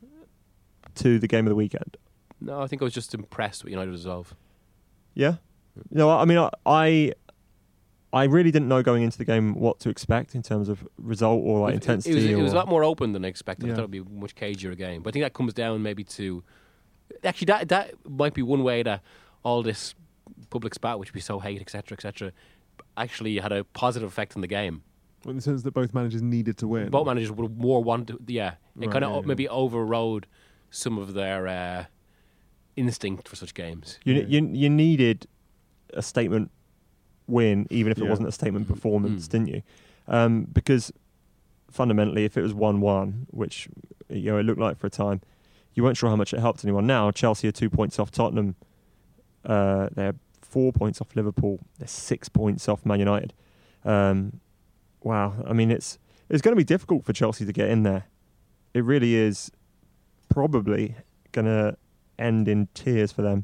to 0.96 1.18
the 1.18 1.28
game 1.28 1.46
of 1.46 1.50
the 1.50 1.56
weekend? 1.56 1.96
No, 2.42 2.62
I 2.62 2.68
think 2.68 2.82
I 2.82 2.86
was 2.86 2.94
just 2.94 3.14
impressed 3.14 3.64
with 3.64 3.72
United 3.72 3.92
resolve. 3.92 4.36
Yeah. 5.14 5.36
No, 5.90 6.10
I 6.10 6.24
I 6.24 6.26
mean, 6.26 6.38
I, 6.38 6.50
I, 6.66 7.14
I 8.14 8.26
really 8.26 8.52
didn't 8.52 8.68
know 8.68 8.84
going 8.84 9.04
into 9.04 9.18
the 9.18 9.24
game 9.26 9.54
what 9.56 9.80
to 9.80 9.90
expect 9.90 10.36
in 10.36 10.42
terms 10.44 10.68
of 10.70 10.86
result 10.98 11.42
or 11.46 11.62
like 11.62 11.72
It- 11.72 11.76
intensity. 11.76 12.12
It, 12.12 12.16
was, 12.16 12.26
it 12.26 12.44
was 12.44 12.54
a 12.54 12.56
lot 12.58 12.68
more 12.68 12.84
open 12.84 13.14
than 13.14 13.24
I 13.24 13.30
expected. 13.30 13.70
I 13.70 13.74
thought 13.74 13.80
it'd 13.80 13.92
be 13.92 14.00
a 14.00 14.04
much 14.04 14.36
cagier 14.36 14.76
game, 14.78 15.02
but 15.02 15.10
I 15.10 15.14
think 15.14 15.24
that 15.24 15.34
comes 15.34 15.54
down 15.54 15.82
maybe 15.82 16.04
to 16.04 16.44
actually 17.24 17.46
that 17.46 17.70
that 17.70 17.94
might 18.10 18.34
be 18.34 18.42
one 18.42 18.64
way 18.64 18.84
that 18.84 19.02
all 19.44 19.64
this 19.64 19.96
public 20.50 20.74
spat, 20.74 21.00
which 21.00 21.14
we 21.14 21.22
so 21.22 21.40
hate, 21.40 21.62
etc., 21.62 21.96
etc., 21.96 22.32
actually 22.98 23.38
had 23.40 23.52
a 23.54 23.64
positive 23.64 24.08
effect 24.10 24.36
on 24.36 24.42
the 24.42 24.48
game. 24.48 24.84
in 25.26 25.36
the 25.38 25.42
sense 25.42 25.62
that 25.64 25.74
both 25.74 25.94
managers 25.94 26.22
needed 26.22 26.58
to 26.58 26.68
win. 26.68 26.90
Both 26.90 27.06
managers 27.08 27.32
would 27.32 27.58
more 27.58 27.82
want 27.84 28.08
to, 28.08 28.20
yeah, 28.28 28.52
it 28.52 28.56
Right, 28.88 28.92
kind 28.92 29.06
of 29.06 29.12
yeah, 29.12 29.20
yeah. 29.22 29.26
maybe 29.28 29.48
overrode 29.48 30.28
some 30.70 30.98
of 30.98 31.14
their 31.14 31.48
uh, 31.48 31.86
instinct 32.76 33.28
for 33.28 33.36
such 33.36 33.54
games. 33.54 34.00
You, 34.04 34.16
Yeah. 34.16 34.24
you 34.28 34.50
you 34.52 34.70
needed 34.70 35.28
a 35.94 36.02
statement 36.02 36.52
win, 37.28 37.68
even 37.70 37.92
if 37.92 37.98
it 37.98 38.04
Yeah. 38.04 38.10
wasn't 38.10 38.28
a 38.28 38.32
statement 38.32 38.66
Mm. 38.68 38.70
performance, 38.74 39.28
Mm. 39.28 39.32
didn't 39.32 39.48
you? 39.48 39.62
Um, 40.08 40.48
because 40.52 40.92
fundamentally, 41.70 42.26
if 42.26 42.38
it 42.38 42.42
was 42.42 42.54
one-one, 42.54 43.28
which 43.30 43.70
you 44.10 44.32
know 44.32 44.38
it 44.38 44.44
looked 44.44 44.60
like 44.60 44.78
for 44.78 44.88
a 44.88 44.90
time, 44.90 45.22
you 45.74 45.84
weren't 45.84 45.96
sure 45.98 46.10
how 46.10 46.16
much 46.18 46.34
it 46.34 46.40
helped 46.40 46.64
anyone. 46.66 46.86
Now 46.86 47.12
Chelsea 47.12 47.48
are 47.48 47.52
two 47.54 47.70
points 47.70 47.98
off 48.00 48.12
Tottenham. 48.12 48.56
Uh, 49.46 49.88
they're 49.94 50.16
four 50.42 50.74
points 50.74 51.00
off 51.02 51.16
Liverpool. 51.16 51.60
They're 51.80 51.88
six 51.88 52.28
points 52.30 52.68
off 52.68 52.86
Man 52.86 53.00
United. 53.00 53.34
Um, 53.86 54.42
wow, 55.02 55.34
I 55.48 55.54
mean 55.54 55.72
it's 55.72 55.98
it's 56.30 56.42
going 56.42 56.54
to 56.54 56.58
be 56.60 56.64
difficult 56.66 57.04
for 57.06 57.14
Chelsea 57.14 57.46
to 57.46 57.54
get 57.54 57.70
in 57.70 57.84
there. 57.84 58.06
It 58.74 58.84
really 58.84 59.16
is. 59.16 59.52
Probably 60.30 60.96
going 61.34 61.46
to 61.46 61.78
end 62.18 62.48
in 62.48 62.68
tears 62.74 63.12
for 63.12 63.22
them. 63.22 63.44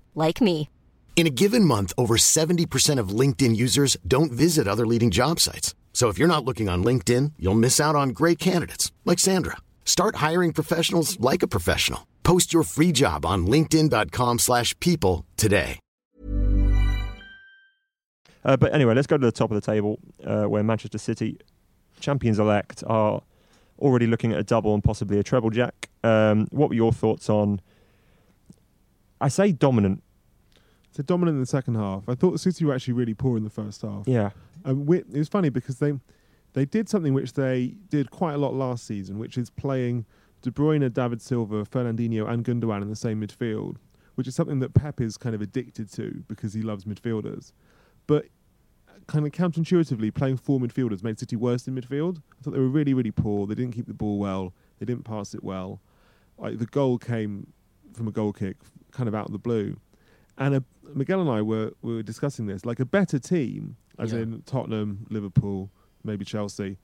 like 0.15 0.41
me. 0.41 0.69
In 1.15 1.27
a 1.27 1.29
given 1.29 1.63
month, 1.63 1.93
over 1.99 2.17
70% 2.17 2.97
of 2.97 3.09
LinkedIn 3.09 3.55
users 3.55 3.95
don't 4.07 4.31
visit 4.31 4.67
other 4.67 4.87
leading 4.87 5.11
job 5.11 5.39
sites. 5.39 5.75
So 5.93 6.09
if 6.09 6.17
you're 6.17 6.27
not 6.27 6.43
looking 6.43 6.67
on 6.67 6.83
LinkedIn, 6.83 7.33
you'll 7.37 7.53
miss 7.53 7.79
out 7.79 7.95
on 7.95 8.09
great 8.09 8.39
candidates 8.39 8.91
like 9.05 9.19
Sandra. 9.19 9.57
Start 9.85 10.15
hiring 10.15 10.51
professionals 10.51 11.19
like 11.19 11.43
a 11.43 11.47
professional. 11.47 12.07
Post 12.23 12.53
your 12.53 12.63
free 12.63 12.91
job 12.91 13.23
on 13.23 13.45
linkedin.com/people 13.45 14.37
slash 14.39 14.73
people 14.79 15.25
today. 15.37 15.79
Uh, 18.43 18.57
but 18.57 18.73
anyway, 18.73 18.95
let's 18.95 19.07
go 19.07 19.17
to 19.17 19.25
the 19.25 19.31
top 19.31 19.51
of 19.51 19.55
the 19.55 19.61
table 19.61 19.99
uh, 20.25 20.45
where 20.45 20.63
Manchester 20.63 20.97
City, 20.97 21.37
champions 21.99 22.39
elect, 22.39 22.83
are 22.87 23.21
already 23.79 24.07
looking 24.07 24.31
at 24.31 24.39
a 24.39 24.43
double 24.43 24.73
and 24.73 24.83
possibly 24.83 25.19
a 25.19 25.23
treble 25.23 25.49
jack. 25.49 25.89
Um, 26.03 26.47
what 26.51 26.69
were 26.69 26.75
your 26.75 26.91
thoughts 26.91 27.29
on? 27.29 27.61
I 29.21 29.27
say 29.29 29.51
dominant. 29.51 30.03
so 30.91 31.03
dominant 31.03 31.35
in 31.35 31.39
the 31.41 31.45
second 31.45 31.75
half. 31.75 32.09
I 32.09 32.15
thought 32.15 32.39
City 32.39 32.65
were 32.65 32.73
actually 32.73 32.95
really 32.95 33.13
poor 33.13 33.37
in 33.37 33.43
the 33.43 33.49
first 33.49 33.81
half. 33.83 34.07
Yeah. 34.07 34.31
Um, 34.65 34.91
it 34.91 35.07
was 35.13 35.29
funny 35.29 35.49
because 35.49 35.79
they 35.79 35.93
they 36.53 36.65
did 36.65 36.89
something 36.89 37.13
which 37.13 37.33
they 37.33 37.75
did 37.89 38.11
quite 38.11 38.33
a 38.33 38.37
lot 38.37 38.53
last 38.53 38.85
season, 38.85 39.17
which 39.19 39.37
is 39.37 39.49
playing 39.49 40.05
De 40.41 40.51
Bruyne, 40.51 40.91
David 40.91 41.21
Silva, 41.21 41.63
Fernandinho, 41.65 42.27
and 42.27 42.43
Gundogan 42.43 42.81
in 42.81 42.89
the 42.89 42.95
same 42.95 43.21
midfield, 43.21 43.77
which 44.15 44.27
is 44.27 44.35
something 44.35 44.59
that 44.59 44.73
Pep 44.73 44.99
is 44.99 45.15
kind 45.17 45.33
of 45.33 45.41
addicted 45.41 45.91
to 45.93 46.23
because 46.27 46.53
he 46.53 46.61
loves 46.61 46.83
midfielders. 46.85 47.53
But 48.07 48.25
kind 49.07 49.25
of 49.25 49.31
counterintuitively, 49.31 50.13
playing 50.13 50.37
four 50.37 50.59
midfielders 50.59 51.03
made 51.03 51.19
City 51.19 51.35
worse 51.35 51.67
in 51.67 51.75
midfield. 51.75 52.17
I 52.17 52.43
thought 52.43 52.51
they 52.51 52.59
were 52.59 52.67
really, 52.67 52.93
really 52.93 53.11
poor. 53.11 53.47
They 53.47 53.55
didn't 53.55 53.73
keep 53.73 53.87
the 53.87 53.93
ball 53.93 54.19
well. 54.19 54.53
They 54.79 54.85
didn't 54.85 55.05
pass 55.05 55.33
it 55.33 55.43
well. 55.43 55.79
Like 56.37 56.57
the 56.59 56.65
goal 56.65 56.97
came 56.97 57.53
from 57.93 58.07
a 58.07 58.11
goal 58.11 58.33
kick, 58.33 58.57
kind 58.91 59.07
of 59.09 59.15
out 59.15 59.25
of 59.27 59.31
the 59.31 59.39
blue. 59.39 59.77
And 60.37 60.55
uh 60.55 60.59
Miguel 60.93 61.21
and 61.21 61.29
I 61.29 61.41
were, 61.41 61.71
were 61.81 62.03
discussing 62.03 62.47
this. 62.47 62.65
Like 62.65 62.79
a 62.79 62.85
better 62.85 63.17
team, 63.19 63.77
as 63.97 64.11
Yeah. 64.11 64.19
in 64.19 64.41
Tottenham, 64.45 65.05
Liverpool, 65.09 65.69
maybe 66.03 66.25
Chelsea, 66.25 66.77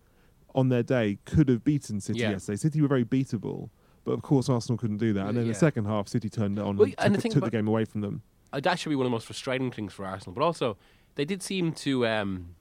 on 0.56 0.70
their 0.70 0.84
day 0.84 1.20
could 1.26 1.50
have 1.50 1.64
beaten 1.64 2.00
City 2.00 2.20
Yeah. 2.20 2.32
yesterday. 2.32 2.56
City 2.56 2.82
were 2.82 2.88
very 2.88 3.04
beatable, 3.06 3.70
but 4.06 4.12
of 4.14 4.22
course 4.22 4.48
Arsenal 4.50 4.78
couldn't 4.78 4.98
do 4.98 5.12
that. 5.14 5.28
And 5.28 5.36
then 5.36 5.42
in 5.44 5.48
Yeah. 5.48 5.54
the 5.54 5.60
second 5.60 5.86
half, 5.86 6.08
City 6.08 6.30
turned 6.30 6.58
it 6.58 6.62
on 6.62 6.78
Well, 6.78 6.90
and, 7.00 7.14
the 7.14 7.18
took, 7.18 7.24
thing 7.24 7.32
took 7.34 7.44
the 7.44 7.50
game 7.52 7.68
away 7.68 7.84
from 7.86 8.02
them. 8.02 8.22
uh, 8.54 8.60
that 8.62 8.80
should 8.80 8.90
be 8.90 8.96
one 8.96 9.06
of 9.06 9.10
the 9.10 9.16
most 9.16 9.26
frustrating 9.26 9.72
things 9.72 9.92
for 9.94 10.06
Arsenal. 10.06 10.34
But 10.34 10.44
also, 10.44 10.78
they 11.16 11.26
did 11.26 11.44
seem 11.44 11.74
to 11.74 12.08
um, 12.08 12.56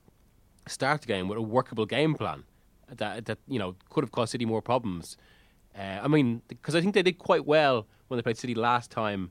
start 0.66 1.02
the 1.02 1.06
game 1.06 1.28
with 1.28 1.38
a 1.38 1.42
workable 1.42 1.86
game 1.86 2.14
plan 2.14 2.42
that 2.88 3.26
that 3.26 3.38
you 3.46 3.58
know 3.58 3.76
could 3.90 4.02
have 4.02 4.10
caused 4.12 4.32
City 4.32 4.44
more 4.46 4.62
problems. 4.62 5.16
Uh, 5.78 6.00
I 6.02 6.08
mean, 6.08 6.42
because 6.48 6.74
I 6.74 6.80
think 6.80 6.94
they 6.94 7.02
did 7.02 7.18
quite 7.18 7.44
well 7.44 7.86
when 8.08 8.16
they 8.16 8.22
played 8.22 8.38
City 8.38 8.54
last 8.54 8.90
time 8.90 9.30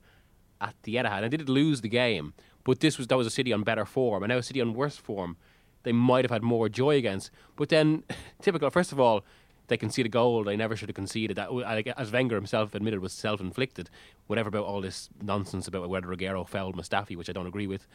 at 0.61 0.75
the 0.83 0.95
Etihad, 0.95 1.23
and 1.23 1.31
they 1.31 1.37
did 1.37 1.49
lose 1.49 1.81
the 1.81 1.89
game. 1.89 2.33
But 2.63 2.79
this 2.79 2.97
was 2.97 3.07
that 3.07 3.17
was 3.17 3.27
a 3.27 3.31
City 3.31 3.53
on 3.53 3.63
better 3.63 3.85
form, 3.85 4.23
and 4.23 4.29
now 4.29 4.37
a 4.37 4.43
City 4.43 4.61
on 4.61 4.73
worse 4.73 4.97
form. 4.97 5.37
They 5.83 5.91
might 5.91 6.25
have 6.25 6.31
had 6.31 6.41
more 6.41 6.67
joy 6.67 6.97
against. 6.97 7.29
But 7.55 7.69
then, 7.69 8.03
typical. 8.41 8.69
First 8.71 8.91
of 8.91 8.99
all, 8.99 9.23
they 9.67 9.77
conceded 9.77 10.11
a 10.11 10.13
goal 10.13 10.43
they 10.43 10.57
never 10.57 10.75
should 10.75 10.89
have 10.89 10.95
conceded. 10.95 11.37
That, 11.37 11.49
as 11.97 12.11
Wenger 12.11 12.35
himself 12.35 12.73
admitted, 12.73 12.99
was 12.99 13.13
self-inflicted. 13.13 13.89
Whatever 14.27 14.49
about 14.49 14.65
all 14.65 14.81
this 14.81 15.09
nonsense 15.21 15.67
about 15.67 15.89
whether 15.89 16.07
Aguero 16.07 16.47
fouled 16.47 16.75
Mustafi, 16.75 17.15
which 17.15 17.29
I 17.29 17.33
don't 17.33 17.47
agree 17.47 17.67
with. 17.67 17.87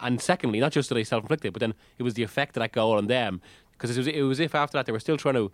And 0.00 0.20
secondly, 0.20 0.60
not 0.60 0.72
just 0.72 0.88
that 0.88 0.94
they 0.94 1.04
self-inflicted, 1.04 1.52
but 1.52 1.60
then 1.60 1.74
it 1.98 2.02
was 2.02 2.14
the 2.14 2.22
effect 2.22 2.56
of 2.56 2.60
that 2.60 2.72
goal 2.72 2.96
on 2.96 3.06
them. 3.06 3.40
Because 3.72 3.96
it 3.96 3.98
was, 3.98 4.06
it 4.06 4.22
was 4.22 4.40
if 4.40 4.54
after 4.54 4.76
that 4.78 4.86
they 4.86 4.92
were 4.92 5.00
still 5.00 5.16
trying 5.16 5.34
to 5.34 5.52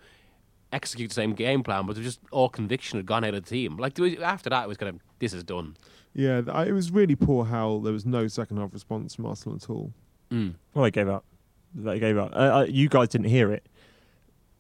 execute 0.72 1.10
the 1.10 1.14
same 1.14 1.32
game 1.34 1.62
plan, 1.62 1.86
but 1.86 1.96
it 1.96 2.00
was 2.00 2.06
just 2.06 2.20
all 2.32 2.48
conviction 2.48 2.98
had 2.98 3.06
gone 3.06 3.24
out 3.24 3.34
of 3.34 3.44
the 3.44 3.48
team. 3.50 3.76
Like 3.76 3.98
after 4.20 4.50
that, 4.50 4.64
it 4.64 4.68
was 4.68 4.76
kind 4.76 4.94
of 4.94 5.00
this 5.18 5.32
is 5.32 5.44
done. 5.44 5.76
Yeah, 6.14 6.38
it 6.62 6.72
was 6.72 6.90
really 6.90 7.14
poor 7.14 7.44
how 7.44 7.80
there 7.84 7.92
was 7.92 8.06
no 8.06 8.26
second 8.28 8.56
half 8.56 8.72
response 8.72 9.14
from 9.14 9.26
Arsenal 9.26 9.56
at 9.56 9.68
all. 9.70 9.92
Well, 10.30 10.84
they 10.84 10.90
gave 10.90 11.08
up. 11.08 11.24
They 11.74 11.98
gave 11.98 12.16
up. 12.18 12.32
Uh, 12.34 12.38
uh, 12.38 12.66
you 12.68 12.88
guys 12.88 13.08
didn't 13.08 13.28
hear 13.28 13.52
it. 13.52 13.66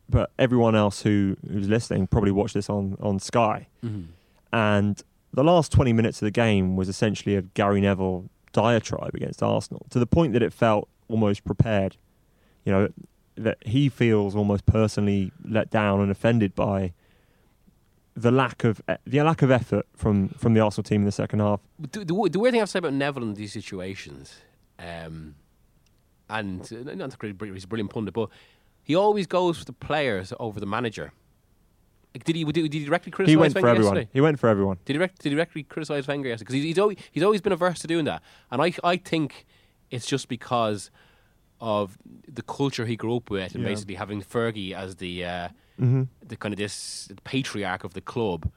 but 0.08 0.30
everyone 0.38 0.76
else 0.76 1.02
who 1.02 1.36
who's 1.50 1.68
listening 1.68 2.06
probably 2.06 2.30
watched 2.30 2.54
this 2.54 2.70
on 2.70 2.96
on 3.00 3.18
Sky. 3.18 3.66
Mhm. 3.84 4.06
And 4.52 5.02
the 5.32 5.42
last 5.42 5.72
20 5.72 5.92
minutes 5.92 6.22
of 6.22 6.26
the 6.26 6.30
game 6.30 6.76
was 6.76 6.88
essentially 6.88 7.34
a 7.34 7.42
Gary 7.42 7.80
Neville 7.80 8.30
diatribe 8.52 9.14
against 9.14 9.42
Arsenal 9.42 9.84
to 9.90 9.98
the 9.98 10.06
point 10.06 10.32
that 10.34 10.42
it 10.42 10.52
felt 10.52 10.88
almost 11.08 11.44
prepared. 11.44 11.96
You 12.64 12.72
know, 12.72 12.88
that 13.36 13.58
he 13.66 13.88
feels 13.88 14.34
almost 14.34 14.66
personally 14.66 15.32
let 15.44 15.70
down 15.70 16.00
and 16.00 16.10
offended 16.10 16.54
by 16.54 16.92
the 18.16 18.30
lack 18.30 18.64
of 18.64 18.80
the 19.06 19.22
lack 19.22 19.42
of 19.42 19.50
effort 19.50 19.86
from, 19.94 20.28
from 20.30 20.54
the 20.54 20.60
Arsenal 20.60 20.82
team 20.82 21.02
in 21.02 21.04
the 21.04 21.12
second 21.12 21.40
half. 21.40 21.60
The, 21.78 21.98
the, 21.98 22.04
the 22.04 22.14
weird 22.14 22.52
thing 22.52 22.54
I 22.54 22.62
have 22.62 22.68
to 22.68 22.72
say 22.72 22.78
about 22.78 22.94
Neville 22.94 23.22
in 23.24 23.34
these 23.34 23.52
situations, 23.52 24.34
um, 24.78 25.34
and 26.30 26.60
uh, 26.72 26.94
not 26.94 27.10
to 27.10 27.34
he's 27.52 27.64
a 27.64 27.68
brilliant 27.68 27.90
pundit, 27.90 28.14
but 28.14 28.30
he 28.82 28.94
always 28.94 29.26
goes 29.26 29.58
for 29.58 29.64
the 29.64 29.72
players 29.72 30.32
over 30.40 30.58
the 30.58 30.66
manager. 30.66 31.12
Like, 32.14 32.24
did 32.24 32.36
he 32.36 32.44
did, 32.44 32.54
did 32.54 32.72
he 32.72 32.84
directly 32.86 33.12
criticize 33.12 33.32
He 33.32 33.36
went 33.36 33.54
Wenger 33.54 33.66
for 33.66 33.70
everyone. 33.70 33.96
yesterday? 33.96 34.10
He 34.14 34.20
went 34.22 34.40
for 34.40 34.48
everyone. 34.48 34.78
Did 34.86 34.94
he, 34.94 34.98
direct, 34.98 35.18
did 35.18 35.28
he 35.28 35.34
directly 35.34 35.62
criticize 35.64 36.08
Wenger 36.08 36.30
yesterday? 36.30 36.44
Because 36.44 36.54
he's, 36.54 36.64
he's 36.64 36.78
always 36.78 36.96
he's 37.12 37.22
always 37.22 37.42
been 37.42 37.52
averse 37.52 37.80
to 37.80 37.86
doing 37.86 38.06
that, 38.06 38.22
and 38.50 38.62
I 38.62 38.72
I 38.82 38.96
think 38.96 39.44
it's 39.90 40.06
just 40.06 40.28
because 40.28 40.90
of 41.60 41.96
the 42.28 42.42
culture 42.42 42.84
he 42.86 42.96
grew 42.96 43.16
up 43.16 43.30
with, 43.30 43.54
and 43.54 43.62
Yeah. 43.64 43.70
basically 43.70 43.94
having 43.94 44.22
Fergie 44.22 44.72
as 44.72 44.96
the 44.96 45.24
uh, 45.24 45.48
hmm 45.78 46.04
the 46.26 46.36
kind 46.36 46.52
of 46.52 46.58
this 46.58 47.08
patriarch 47.24 47.84
of 47.84 47.94
the 47.94 48.00
club, 48.00 48.50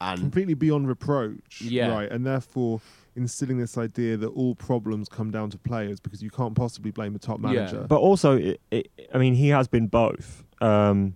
and 0.00 0.18
completely 0.20 0.54
beyond 0.54 0.88
reproach. 0.88 1.60
Yeah. 1.60 1.88
Right. 1.88 2.10
And 2.10 2.24
therefore 2.26 2.80
instilling 3.16 3.58
this 3.58 3.78
idea 3.78 4.16
that 4.16 4.28
all 4.28 4.54
problems 4.56 5.08
come 5.08 5.30
down 5.30 5.48
to 5.50 5.58
players 5.58 6.00
because 6.00 6.20
you 6.22 6.30
can't 6.30 6.54
possibly 6.56 6.90
blame 6.90 7.14
a 7.14 7.18
top 7.18 7.38
Yeah. 7.38 7.50
manager. 7.52 7.86
But 7.88 8.00
also, 8.00 8.36
it, 8.36 8.60
it, 8.72 8.90
I 9.14 9.18
mean, 9.18 9.34
he 9.34 9.48
has 9.50 9.68
been 9.68 9.86
both. 9.86 10.42
Um, 10.60 11.14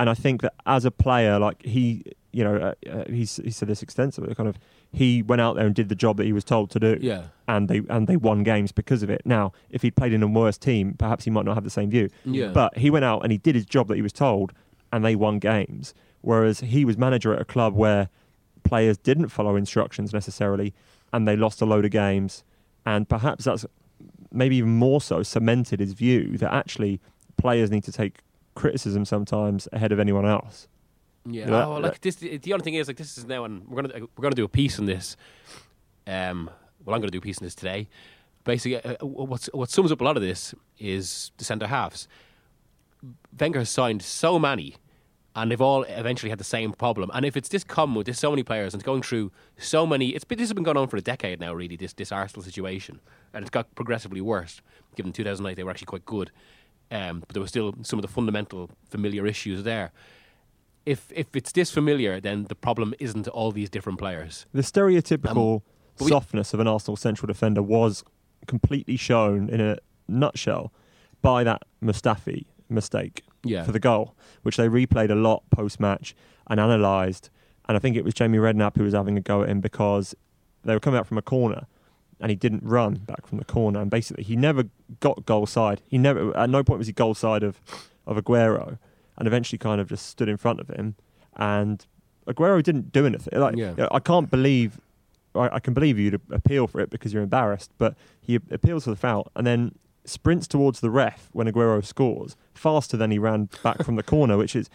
and 0.00 0.10
I 0.10 0.14
think 0.14 0.40
that 0.42 0.54
as 0.66 0.84
a 0.84 0.90
player, 0.90 1.38
like 1.38 1.62
he, 1.62 2.02
you 2.32 2.42
know, 2.44 2.56
uh, 2.56 2.90
uh, 2.90 3.04
he's, 3.08 3.36
he 3.36 3.50
said 3.50 3.68
this 3.68 3.82
extensively. 3.82 4.34
Kind 4.34 4.48
of, 4.48 4.58
he 4.90 5.22
went 5.22 5.40
out 5.40 5.56
there 5.56 5.66
and 5.66 5.74
did 5.74 5.88
the 5.88 5.94
job 5.94 6.16
that 6.16 6.24
he 6.24 6.32
was 6.32 6.44
told 6.44 6.70
to 6.70 6.80
do, 6.80 6.98
yeah, 7.00 7.24
and 7.46 7.68
they 7.68 7.82
and 7.88 8.06
they 8.08 8.16
won 8.16 8.42
games 8.42 8.72
because 8.72 9.02
of 9.02 9.10
it. 9.10 9.22
Now, 9.24 9.52
if 9.70 9.82
he'd 9.82 9.96
played 9.96 10.12
in 10.12 10.22
a 10.22 10.26
worse 10.26 10.58
team, 10.58 10.94
perhaps 10.98 11.24
he 11.24 11.30
might 11.30 11.44
not 11.44 11.54
have 11.54 11.64
the 11.64 11.70
same 11.70 11.90
view. 11.90 12.08
yeah, 12.24 12.48
But 12.48 12.78
he 12.78 12.90
went 12.90 13.04
out 13.04 13.22
and 13.22 13.30
he 13.32 13.38
did 13.38 13.54
his 13.54 13.66
job 13.66 13.88
that 13.88 13.96
he 13.96 14.02
was 14.02 14.12
told, 14.12 14.52
and 14.92 15.04
they 15.04 15.14
won 15.14 15.38
games. 15.38 15.94
Whereas 16.22 16.60
he 16.60 16.84
was 16.84 16.96
manager 16.96 17.34
at 17.34 17.40
a 17.40 17.44
club 17.44 17.74
where 17.74 18.08
players 18.62 18.96
didn't 18.96 19.28
follow 19.28 19.56
instructions 19.56 20.12
necessarily, 20.12 20.72
and 21.12 21.26
they 21.26 21.36
lost 21.36 21.60
a 21.60 21.66
load 21.66 21.84
of 21.84 21.90
games. 21.90 22.44
And 22.86 23.08
perhaps 23.08 23.44
that's 23.44 23.66
maybe 24.30 24.56
even 24.56 24.70
more 24.70 25.00
so 25.00 25.22
cemented 25.22 25.80
his 25.80 25.92
view 25.92 26.38
that 26.38 26.52
actually 26.52 27.00
players 27.36 27.70
need 27.70 27.84
to 27.84 27.92
take 27.92 28.20
criticism 28.54 29.04
sometimes 29.04 29.68
ahead 29.72 29.92
of 29.92 29.98
anyone 29.98 30.26
else. 30.26 30.68
Yeah. 31.26 31.48
Yeah. 31.48 31.66
Oh, 31.66 31.74
like 31.76 32.00
this. 32.00 32.16
The 32.16 32.52
only 32.52 32.64
thing 32.64 32.74
is, 32.74 32.88
like, 32.88 32.96
this 32.96 33.16
is 33.16 33.26
now, 33.26 33.44
and 33.44 33.66
we're 33.68 33.82
gonna 33.82 34.06
we're 34.16 34.22
gonna 34.22 34.34
do 34.34 34.44
a 34.44 34.48
piece 34.48 34.78
on 34.78 34.86
this. 34.86 35.16
Um, 36.06 36.50
well, 36.84 36.94
I'm 36.94 37.00
gonna 37.00 37.10
do 37.10 37.18
a 37.18 37.22
piece 37.22 37.38
on 37.38 37.44
this 37.44 37.54
today. 37.54 37.88
Basically, 38.44 38.82
uh, 38.82 39.04
what's 39.04 39.46
what 39.52 39.70
sums 39.70 39.92
up 39.92 40.00
a 40.00 40.04
lot 40.04 40.16
of 40.16 40.22
this 40.22 40.54
is 40.78 41.30
the 41.36 41.44
centre 41.44 41.68
halves. 41.68 42.08
Wenger 43.38 43.60
has 43.60 43.70
signed 43.70 44.02
so 44.02 44.38
many, 44.38 44.76
and 45.36 45.50
they've 45.50 45.60
all 45.60 45.84
eventually 45.84 46.30
had 46.30 46.38
the 46.38 46.44
same 46.44 46.72
problem. 46.72 47.10
And 47.14 47.24
if 47.24 47.36
it's 47.36 47.48
this 47.48 47.62
common 47.62 47.94
with 47.94 48.06
this 48.06 48.18
so 48.18 48.30
many 48.30 48.42
players 48.42 48.74
and 48.74 48.80
it's 48.80 48.86
going 48.86 49.02
through 49.02 49.30
so 49.58 49.86
many, 49.86 50.10
it's 50.10 50.24
been, 50.24 50.38
this 50.38 50.48
has 50.48 50.54
been 50.54 50.64
going 50.64 50.76
on 50.76 50.88
for 50.88 50.96
a 50.96 51.00
decade 51.00 51.38
now. 51.38 51.54
Really, 51.54 51.76
this 51.76 51.92
this 51.92 52.10
Arsenal 52.10 52.42
situation, 52.42 53.00
and 53.32 53.42
it's 53.42 53.50
got 53.50 53.72
progressively 53.76 54.20
worse. 54.20 54.60
Given 54.96 55.12
2008, 55.12 55.54
they 55.54 55.62
were 55.62 55.70
actually 55.70 55.86
quite 55.86 56.04
good, 56.04 56.32
um, 56.90 57.20
but 57.20 57.28
there 57.30 57.40
were 57.40 57.46
still 57.48 57.74
some 57.82 58.00
of 58.00 58.02
the 58.02 58.08
fundamental 58.08 58.70
familiar 58.90 59.24
issues 59.24 59.62
there 59.62 59.92
if 60.86 61.12
if 61.14 61.34
it's 61.36 61.52
this 61.52 61.70
familiar, 61.70 62.20
then 62.20 62.44
the 62.44 62.54
problem 62.54 62.94
isn't 62.98 63.28
all 63.28 63.52
these 63.52 63.70
different 63.70 63.98
players. 63.98 64.46
The 64.52 64.62
stereotypical 64.62 65.54
Um, 65.56 65.62
but 65.98 66.04
we- 66.04 66.10
softness 66.10 66.54
of 66.54 66.60
an 66.60 66.66
Arsenal 66.66 66.96
central 66.96 67.26
defender 67.26 67.62
was 67.62 68.04
completely 68.46 68.96
shown 68.96 69.48
in 69.48 69.60
a 69.60 69.78
nutshell 70.08 70.72
by 71.20 71.44
that 71.44 71.62
Mustafi 71.82 72.46
mistake 72.68 73.22
Yeah. 73.44 73.62
for 73.64 73.72
the 73.72 73.78
goal, 73.78 74.14
which 74.42 74.56
they 74.56 74.68
replayed 74.68 75.10
a 75.10 75.14
lot 75.14 75.42
post 75.50 75.78
match 75.78 76.14
and 76.48 76.58
analysed. 76.58 77.30
And 77.68 77.76
I 77.76 77.78
think 77.80 77.96
it 77.96 78.04
was 78.04 78.14
Jamie 78.14 78.38
Redknapp 78.38 78.76
who 78.76 78.82
was 78.84 78.94
having 78.94 79.16
a 79.16 79.20
go 79.20 79.42
at 79.42 79.48
him 79.48 79.60
because 79.60 80.16
they 80.64 80.74
were 80.74 80.80
coming 80.80 80.98
out 80.98 81.06
from 81.06 81.18
a 81.18 81.22
corner 81.22 81.66
and 82.20 82.30
he 82.30 82.36
didn't 82.36 82.62
run 82.64 82.94
back 82.94 83.26
from 83.26 83.38
the 83.38 83.44
corner. 83.44 83.80
And 83.80 83.90
basically, 83.90 84.24
he 84.24 84.34
never 84.36 84.64
got 85.00 85.24
goal 85.26 85.46
side. 85.46 85.80
He 85.86 85.98
never, 85.98 86.36
at 86.36 86.50
no 86.50 86.64
point 86.64 86.78
was 86.78 86.86
he 86.88 86.92
goal 86.92 87.14
side 87.14 87.42
of, 87.44 87.60
of 88.06 88.16
Aguero 88.16 88.78
and 89.22 89.28
eventually 89.28 89.56
kind 89.56 89.80
of 89.80 89.88
just 89.88 90.06
stood 90.08 90.28
in 90.28 90.36
front 90.36 90.58
of 90.58 90.66
him. 90.66 90.96
And 91.36 91.86
Aguero 92.26 92.60
didn't 92.60 92.90
do 92.90 93.06
anything. 93.06 93.38
Like, 93.38 93.54
Yeah. 93.56 93.86
I 93.92 94.00
can't 94.00 94.28
believe, 94.28 94.80
I, 95.36 95.48
I 95.52 95.60
can 95.60 95.74
believe 95.74 95.96
you'd 95.96 96.20
appeal 96.32 96.66
for 96.66 96.80
it 96.80 96.90
because 96.90 97.12
you're 97.14 97.22
embarrassed, 97.22 97.70
but 97.78 97.94
he 98.20 98.34
appeals 98.50 98.82
for 98.82 98.90
the 98.90 98.96
foul 98.96 99.30
and 99.36 99.46
then 99.46 99.76
sprints 100.04 100.48
towards 100.48 100.80
the 100.80 100.90
ref 100.90 101.28
when 101.32 101.46
Aguero 101.46 101.84
scores 101.84 102.34
faster 102.52 102.96
than 102.96 103.12
he 103.12 103.18
ran 103.20 103.48
back 103.62 103.84
from 103.84 103.94
the 103.94 104.02
corner, 104.02 104.36
which 104.36 104.56
is, 104.56 104.68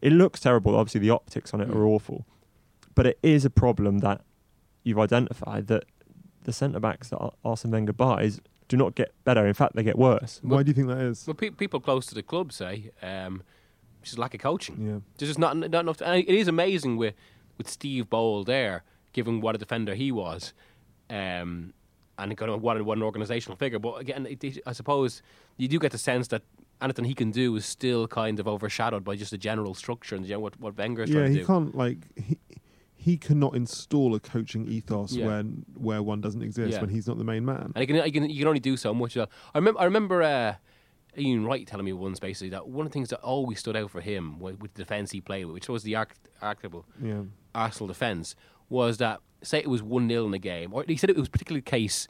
it 0.00 0.12
looks 0.12 0.38
terrible. 0.38 0.76
Obviously, 0.76 1.00
the 1.00 1.10
optics 1.10 1.52
on 1.52 1.60
it 1.60 1.68
are 1.68 1.84
awful, 1.84 2.24
but 2.94 3.06
it 3.06 3.18
is 3.24 3.44
a 3.44 3.50
problem 3.50 3.98
that 3.98 4.20
you've 4.84 5.00
identified 5.00 5.66
that 5.66 5.82
the 6.44 6.52
centre 6.52 6.78
backs 6.78 7.08
that 7.08 7.18
Arsene 7.44 7.72
Wenger 7.72 7.92
buys 7.92 8.40
do 8.68 8.76
not 8.76 8.94
get 8.94 9.12
better. 9.24 9.44
In 9.48 9.52
fact, 9.54 9.74
they 9.74 9.82
get 9.82 9.98
worse. 9.98 10.38
Why 10.44 10.62
do 10.62 10.68
you 10.70 10.74
think 10.74 10.86
that 10.86 10.98
is? 10.98 11.26
Well, 11.26 11.34
pe- 11.34 11.50
people 11.50 11.80
close 11.80 12.06
to 12.06 12.14
the 12.14 12.22
club 12.22 12.52
say 12.52 12.92
um, 13.02 13.42
just 14.02 14.18
lack 14.18 14.34
of 14.34 14.40
coaching. 14.40 14.76
Yeah. 14.80 14.98
There's 15.18 15.30
just 15.30 15.38
not 15.38 15.56
not 15.56 15.74
enough. 15.74 16.00
and 16.00 16.18
it 16.20 16.28
is 16.34 16.48
amazing 16.48 16.96
with 16.96 17.14
with 17.58 17.68
Steve 17.68 18.08
Bould 18.08 18.46
there, 18.46 18.82
given 19.12 19.40
what 19.40 19.54
a 19.54 19.58
defender 19.58 19.94
he 19.94 20.10
was, 20.12 20.52
um, 21.10 21.72
and 22.18 22.36
kind 22.36 22.50
of 22.50 22.62
what, 22.62 22.80
what 22.82 22.96
an 22.98 23.04
organisational 23.04 23.58
figure. 23.58 23.78
But 23.78 24.00
again, 24.00 24.26
it, 24.26 24.58
I 24.66 24.72
suppose 24.72 25.22
you 25.56 25.68
do 25.68 25.78
get 25.78 25.92
the 25.92 25.98
sense 25.98 26.28
that 26.28 26.42
anything 26.80 27.04
he 27.04 27.14
can 27.14 27.30
do 27.30 27.54
is 27.56 27.66
still 27.66 28.08
kind 28.08 28.40
of 28.40 28.48
overshadowed 28.48 29.04
by 29.04 29.14
just 29.16 29.30
the 29.30 29.38
general 29.38 29.74
structure 29.74 30.16
and 30.16 30.24
you 30.26 30.32
know, 30.34 30.40
what 30.40 30.58
what 30.60 30.76
Wenger's 30.76 31.10
Yeah, 31.10 31.16
trying 31.20 31.26
to 31.26 31.32
do. 31.32 31.34
Yeah, 31.38 31.40
he 31.42 31.46
can't 31.46 31.74
like 31.74 31.98
he, 32.18 32.38
he 32.96 33.16
cannot 33.16 33.54
install 33.54 34.14
a 34.14 34.20
coaching 34.20 34.66
ethos 34.66 35.12
Yeah. 35.12 35.26
when 35.26 35.64
where 35.74 36.02
one 36.02 36.20
doesn't 36.20 36.42
exist 36.42 36.72
Yeah. 36.74 36.80
when 36.80 36.90
he's 36.90 37.06
not 37.06 37.18
the 37.18 37.24
main 37.24 37.44
man. 37.44 37.72
And 37.74 37.80
you 37.82 37.86
can, 37.86 37.96
you 38.06 38.12
can, 38.12 38.30
you 38.30 38.38
can 38.40 38.48
only 38.48 38.60
do 38.60 38.76
so 38.76 38.92
much. 38.94 39.16
I 39.16 39.26
remember, 39.54 39.80
I 39.80 39.84
remember 39.84 40.22
uh, 40.22 40.54
Ian 41.18 41.44
Wright 41.44 41.66
telling 41.66 41.84
me 41.86 41.92
once 41.92 42.20
basically 42.20 42.50
that 42.50 42.68
one 42.68 42.86
of 42.86 42.92
the 42.92 42.94
things 42.94 43.08
that 43.10 43.20
always 43.20 43.58
stood 43.58 43.76
out 43.76 43.90
for 43.90 44.00
him 44.00 44.38
with, 44.38 44.60
with 44.60 44.74
the 44.74 44.82
defence 44.82 45.10
he 45.10 45.20
played 45.20 45.44
with, 45.46 45.54
which 45.54 45.68
was 45.68 45.82
the 45.82 45.96
arch- 45.96 46.14
Yeah. 47.02 47.22
Arsenal 47.54 47.88
defence, 47.88 48.36
was 48.68 48.98
that 48.98 49.20
say 49.42 49.58
it 49.58 49.68
was 49.70 49.82
one 49.82 50.08
0 50.08 50.26
in 50.26 50.34
a 50.34 50.38
game, 50.38 50.72
or 50.72 50.84
he 50.86 50.96
said 50.96 51.10
it 51.10 51.16
was 51.16 51.28
particularly 51.28 51.60
the 51.60 51.70
case 51.70 52.06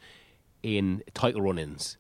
in 0.63 1.03
title 1.15 1.41
run-ins, 1.41 1.97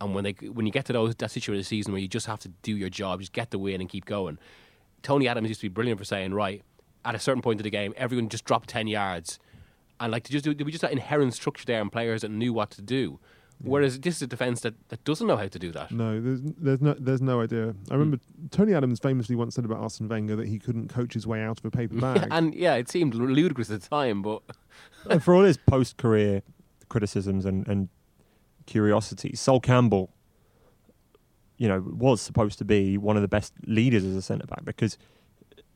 and 0.00 0.14
when 0.14 0.22
they 0.24 0.32
when 0.52 0.66
you 0.66 0.72
get 0.72 0.84
to 0.84 0.92
those 0.92 1.14
that 1.16 1.30
situation 1.30 1.54
of 1.54 1.60
the 1.60 1.64
season 1.64 1.92
where 1.92 2.00
you 2.00 2.06
just 2.08 2.26
have 2.26 2.38
to 2.40 2.48
do 2.62 2.76
your 2.76 2.88
job, 2.90 3.18
just 3.20 3.32
get 3.32 3.50
the 3.50 3.58
win 3.58 3.80
and 3.80 3.90
keep 3.90 4.04
going. 4.04 4.38
Tony 5.02 5.26
Adams 5.26 5.48
used 5.48 5.60
to 5.60 5.64
be 5.64 5.72
brilliant 5.72 5.98
for 5.98 6.04
saying, 6.04 6.32
right, 6.32 6.62
at 7.04 7.14
a 7.14 7.18
certain 7.18 7.42
point 7.42 7.58
of 7.60 7.64
the 7.64 7.70
game, 7.70 7.92
everyone 7.96 8.28
just 8.28 8.44
drop 8.44 8.66
ten 8.66 8.86
yards, 8.86 9.38
and 9.98 10.12
like 10.12 10.22
to 10.24 10.32
just 10.32 10.44
do, 10.44 10.54
there 10.54 10.64
was 10.64 10.72
just 10.72 10.82
that 10.82 10.92
inherent 10.92 11.34
structure 11.34 11.64
there 11.66 11.80
and 11.80 11.90
players 11.90 12.22
that 12.22 12.30
knew 12.30 12.52
what 12.52 12.70
to 12.70 12.82
do. 12.82 13.18
Whereas 13.62 13.98
this 13.98 14.16
is 14.16 14.22
a 14.22 14.26
defence 14.26 14.60
that, 14.60 14.74
that 14.88 15.02
doesn't 15.04 15.26
know 15.26 15.36
how 15.36 15.48
to 15.48 15.58
do 15.58 15.72
that. 15.72 15.90
No, 15.90 16.20
there's 16.20 16.40
there's 16.42 16.80
no 16.82 16.94
there's 16.98 17.22
no 17.22 17.40
idea. 17.40 17.66
Hmm. 17.66 17.92
I 17.92 17.94
remember 17.94 18.18
Tony 18.50 18.74
Adams 18.74 19.00
famously 19.00 19.36
once 19.36 19.54
said 19.54 19.64
about 19.64 19.78
Arsene 19.78 20.08
Wenger 20.08 20.36
that 20.36 20.48
he 20.48 20.58
couldn't 20.58 20.88
coach 20.88 21.14
his 21.14 21.26
way 21.26 21.42
out 21.42 21.60
of 21.60 21.64
a 21.64 21.70
paper 21.70 21.94
bag. 22.00 22.28
and 22.30 22.54
yeah, 22.54 22.74
it 22.74 22.90
seemed 22.90 23.14
ludicrous 23.14 23.70
at 23.70 23.80
the 23.80 23.88
time, 23.88 24.22
but 24.22 24.42
and 25.08 25.22
for 25.24 25.34
all 25.34 25.42
his 25.42 25.56
post-career 25.56 26.42
criticisms 26.88 27.44
and, 27.44 27.66
and 27.66 27.88
curiosities, 28.66 29.40
Sol 29.40 29.60
Campbell, 29.60 30.10
you 31.56 31.68
know, 31.68 31.84
was 31.86 32.20
supposed 32.20 32.58
to 32.58 32.64
be 32.64 32.98
one 32.98 33.16
of 33.16 33.22
the 33.22 33.28
best 33.28 33.52
leaders 33.66 34.04
as 34.04 34.14
a 34.14 34.22
centre 34.22 34.46
back 34.46 34.64
because, 34.64 34.98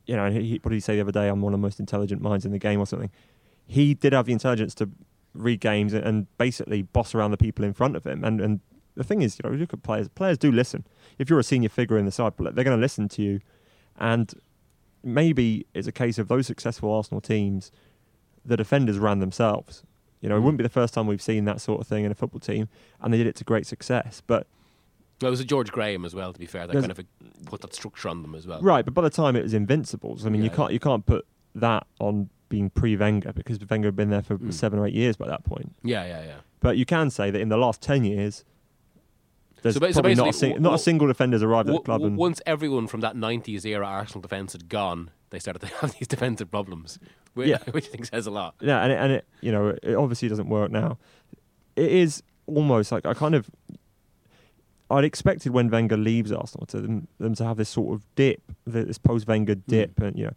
you 0.06 0.16
know, 0.16 0.30
he, 0.30 0.60
what 0.62 0.70
did 0.70 0.76
he 0.76 0.80
say 0.80 0.96
the 0.96 1.00
other 1.00 1.12
day? 1.12 1.28
I'm 1.28 1.40
one 1.40 1.52
of 1.54 1.60
the 1.60 1.62
most 1.62 1.80
intelligent 1.80 2.20
minds 2.20 2.44
in 2.44 2.52
the 2.52 2.58
game 2.58 2.80
or 2.80 2.86
something. 2.86 3.10
He 3.66 3.94
did 3.94 4.12
have 4.12 4.26
the 4.26 4.32
intelligence 4.32 4.74
to 4.76 4.88
read 5.34 5.60
games 5.60 5.92
and, 5.92 6.26
basically 6.38 6.82
boss 6.82 7.14
around 7.14 7.30
the 7.30 7.36
people 7.36 7.64
in 7.64 7.72
front 7.72 7.96
of 7.96 8.06
him. 8.06 8.24
And 8.24 8.40
and 8.40 8.60
the 8.94 9.04
thing 9.04 9.22
is, 9.22 9.38
you 9.38 9.48
know, 9.48 9.56
look 9.56 9.72
at 9.72 9.82
players. 9.82 10.08
Players 10.08 10.38
do 10.38 10.50
listen. 10.50 10.84
If 11.18 11.30
you're 11.30 11.38
a 11.38 11.44
senior 11.44 11.68
figure 11.68 11.98
in 11.98 12.04
the 12.04 12.12
side, 12.12 12.32
they're 12.38 12.64
going 12.64 12.76
to 12.76 12.76
listen 12.76 13.08
to 13.10 13.22
you. 13.22 13.40
And 13.98 14.32
maybe 15.02 15.66
it's 15.74 15.86
a 15.86 15.92
case 15.92 16.18
of 16.18 16.28
those 16.28 16.46
successful 16.46 16.92
Arsenal 16.92 17.20
teams, 17.20 17.70
the 18.44 18.56
defenders 18.56 18.98
ran 18.98 19.20
themselves. 19.20 19.84
You 20.20 20.28
know, 20.28 20.36
it 20.36 20.40
wouldn't 20.40 20.58
be 20.58 20.64
the 20.64 20.68
first 20.68 20.94
time 20.94 21.06
we've 21.06 21.22
seen 21.22 21.44
that 21.44 21.60
sort 21.60 21.80
of 21.80 21.86
thing 21.86 22.04
in 22.04 22.10
a 22.10 22.14
football 22.14 22.40
team, 22.40 22.68
and 23.00 23.12
they 23.12 23.18
did 23.18 23.26
it 23.26 23.36
to 23.36 23.44
great 23.44 23.66
success. 23.66 24.20
But 24.26 24.48
well, 25.20 25.28
it 25.28 25.30
was 25.30 25.40
a 25.40 25.44
George 25.44 25.70
Graham 25.70 26.04
as 26.04 26.14
well. 26.14 26.32
To 26.32 26.38
be 26.38 26.46
fair, 26.46 26.66
that 26.66 26.74
kind 26.74 26.90
of 26.90 26.98
uh, 26.98 27.02
put 27.46 27.60
that 27.60 27.74
structure 27.74 28.08
on 28.08 28.22
them 28.22 28.34
as 28.34 28.46
well. 28.46 28.60
right, 28.60 28.84
but 28.84 28.94
by 28.94 29.02
the 29.02 29.10
time 29.10 29.36
it 29.36 29.42
was 29.42 29.54
Invincibles, 29.54 30.26
I 30.26 30.28
mean, 30.28 30.42
you 30.42 30.50
can't 30.50 30.72
you 30.72 30.80
can't 30.80 31.06
put 31.06 31.24
that 31.54 31.86
on 32.00 32.28
being 32.48 32.70
pre-Wenger 32.70 33.32
because 33.34 33.58
Wenger 33.68 33.88
had 33.88 33.96
been 33.96 34.10
there 34.10 34.22
for 34.22 34.38
Mm. 34.38 34.52
seven 34.52 34.78
or 34.78 34.86
eight 34.86 34.94
years 34.94 35.16
by 35.16 35.26
that 35.28 35.44
point. 35.44 35.74
Yeah, 35.82 36.04
yeah, 36.06 36.24
yeah. 36.24 36.36
But 36.60 36.76
you 36.78 36.84
can 36.86 37.10
say 37.10 37.30
that 37.30 37.40
in 37.40 37.48
the 37.50 37.56
last 37.58 37.82
ten 37.82 38.04
years, 38.04 38.44
there's 39.62 39.74
So 39.76 39.90
so 39.90 40.00
not 40.02 40.28
a, 40.28 40.32
sing- 40.32 40.62
not 40.62 40.74
a 40.74 40.78
single 40.78 41.06
defender's 41.08 41.42
arrived 41.42 41.68
at 41.68 41.72
the 41.74 41.80
club. 41.80 42.02
and 42.02 42.16
once 42.16 42.40
everyone 42.46 42.86
from 42.86 43.00
that 43.00 43.16
90s 43.16 43.64
era 43.66 43.86
Arsenal 43.86 44.20
defence 44.22 44.52
had 44.52 44.68
gone, 44.68 45.10
they 45.30 45.38
started 45.38 45.58
to 45.60 45.66
have 45.80 45.92
these 45.98 46.06
defensive 46.08 46.50
problems, 46.50 46.98
which, 47.34 47.48
Yeah. 47.48 47.58
which 47.72 47.86
I 47.88 47.90
think 47.90 48.06
says 48.06 48.26
a 48.26 48.30
lot. 48.30 48.54
yeah, 48.60 48.82
and 48.82 48.92
it, 48.92 48.96
and 48.96 49.12
it 49.12 49.26
you 49.40 49.52
know 49.52 49.76
it 49.82 49.94
obviously 49.94 50.28
doesn't 50.28 50.48
work 50.48 50.70
now. 50.70 50.98
It 51.76 51.90
is 51.92 52.22
almost 52.46 52.90
like 52.92 53.04
I 53.04 53.14
kind 53.14 53.34
of 53.34 53.50
I'd 54.90 55.04
expected 55.04 55.52
when 55.52 55.68
Wenger 55.68 55.98
leaves 55.98 56.32
Arsenal 56.32 56.64
to 56.66 56.80
them, 56.80 57.08
them 57.18 57.34
to 57.34 57.44
have 57.44 57.58
this 57.58 57.68
sort 57.68 57.94
of 57.94 58.06
dip, 58.16 58.40
this 58.66 58.96
post-Wenger 58.96 59.54
Hmm. 59.54 59.60
dip, 59.66 60.00
and 60.00 60.18
you 60.18 60.24
know, 60.26 60.32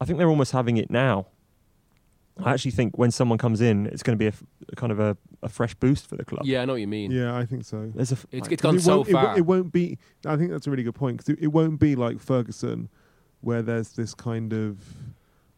I 0.00 0.04
think 0.04 0.18
they're 0.18 0.28
almost 0.28 0.52
having 0.52 0.76
it 0.76 0.90
now. 0.90 1.26
I 2.38 2.50
oh. 2.50 2.52
actually 2.52 2.72
think 2.72 2.98
when 2.98 3.10
someone 3.10 3.38
comes 3.38 3.60
in, 3.62 3.86
it's 3.86 4.02
going 4.02 4.16
to 4.16 4.18
be 4.18 4.26
a, 4.26 4.28
f- 4.28 4.42
a 4.70 4.76
kind 4.76 4.92
of 4.92 5.00
a, 5.00 5.16
a 5.42 5.48
fresh 5.48 5.74
boost 5.74 6.06
for 6.06 6.16
the 6.16 6.24
club. 6.24 6.44
Yeah, 6.44 6.60
I 6.60 6.64
know 6.66 6.74
what 6.74 6.82
you 6.82 6.86
mean. 6.86 7.10
Yeah, 7.10 7.34
I 7.34 7.46
think 7.46 7.64
so. 7.64 7.90
There's 7.94 8.12
a 8.12 8.16
f- 8.16 8.26
It's, 8.30 8.48
it's 8.48 8.62
gone 8.62 8.76
it 8.76 8.82
so 8.82 8.98
won't, 8.98 9.08
it 9.08 9.14
wo- 9.14 9.22
far. 9.22 9.38
It, 9.38 9.46
won't 9.46 9.72
be. 9.72 9.98
I 10.26 10.36
think 10.36 10.50
that's 10.50 10.66
a 10.66 10.70
really 10.70 10.82
good 10.82 10.94
point 10.94 11.16
because 11.16 11.30
it, 11.34 11.42
it 11.42 11.48
won't 11.48 11.80
be 11.80 11.96
like 11.96 12.20
Ferguson, 12.20 12.90
where 13.40 13.62
there's 13.62 13.92
this 13.92 14.12
kind 14.14 14.52
of 14.52 14.78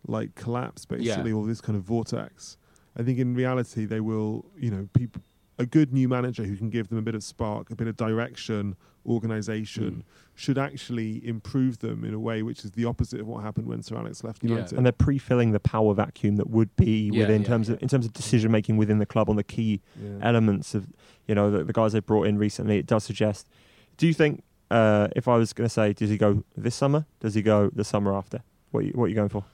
like 0.07 0.37
collapse, 0.37 0.85
basically, 0.85 1.31
Yeah. 1.31 1.37
or 1.37 1.47
this 1.47 1.61
kind 1.61 1.77
of 1.77 1.83
vortex. 1.83 2.57
I 2.97 3.03
think 3.03 3.19
in 3.19 3.35
reality 3.35 3.85
they 3.85 4.01
will. 4.01 4.47
You 4.57 4.71
know, 4.71 4.89
people. 4.93 5.23
A 5.61 5.67
good 5.67 5.93
new 5.93 6.09
manager 6.09 6.45
who 6.45 6.57
can 6.57 6.71
give 6.71 6.87
them 6.89 6.99
a 6.99 7.03
bit 7.03 7.17
of 7.17 7.25
spark, 7.25 7.73
a 7.73 7.75
bit 7.75 7.89
of 7.89 7.97
direction, 7.97 8.77
organisation, 9.09 9.91
Mm. 9.91 10.03
should 10.35 10.59
actually 10.59 11.27
improve 11.27 11.79
them 11.79 12.05
in 12.05 12.13
a 12.15 12.19
way 12.19 12.43
which 12.43 12.65
is 12.65 12.73
the 12.73 12.85
opposite 12.85 13.21
of 13.21 13.27
what 13.27 13.43
happened 13.43 13.67
when 13.67 13.83
Sir 13.83 13.97
Alex 13.97 14.23
left 14.23 14.45
Yeah. 14.45 14.51
United. 14.51 14.77
and 14.77 14.85
they're 14.87 14.93
pre-filling 14.93 15.53
the 15.53 15.61
power 15.61 15.95
vacuum 15.95 16.37
that 16.37 16.49
would 16.51 16.75
be 16.77 17.11
Yeah, 17.13 17.21
within 17.23 17.43
yeah, 17.43 17.49
terms 17.49 17.69
yeah. 17.69 17.75
of 17.77 17.83
in 17.83 17.89
terms 17.89 18.05
of 18.07 18.13
decision 18.13 18.53
making 18.53 18.77
within 18.77 18.99
the 18.99 19.07
club 19.07 19.29
on 19.31 19.37
the 19.37 19.43
key 19.45 19.81
Yeah. 20.01 20.19
elements 20.23 20.75
of 20.75 20.87
you 21.27 21.35
know 21.35 21.51
the, 21.51 21.65
the 21.65 21.73
guys 21.73 21.93
they 21.93 22.01
brought 22.01 22.27
in 22.27 22.39
recently. 22.39 22.79
It 22.79 22.87
does 22.87 23.05
suggest. 23.05 23.49
Do 23.97 24.07
you 24.07 24.15
think 24.15 24.45
uh, 24.71 25.09
if 25.17 25.27
I 25.27 25.37
was 25.39 25.53
going 25.55 25.65
to 25.67 25.73
say, 25.73 25.95
does 25.95 26.11
he 26.11 26.19
go 26.19 26.45
this 26.57 26.75
summer? 26.75 27.07
Does 27.21 27.35
he 27.35 27.41
go 27.43 27.71
the 27.71 27.85
summer 27.85 28.15
after? 28.15 28.43
What 28.71 28.85
you, 28.85 28.91
what 28.95 29.05
are 29.05 29.09
you 29.09 29.15
going 29.15 29.31
for? 29.31 29.45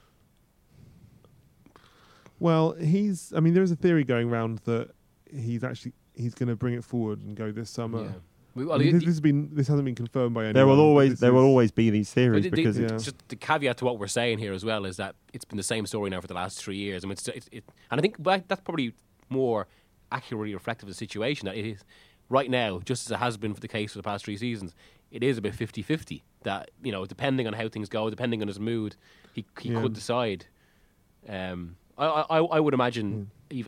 Well, 2.39 2.73
he's. 2.73 3.31
I 3.35 3.39
mean, 3.39 3.53
there 3.53 3.63
is 3.63 3.71
a 3.71 3.75
theory 3.77 4.03
going 4.03 4.29
around 4.29 4.59
that 4.65 4.89
he's 5.33 5.63
actually 5.63 5.93
he's 6.13 6.33
going 6.33 6.49
to 6.49 6.55
bring 6.55 6.73
it 6.73 6.83
forward 6.83 7.21
and 7.23 7.35
go 7.35 7.51
this 7.51 7.69
summer. 7.69 8.13
Yeah. 8.55 8.63
We- 8.65 8.71
I 8.71 8.77
mean, 8.77 8.87
it- 8.87 8.91
this, 8.93 8.99
this 9.01 9.07
has 9.15 9.21
been 9.21 9.49
this 9.53 9.67
hasn't 9.67 9.85
been 9.85 9.95
confirmed 9.95 10.33
by 10.33 10.41
anyone. 10.41 10.53
there 10.53 10.67
will 10.67 10.79
always 10.79 11.11
this 11.11 11.19
there 11.19 11.33
will 11.33 11.43
always 11.43 11.71
be 11.71 11.89
these 11.89 12.11
theories 12.13 12.45
But 12.45 12.51
the- 12.51 12.55
because 12.55 12.75
the, 12.77 12.81
Yeah. 12.83 12.87
just 12.97 13.27
the 13.27 13.35
caveat 13.35 13.77
to 13.77 13.85
what 13.85 13.99
we're 13.99 14.07
saying 14.07 14.39
here 14.39 14.53
as 14.53 14.63
well 14.63 14.85
is 14.85 14.97
that 14.97 15.15
it's 15.33 15.45
been 15.45 15.57
the 15.57 15.63
same 15.63 15.85
story 15.85 16.09
now 16.09 16.21
for 16.21 16.27
the 16.27 16.33
last 16.33 16.57
three 16.59 16.77
years. 16.77 17.03
I 17.03 17.07
mean, 17.07 17.13
it's, 17.13 17.27
it, 17.27 17.47
it, 17.51 17.63
and 17.91 17.99
I 17.99 18.01
think 18.01 18.17
that's 18.23 18.61
probably 18.61 18.93
more 19.29 19.67
accurately 20.11 20.53
reflective 20.53 20.87
of 20.87 20.93
the 20.93 20.97
situation. 20.97 21.45
That 21.47 21.55
it 21.57 21.65
is 21.65 21.83
right 22.29 22.49
now, 22.49 22.79
just 22.85 23.05
as 23.07 23.11
it 23.11 23.17
has 23.19 23.37
been 23.37 23.53
for 23.53 23.59
the 23.59 23.67
case 23.67 23.91
for 23.93 23.99
the 23.99 24.03
past 24.03 24.25
three 24.25 24.37
seasons, 24.37 24.73
it 25.11 25.23
is 25.23 25.37
about 25.37 25.53
50-50. 25.53 26.21
That 26.43 26.71
you 26.83 26.91
know, 26.91 27.05
depending 27.05 27.47
on 27.47 27.53
how 27.53 27.67
things 27.69 27.89
go, 27.89 28.09
depending 28.09 28.41
on 28.41 28.47
his 28.47 28.59
mood, 28.59 28.95
he 29.33 29.45
he 29.59 29.69
Yeah. 29.69 29.81
could 29.81 29.93
decide. 29.93 30.45
Um, 31.27 31.75
I, 31.97 32.05
I 32.05 32.37
I 32.39 32.59
would 32.59 32.73
imagine, 32.73 33.29
Hmm. 33.51 33.61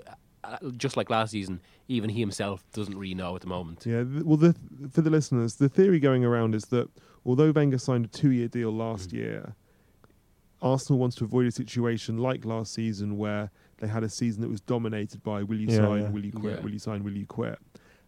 Ev 0.47 0.57
uh, 0.63 0.71
just 0.77 0.97
like 0.97 1.09
last 1.09 1.31
season, 1.31 1.59
even 1.87 2.09
he 2.09 2.19
himself 2.19 2.63
doesn't 2.73 2.97
really 2.97 3.15
know 3.15 3.35
at 3.35 3.41
the 3.41 3.47
moment. 3.47 3.85
Yeah. 3.85 4.03
Well, 4.23 4.37
the, 4.37 4.55
for 4.91 5.01
the 5.01 5.09
listeners, 5.09 5.55
the 5.55 5.69
theory 5.69 5.99
going 5.99 6.23
around 6.25 6.55
is 6.55 6.63
that 6.65 6.89
although 7.25 7.51
Wenger 7.51 7.77
signed 7.77 8.05
a 8.05 8.07
two-year 8.07 8.47
deal 8.47 8.71
last 8.71 9.13
year, 9.13 9.55
Arsenal 10.61 10.99
wants 10.99 11.15
to 11.17 11.23
avoid 11.23 11.45
a 11.47 11.51
situation 11.51 12.17
like 12.17 12.43
last 12.45 12.73
season 12.73 13.17
where 13.17 13.51
they 13.77 13.87
had 13.87 14.03
a 14.03 14.09
season 14.09 14.41
that 14.41 14.49
was 14.49 14.61
dominated 14.61 15.21
by 15.23 15.43
"Will 15.43 15.59
you 15.59 15.67
Yeah, 15.67 15.77
sign? 15.77 16.01
yeah. 16.03 16.09
Will 16.09 16.25
you 16.25 16.31
quit? 16.31 16.57
Yeah. 16.57 16.63
Will 16.63 16.71
you 16.73 16.79
sign? 16.79 17.03
Will 17.03 17.15
you 17.15 17.27
quit?" 17.27 17.59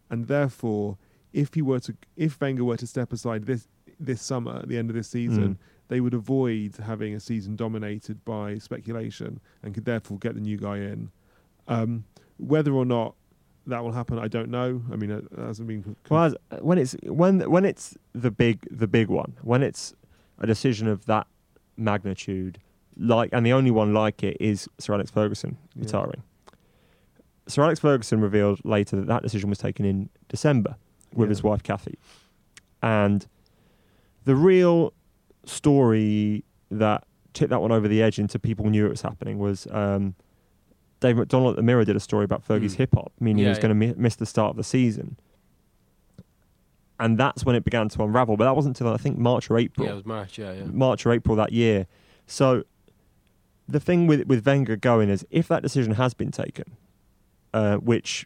And 0.10 0.28
therefore, 0.28 0.98
if 1.32 1.54
he 1.54 1.62
were 1.62 1.80
to, 1.82 1.96
if 2.16 2.40
Wenger 2.42 2.64
were 2.64 2.78
to 2.78 2.88
step 2.88 3.14
aside 3.14 3.46
this 3.46 3.68
this 4.00 4.22
summer 4.22 4.58
at 4.60 4.68
the 4.68 4.78
end 4.78 4.90
of 4.90 4.96
this 4.96 5.10
season, 5.10 5.56
Mm. 5.56 5.58
they 5.90 6.00
would 6.02 6.14
avoid 6.14 6.78
having 6.78 7.14
a 7.14 7.20
season 7.20 7.56
dominated 7.56 8.24
by 8.26 8.58
speculation 8.58 9.40
and 9.62 9.74
could 9.76 9.86
therefore 9.86 10.18
get 10.18 10.34
the 10.36 10.42
new 10.42 10.58
guy 10.58 10.78
in. 10.78 11.12
Um, 11.68 12.06
whether 12.40 12.72
or 12.74 12.86
not 12.86 13.16
that 13.68 13.84
will 13.84 13.92
happen, 13.92 14.18
I 14.18 14.28
don't 14.28 14.50
know. 14.50 14.82
I 14.92 14.96
mean, 14.96 15.12
it 15.12 15.26
hasn't 15.38 15.68
been. 15.68 15.84
con- 15.84 15.96
well, 16.10 16.24
as, 16.24 16.36
when 16.62 16.78
it's 16.80 16.96
when 17.04 17.42
when 17.50 17.66
it's 17.66 17.96
the 18.14 18.32
big 18.32 18.66
the 18.72 18.88
big 18.88 19.10
one 19.10 19.36
when 19.44 19.62
it's 19.62 19.94
a 20.40 20.48
decision 20.48 20.88
of 20.88 21.06
that 21.06 21.28
magnitude 21.78 22.58
like 22.98 23.30
and 23.32 23.46
the 23.46 23.54
only 23.54 23.72
one 23.72 23.94
like 23.94 24.24
it 24.24 24.38
is 24.40 24.68
Sir 24.80 24.94
Alex 24.94 25.12
Ferguson 25.12 25.58
Yeah. 25.76 25.84
retiring. 25.84 26.24
Sir 27.48 27.64
Alex 27.64 27.80
Ferguson 27.80 28.22
revealed 28.22 28.60
later 28.66 28.96
that 28.98 29.08
that 29.08 29.24
decision 29.24 29.50
was 29.50 29.58
taken 29.60 29.86
in 29.86 30.10
December 30.30 30.76
with 31.14 31.28
Yeah. 31.28 31.32
his 31.32 31.44
wife 31.44 31.64
Cathy, 31.64 31.98
and 32.82 33.26
the 34.26 34.36
real 34.36 34.94
story 35.46 36.44
that 36.72 37.04
tipped 37.34 37.50
that 37.50 37.62
one 37.62 37.72
over 37.72 37.88
the 37.88 38.02
edge 38.04 38.20
into 38.20 38.38
people 38.40 38.70
knew 38.70 38.86
it 38.86 38.90
was 38.90 39.02
happening 39.02 39.40
was 39.40 39.68
um, 39.72 40.16
Dave 41.00 41.16
McDonald 41.18 41.52
at 41.52 41.56
the 41.56 41.62
Mirror 41.64 41.86
did 41.86 41.96
a 41.96 42.00
story 42.00 42.26
about 42.26 42.46
Fergie's 42.46 42.74
Mm. 42.76 42.78
hip 42.80 42.96
hop, 42.96 43.12
meaning 43.20 43.44
he 43.46 43.50
was 43.50 43.58
yeah. 43.58 43.62
going 43.62 43.70
to 43.70 43.88
mi- 43.88 43.94
miss 43.98 44.16
the 44.16 44.26
start 44.26 44.52
of 44.52 44.58
the 44.58 44.64
season. 44.64 45.18
And 47.00 47.18
that's 47.18 47.46
when 47.46 47.56
it 47.56 47.64
began 47.64 47.88
to 47.90 48.04
unravel. 48.04 48.36
But 48.36 48.44
that 48.46 48.56
wasn't 48.56 48.78
until 48.80 48.94
I 48.94 48.98
think 48.98 49.18
March 49.18 49.50
or 49.50 49.58
April. 49.58 49.86
Yeah, 49.88 49.94
it 49.94 49.96
was 49.96 50.06
March. 50.06 50.38
Yeah, 50.38 50.52
yeah. 50.52 50.66
March 50.66 51.06
or 51.06 51.14
April 51.14 51.36
that 51.38 51.54
year. 51.54 51.88
So 52.28 52.64
the 53.68 53.80
thing 53.80 54.06
with 54.08 54.26
with 54.28 54.46
Wenger 54.46 54.76
going 54.76 55.10
is 55.10 55.26
if 55.32 55.48
that 55.48 55.64
decision 55.64 55.94
has 55.94 56.14
been 56.14 56.32
taken, 56.32 56.66
uh, 57.54 57.78
which 57.78 58.26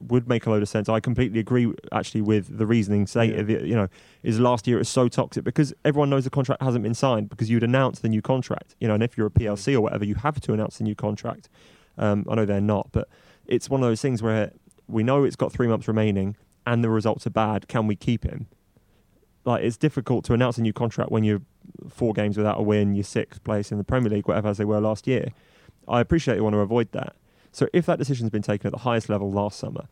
would 0.00 0.28
make 0.28 0.46
a 0.46 0.50
load 0.50 0.62
of 0.62 0.68
sense. 0.68 0.88
I 0.88 1.00
completely 1.00 1.40
agree 1.40 1.72
actually 1.92 2.22
with 2.22 2.56
the 2.58 2.66
reasoning 2.66 3.06
say 3.06 3.26
Yeah. 3.26 3.58
you 3.58 3.74
know 3.74 3.88
is 4.22 4.40
last 4.40 4.66
year 4.66 4.78
it 4.78 4.80
was 4.80 4.88
so 4.88 5.08
toxic 5.08 5.44
because 5.44 5.74
everyone 5.84 6.10
knows 6.10 6.24
the 6.24 6.30
contract 6.30 6.62
hasn't 6.62 6.82
been 6.82 6.94
signed 6.94 7.28
because 7.28 7.50
you'd 7.50 7.62
announce 7.62 8.00
the 8.00 8.08
new 8.08 8.22
contract 8.22 8.74
you 8.80 8.88
know 8.88 8.94
and 8.94 9.02
if 9.02 9.16
you're 9.16 9.26
a 9.26 9.30
PLC 9.30 9.74
or 9.74 9.80
whatever 9.82 10.04
you 10.04 10.14
have 10.16 10.40
to 10.40 10.52
announce 10.52 10.78
the 10.78 10.84
new 10.84 10.94
contract 10.94 11.48
um, 11.98 12.24
I 12.30 12.34
know 12.34 12.46
they're 12.46 12.60
not 12.60 12.88
but 12.92 13.08
it's 13.46 13.68
one 13.68 13.82
of 13.82 13.88
those 13.88 14.00
things 14.00 14.22
where 14.22 14.52
we 14.88 15.02
know 15.02 15.24
it's 15.24 15.36
got 15.36 15.52
three 15.52 15.66
months 15.68 15.86
remaining 15.86 16.36
and 16.66 16.82
the 16.82 16.90
results 16.90 17.26
are 17.26 17.30
bad 17.30 17.68
can 17.68 17.86
we 17.86 17.94
keep 17.94 18.24
him 18.24 18.46
like 19.44 19.62
it's 19.62 19.76
difficult 19.76 20.24
to 20.26 20.32
announce 20.34 20.58
a 20.58 20.62
new 20.62 20.72
contract 20.72 21.10
when 21.10 21.24
you're 21.24 21.42
four 21.88 22.12
games 22.12 22.36
without 22.36 22.58
a 22.58 22.62
win, 22.62 22.94
you're 22.94 23.04
sixth 23.04 23.42
place 23.44 23.72
in 23.72 23.78
the 23.78 23.84
Premier 23.84 24.10
League, 24.10 24.28
whatever 24.28 24.48
as 24.48 24.58
they 24.58 24.64
were 24.64 24.80
last 24.80 25.06
year. 25.06 25.28
I 25.88 26.00
appreciate 26.00 26.36
you 26.36 26.42
want 26.44 26.54
to 26.54 26.60
avoid 26.60 26.92
that. 26.92 27.16
So 27.52 27.68
if 27.72 27.86
that 27.86 27.98
decision's 27.98 28.30
been 28.30 28.42
taken 28.42 28.66
at 28.68 28.72
the 28.72 28.78
highest 28.80 29.08
level 29.08 29.30
last 29.30 29.58
summer, 29.58 29.86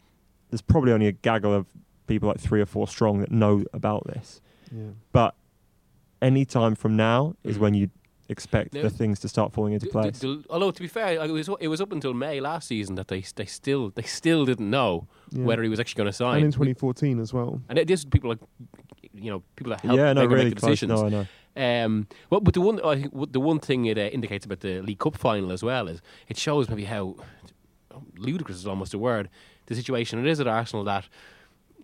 there's 0.51 0.63
probably 0.63 0.93
only 0.93 1.07
a 1.07 1.13
gaggle 1.13 1.53
of 1.55 1.67
people 2.07 2.29
like 2.29 2.41
three 2.41 2.61
or 2.61 2.67
four 2.67 2.89
strong 2.89 3.21
that 3.21 3.31
know 3.31 3.65
about 3.73 4.07
this. 4.07 4.41
Yeah. 4.75 4.91
But 5.13 5.35
any 6.23 6.45
time 6.45 6.75
from 6.75 6.97
now 6.97 7.35
is 7.45 7.57
Mhm. 7.57 7.61
when 7.61 7.75
you 7.75 7.91
expect 8.31 8.75
Now, 8.75 8.83
the 8.83 8.91
things 8.91 9.19
to 9.21 9.29
start 9.29 9.53
falling 9.53 9.73
into 9.73 9.87
D- 9.87 9.93
place. 9.93 10.19
d- 10.19 10.37
d- 10.37 10.45
although 10.51 10.71
to 10.71 10.83
be 10.83 10.89
fair, 10.89 11.15
it 11.23 11.31
was 11.31 11.49
it 11.61 11.69
was 11.69 11.81
up 11.81 11.93
until 11.93 12.13
May 12.15 12.41
last 12.41 12.69
season 12.69 12.95
that 12.97 13.09
they 13.09 13.23
they 13.37 13.47
still 13.47 13.91
they 13.91 14.03
still 14.03 14.45
didn't 14.45 14.69
know 14.71 15.07
Yeah. 15.31 15.45
whether 15.45 15.63
he 15.63 15.69
was 15.69 15.81
actually 15.81 15.99
going 15.99 16.09
to 16.09 16.13
sign. 16.13 16.37
and 16.37 16.45
in 16.45 16.49
We- 16.49 16.53
2014 16.75 17.19
as 17.21 17.33
well. 17.33 17.61
and 17.69 17.79
it, 17.79 17.89
this 17.89 18.01
is 18.01 18.07
people 18.07 18.31
like 18.31 18.39
you 19.15 19.31
know 19.31 19.43
people 19.57 19.71
that 19.71 19.81
help 19.81 19.97
yeah, 19.97 20.13
no, 20.13 20.21
Wenger 20.23 20.35
really 20.37 20.45
make 20.51 20.55
the 20.57 20.61
close. 20.61 20.73
decisions. 20.81 21.01
No, 21.01 21.07
I 21.07 21.11
know. 21.11 21.27
Um, 21.57 22.07
well, 22.31 22.41
but 22.41 22.55
the 22.55 22.61
one 22.61 22.81
I 22.85 23.01
think 23.01 23.33
the 23.33 23.41
one 23.41 23.59
thing 23.61 23.87
it 23.87 23.97
uh, 23.99 24.03
indicates 24.03 24.45
about 24.47 24.61
the 24.61 24.81
League 24.83 24.99
Cup 24.99 25.17
final 25.17 25.51
as 25.51 25.63
well 25.63 25.89
is 25.89 26.01
it 26.29 26.37
shows 26.37 26.69
maybe 26.69 26.85
how 26.85 27.17
ludicrous 28.17 28.59
is 28.59 28.67
almost 28.67 28.95
a 28.95 28.99
word 28.99 29.29
the 29.69 29.75
situation 29.75 30.19
it 30.19 30.27
is 30.27 30.41
at 30.41 30.47
Arsenal 30.47 30.85
that 30.85 31.09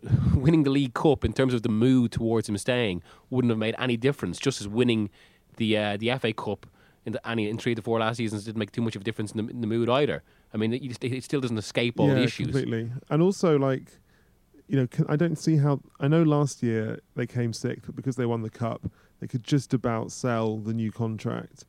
winning 0.35 0.65
the 0.65 0.71
League 0.71 0.95
Cup 0.95 1.25
in 1.25 1.33
terms 1.33 1.55
of 1.55 1.63
the 1.63 1.69
mood 1.69 2.13
towards 2.13 2.49
him 2.49 2.59
staying 2.59 3.03
wouldn't 3.31 3.51
have 3.51 3.59
made 3.59 3.75
any 3.79 3.97
difference. 3.97 4.39
Just 4.39 4.61
as 4.61 4.69
winning 4.69 5.11
the 5.57 5.77
uh, 5.77 5.97
the 5.97 6.17
FA 6.19 6.33
Cup 6.33 6.67
in 7.07 7.13
the 7.13 7.29
any 7.29 7.49
in 7.49 7.59
three 7.59 7.75
the 7.75 7.83
four 7.83 7.99
last 8.01 8.17
seasons 8.17 8.45
didn't 8.45 8.59
make 8.59 8.73
too 8.73 8.83
much 8.83 8.97
of 8.97 9.03
a 9.03 9.05
difference 9.05 9.33
in 9.33 9.47
the, 9.47 9.53
in 9.53 9.61
the 9.61 9.67
mood 9.67 9.89
either. 9.89 10.23
I 10.53 10.57
mean, 10.57 10.73
it, 10.73 11.05
it 11.05 11.25
still 11.25 11.41
doesn't 11.41 11.59
escape 11.59 11.99
all 11.99 12.09
yeah, 12.09 12.15
the 12.15 12.23
issues. 12.23 12.47
completely. 12.47 12.91
And 13.11 13.21
also, 13.21 13.59
like, 13.59 13.99
you 14.69 14.77
know, 14.77 14.89
I 15.09 15.17
don't 15.17 15.37
see 15.37 15.57
how. 15.57 15.81
I 16.01 16.09
know 16.09 16.23
last 16.23 16.63
year 16.63 17.01
they 17.17 17.27
came 17.27 17.53
sixth, 17.53 17.87
but 17.87 17.97
because 17.97 18.17
they 18.17 18.27
won 18.27 18.43
the 18.43 18.51
cup, 18.51 18.91
they 19.21 19.27
could 19.27 19.45
just 19.45 19.75
about 19.75 20.13
sell 20.13 20.59
the 20.59 20.73
new 20.73 20.93
contract 20.93 21.65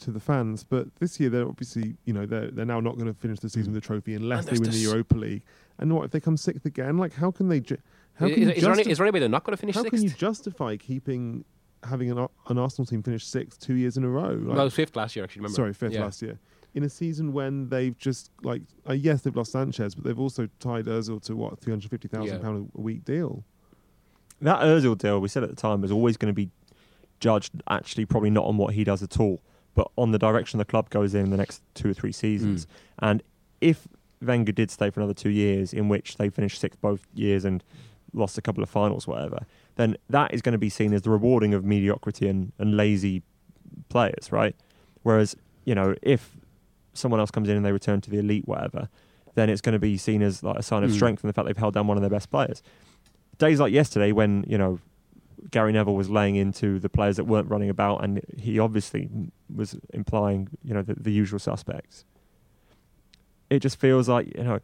to 0.00 0.10
the 0.10 0.20
fans. 0.20 0.64
But 0.64 0.94
this 0.96 1.18
year, 1.20 1.30
they're 1.30 1.46
obviously, 1.48 1.96
you 2.04 2.12
know, 2.12 2.26
they're 2.26 2.50
they're 2.50 2.64
now 2.66 2.80
not 2.80 2.94
going 2.96 3.06
to 3.06 3.14
finish 3.14 3.38
the 3.40 3.48
season 3.48 3.72
with 3.72 3.82
a 3.82 3.86
trophy 3.86 4.14
unless 4.14 4.46
they 4.46 4.52
win 4.52 4.62
the 4.64 4.68
this- 4.70 4.82
Europa 4.82 5.16
League. 5.16 5.42
And 5.78 5.94
what 5.94 6.04
if 6.04 6.10
they 6.10 6.20
come 6.20 6.36
sixth 6.36 6.66
again? 6.66 6.98
Like, 6.98 7.14
how 7.14 7.30
can 7.30 7.48
they? 7.48 7.60
Ju- 7.60 7.78
how 8.14 8.26
Is, 8.26 8.34
can 8.34 8.42
you 8.42 8.50
is, 8.50 8.62
there 8.62 8.72
any, 8.72 8.82
is 8.90 8.98
there 8.98 9.06
any 9.06 9.12
way 9.12 9.20
they're 9.20 9.28
not 9.30 9.44
going 9.44 9.56
to 9.56 9.60
finish 9.60 9.74
how 9.74 9.82
sixth? 9.82 9.94
can 9.96 10.02
you 10.02 10.10
justify 10.10 10.76
keeping 10.76 11.44
having 11.84 12.10
an, 12.10 12.26
an 12.48 12.58
Arsenal 12.58 12.84
team 12.84 13.02
finish 13.02 13.24
sixth 13.24 13.60
two 13.60 13.74
years 13.74 13.96
in 13.96 14.04
a 14.04 14.08
row? 14.08 14.28
Like, 14.34 14.48
well, 14.48 14.60
it 14.60 14.64
was 14.64 14.74
fifth 14.74 14.94
last 14.96 15.16
year. 15.16 15.24
Actually, 15.24 15.40
remember? 15.40 15.56
Sorry, 15.56 15.72
fifth 15.72 15.92
Yeah. 15.92 16.02
last 16.04 16.20
year. 16.20 16.38
In 16.74 16.84
a 16.84 16.88
season 16.90 17.32
when 17.32 17.68
they've 17.68 17.96
just 17.98 18.30
like 18.42 18.62
uh, 18.88 18.92
yes, 18.92 19.22
they've 19.22 19.34
lost 19.34 19.52
Sanchez, 19.52 19.94
but 19.94 20.04
they've 20.04 20.20
also 20.20 20.48
tied 20.60 20.84
Özil 20.84 21.22
to 21.22 21.34
what 21.34 21.58
three 21.60 21.72
hundred 21.72 21.90
fifty 21.90 22.08
thousand 22.08 22.36
Yeah. 22.36 22.42
pound 22.42 22.70
a 22.76 22.80
week 22.80 23.04
deal. 23.04 23.42
That 24.42 24.60
Özil 24.60 24.96
deal, 24.96 25.18
we 25.20 25.28
said 25.28 25.42
at 25.42 25.50
the 25.50 25.56
time, 25.56 25.80
was 25.80 25.90
always 25.92 26.16
going 26.16 26.32
to 26.32 26.36
be 26.36 26.50
judged 27.20 27.52
actually 27.68 28.04
probably 28.06 28.30
not 28.30 28.44
on 28.46 28.56
what 28.56 28.74
he 28.74 28.84
does 28.84 29.02
at 29.02 29.18
all, 29.20 29.40
but 29.74 29.90
on 29.96 30.12
the 30.12 30.18
direction 30.18 30.58
the 30.58 30.64
club 30.64 30.90
goes 30.90 31.14
in 31.14 31.30
the 31.30 31.36
next 31.36 31.62
two 31.74 31.90
or 31.90 31.94
three 31.94 32.12
seasons. 32.12 32.66
And 33.00 33.22
if 33.60 33.86
Wenger 34.22 34.52
did 34.52 34.70
stay 34.70 34.90
for 34.90 35.00
another 35.00 35.14
two 35.14 35.30
years, 35.30 35.72
in 35.72 35.88
which 35.88 36.16
they 36.16 36.28
finished 36.28 36.60
sixth 36.60 36.80
both 36.80 37.06
years 37.14 37.44
and 37.44 37.62
lost 38.12 38.36
a 38.36 38.42
couple 38.42 38.62
of 38.62 38.68
finals, 38.68 39.06
whatever, 39.06 39.46
then 39.76 39.96
that 40.08 40.34
is 40.34 40.42
going 40.42 40.52
to 40.52 40.58
be 40.58 40.68
seen 40.68 40.92
as 40.92 41.02
the 41.02 41.10
rewarding 41.10 41.54
of 41.54 41.64
mediocrity 41.64 42.28
and, 42.28 42.52
and 42.58 42.76
lazy 42.76 43.22
players, 43.88 44.30
right? 44.32 44.54
Whereas, 45.02 45.36
you 45.64 45.74
know, 45.74 45.94
if 46.02 46.36
someone 46.92 47.20
else 47.20 47.30
comes 47.30 47.48
in 47.48 47.56
and 47.56 47.64
they 47.64 47.72
return 47.72 48.00
to 48.02 48.10
the 48.10 48.18
elite, 48.18 48.46
whatever, 48.48 48.88
then 49.36 49.48
it's 49.48 49.60
going 49.60 49.72
to 49.74 49.78
be 49.78 49.96
seen 49.96 50.22
as 50.22 50.42
like 50.42 50.58
a 50.58 50.62
sign 50.62 50.82
of 50.82 50.90
Mm. 50.90 50.94
strength 50.94 51.22
and 51.22 51.28
the 51.28 51.32
fact 51.32 51.46
they've 51.46 51.56
held 51.56 51.74
down 51.74 51.86
one 51.86 51.96
of 51.96 52.00
their 52.02 52.10
best 52.10 52.30
players. 52.30 52.62
Days 53.38 53.60
like 53.60 53.72
yesterday, 53.72 54.12
when 54.12 54.44
you 54.48 54.58
know 54.58 54.80
Gary 55.50 55.72
Neville 55.72 55.94
was 55.94 56.10
laying 56.10 56.36
into 56.36 56.78
the 56.78 56.88
players 56.88 57.16
that 57.16 57.24
weren't 57.24 57.48
running 57.48 57.70
about, 57.70 58.02
and 58.04 58.20
he 58.36 58.58
obviously 58.58 59.08
was 59.54 59.76
implying, 59.94 60.48
you 60.64 60.74
know, 60.74 60.82
the, 60.82 60.94
the 60.94 61.12
usual 61.12 61.38
suspects. 61.38 62.04
It 63.48 63.60
just 63.60 63.78
feels 63.78 64.08
like 64.08 64.36
you 64.36 64.44
know, 64.44 64.60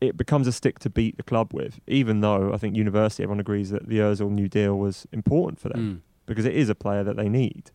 it 0.00 0.16
becomes 0.16 0.46
a 0.46 0.52
stick 0.52 0.78
to 0.80 0.90
beat 0.90 1.16
the 1.16 1.22
club 1.22 1.52
with. 1.52 1.80
Even 1.86 2.20
though 2.20 2.52
I 2.52 2.56
think 2.58 2.76
University, 2.76 3.22
everyone 3.22 3.40
agrees 3.40 3.70
that 3.70 3.88
the 3.88 3.98
Özil 3.98 4.30
new 4.30 4.48
deal 4.48 4.76
was 4.78 5.06
important 5.12 5.60
for 5.60 5.68
them 5.68 5.80
Mm. 5.80 6.00
because 6.26 6.44
it 6.44 6.54
is 6.54 6.68
a 6.68 6.74
player 6.74 7.04
that 7.04 7.16
they 7.16 7.28
need. 7.28 7.70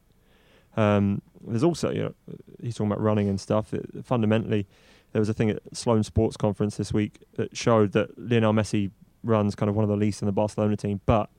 Um, 0.75 1.21
there's 1.45 1.63
also, 1.63 1.89
you 1.91 2.03
know, 2.03 2.13
he's 2.61 2.75
talking 2.75 2.91
about 2.91 3.01
running 3.01 3.29
and 3.29 3.39
stuff. 3.39 3.73
It, 3.73 3.85
fundamentally, 4.03 4.67
there 5.13 5.19
was 5.21 5.29
a 5.29 5.33
thing 5.33 5.49
at 5.49 5.59
Sloan 5.73 6.03
Sports 6.03 6.37
Conference 6.37 6.77
this 6.77 6.93
week 6.93 7.19
that 7.35 7.55
showed 7.55 7.93
that 7.93 8.17
Lionel 8.19 8.53
Messi 8.53 8.91
runs 9.23 9.55
kind 9.55 9.69
of 9.69 9.75
one 9.75 9.83
of 9.83 9.89
the 9.89 9.95
least 9.97 10.21
in 10.21 10.25
the 10.27 10.31
Barcelona 10.31 10.77
team, 10.77 11.01
but 11.05 11.29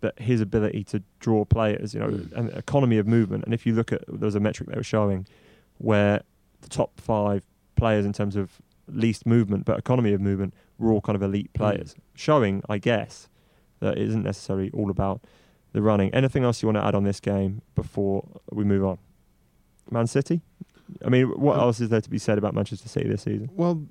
that 0.00 0.18
his 0.18 0.40
ability 0.40 0.82
to 0.84 1.02
draw 1.18 1.44
players, 1.44 1.92
you 1.94 2.00
know, 2.00 2.08
Mm. 2.08 2.32
and 2.32 2.50
economy 2.50 2.96
of 2.98 3.06
movement. 3.06 3.44
And 3.44 3.52
if 3.52 3.66
you 3.66 3.74
look 3.74 3.92
at, 3.92 4.02
there 4.08 4.26
was 4.26 4.34
a 4.34 4.40
metric 4.40 4.68
they 4.70 4.76
were 4.76 4.82
showing 4.82 5.26
where 5.78 6.22
the 6.62 6.68
top 6.68 6.98
five 7.00 7.44
players 7.76 8.04
in 8.06 8.12
terms 8.12 8.36
of 8.36 8.60
least 8.88 9.26
movement, 9.26 9.64
but 9.64 9.78
economy 9.78 10.12
of 10.12 10.20
movement, 10.20 10.54
were 10.78 10.90
all 10.92 11.00
kind 11.00 11.16
of 11.16 11.22
elite 11.22 11.52
players, 11.52 11.94
showing, 12.14 12.62
I 12.68 12.78
guess, 12.78 13.28
that 13.80 13.98
it 13.98 14.08
isn't 14.08 14.22
necessarily 14.22 14.70
all 14.72 14.90
about 14.90 15.20
the 15.72 15.80
running. 15.82 16.12
Anything 16.14 16.42
else 16.44 16.62
you 16.62 16.66
want 16.68 16.76
to 16.78 16.84
add 16.84 16.94
on 16.94 17.04
this 17.04 17.20
game 17.20 17.62
before 17.74 18.26
we 18.50 18.64
move 18.64 18.84
on? 18.84 18.98
Man 19.90 20.06
City? 20.06 20.40
I 21.04 21.08
mean, 21.08 21.28
what 21.38 21.56
Um, 21.56 21.60
else 21.60 21.80
is 21.80 21.88
there 21.90 22.00
to 22.00 22.10
be 22.10 22.18
said 22.18 22.38
about 22.38 22.54
Manchester 22.54 22.88
City 22.88 23.08
this 23.08 23.22
season? 23.22 23.50
Well, 23.54 23.82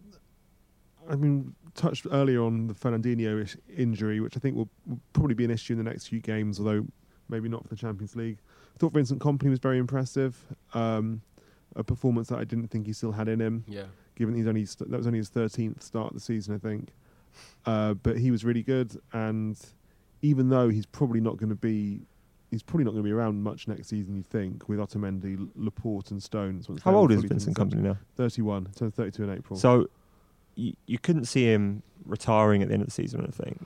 I 1.07 1.15
mean, 1.15 1.55
touched 1.75 2.05
earlier 2.11 2.41
on 2.43 2.67
the 2.67 2.73
Fernandinho 2.73 3.55
injury, 3.75 4.19
which 4.19 4.35
I 4.35 4.39
think 4.39 4.55
will, 4.55 4.69
will 4.87 4.99
probably 5.13 5.35
be 5.35 5.45
an 5.45 5.51
issue 5.51 5.73
in 5.73 5.77
the 5.77 5.83
next 5.89 6.07
few 6.07 6.19
games, 6.19 6.59
although 6.59 6.85
maybe 7.29 7.47
not 7.49 7.63
for 7.63 7.69
the 7.69 7.75
Champions 7.75 8.15
League. 8.15 8.37
I 8.75 8.77
thought 8.79 8.93
Vincent 8.93 9.19
Kompany 9.21 9.49
was 9.49 9.59
very 9.59 9.77
impressive. 9.77 10.37
Um, 10.73 11.21
a 11.75 11.83
performance 11.83 12.29
that 12.29 12.39
I 12.39 12.43
didn't 12.43 12.69
think 12.69 12.87
he 12.87 12.93
still 12.93 13.11
had 13.11 13.27
in 13.27 13.39
him, 13.39 13.63
Yeah. 13.67 13.83
given 14.15 14.33
he's 14.35 14.47
only 14.47 14.65
st- 14.65 14.89
that 14.89 14.97
was 14.97 15.05
only 15.07 15.19
his 15.19 15.29
13th 15.29 15.83
start 15.83 16.07
of 16.07 16.13
the 16.15 16.19
season, 16.19 16.55
I 16.55 16.57
think. 16.57 16.89
Uh, 17.65 17.93
but 17.93 18.17
he 18.17 18.31
was 18.31 18.43
really 18.43 18.63
good, 18.63 18.99
and 19.13 19.57
even 20.21 20.49
though 20.49 20.69
he's 20.69 20.85
probably 20.85 21.21
not 21.21 21.37
going 21.37 21.49
to 21.49 21.55
be. 21.55 22.01
He's 22.51 22.63
probably 22.63 22.83
not 22.85 22.93
going 22.93 23.03
to 23.03 23.07
be 23.07 23.11
around 23.11 23.43
much 23.43 23.67
next 23.67 23.89
season, 23.89 24.15
you 24.15 24.23
think, 24.23 24.67
with 24.67 24.79
Otamendi, 24.79 25.47
Laporte, 25.55 26.09
and 26.09 26.21
Stones. 26.23 26.67
How 26.83 26.95
old 26.95 27.11
is 27.11 27.23
Vincent 27.23 27.55
fit 27.55 27.63
Kompany 27.69 27.81
now? 27.83 27.97
31. 28.15 28.65
Turns 28.75 28.95
32 28.95 29.23
in 29.23 29.29
April. 29.29 29.59
So 29.59 29.87
you, 30.59 30.73
you 30.87 30.97
couldn't 30.99 31.25
see 31.25 31.45
him 31.45 31.83
retiring 32.05 32.61
at 32.61 32.67
the 32.69 32.73
end 32.73 32.81
of 32.83 32.87
the 32.87 32.93
season, 32.93 33.25
I 33.27 33.31
think. 33.31 33.65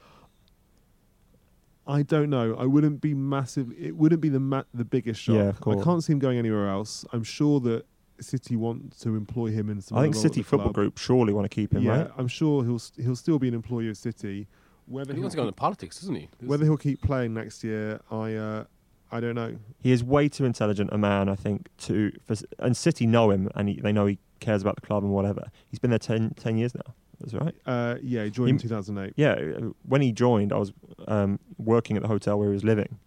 I 1.86 2.02
don't 2.04 2.30
know. 2.30 2.56
I 2.56 2.66
wouldn't 2.66 3.02
be 3.02 3.14
massive. 3.14 3.72
It 3.78 3.98
wouldn't 3.98 4.22
be 4.22 4.30
the 4.30 4.40
ma- 4.40 4.64
the 4.74 4.86
biggest 4.86 5.20
shock. 5.22 5.36
Yeah, 5.36 5.50
of 5.50 5.60
course. 5.60 5.82
I 5.82 5.84
can't 5.84 6.04
see 6.04 6.14
him 6.14 6.20
going 6.20 6.38
anywhere 6.38 6.70
else. 6.70 7.04
I'm 7.12 7.24
sure 7.24 7.60
that 7.62 7.86
City 8.22 8.56
want 8.56 8.98
to 9.02 9.16
employ 9.18 9.52
him 9.52 9.70
in 9.70 9.82
some. 9.82 9.98
I 9.98 10.04
think 10.04 10.16
City 10.16 10.42
Football 10.44 10.68
club. 10.68 10.76
Group 10.76 10.98
surely 10.98 11.34
want 11.34 11.44
to 11.46 11.54
keep 11.54 11.74
him, 11.74 11.84
Yeah, 11.84 12.04
right? 12.04 12.12
I'm 12.18 12.30
sure 12.30 12.64
he'll 12.64 12.80
st- 12.80 13.06
he'll 13.06 13.18
still 13.18 13.38
be 13.38 13.50
an 13.50 13.54
employee 13.54 13.90
of 13.90 13.98
City. 13.98 14.48
Whether 14.86 15.14
He 15.14 15.20
wants 15.20 15.34
to 15.34 15.38
go 15.38 15.44
into 15.44 15.54
politics, 15.54 16.00
doesn't 16.00 16.16
he? 16.16 16.30
whether 16.42 16.64
he'll 16.66 16.78
keep 16.78 17.02
playing 17.02 17.34
next 17.34 17.64
year, 17.64 18.00
I 18.12 18.34
uh, 18.36 18.64
I 19.12 19.20
don't 19.20 19.36
know. 19.36 19.58
He 19.80 19.92
is 19.92 20.04
way 20.04 20.30
too 20.30 20.46
intelligent 20.46 20.90
a 20.94 20.98
man, 20.98 21.28
I 21.28 21.36
think, 21.36 21.68
to 21.80 22.14
for, 22.26 22.36
and 22.60 22.78
City 22.78 23.06
know 23.06 23.30
him 23.32 23.50
and 23.56 23.68
he, 23.70 23.80
they 23.82 23.92
know 23.92 24.06
he 24.06 24.20
cares 24.44 24.62
about 24.62 24.76
the 24.76 24.82
club 24.82 25.04
and 25.04 25.12
whatever. 25.14 25.50
He's 25.70 25.80
been 25.80 25.90
there 25.90 26.00
10, 26.00 26.36
10 26.40 26.58
years 26.58 26.76
now. 26.76 26.94
That's 27.20 27.34
right. 27.34 27.56
Uh, 27.66 27.96
yeah, 28.02 28.24
he 28.26 28.30
joined 28.30 28.48
He- 28.50 28.52
in 28.54 28.58
2008. 28.60 29.14
Yeah, 29.16 29.32
uh, 29.34 29.70
when 29.88 30.02
he 30.02 30.12
joined, 30.12 30.52
I 30.54 30.58
was 30.58 30.74
um, 31.08 31.40
working 31.58 31.96
at 31.96 32.02
the 32.04 32.10
hotel 32.10 32.38
where 32.38 32.50
he 32.50 32.54
was 32.54 32.64
living, 32.64 33.00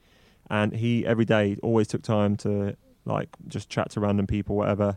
and 0.51 0.73
he 0.73 1.05
every 1.07 1.25
day 1.25 1.57
always 1.63 1.87
took 1.89 2.03
time 2.03 2.37
to 2.39 2.77
like 3.05 3.29
just 3.49 3.69
chat 3.69 3.91
to 3.91 4.01
random 4.01 4.27
people, 4.27 4.57
whatever. 4.57 4.97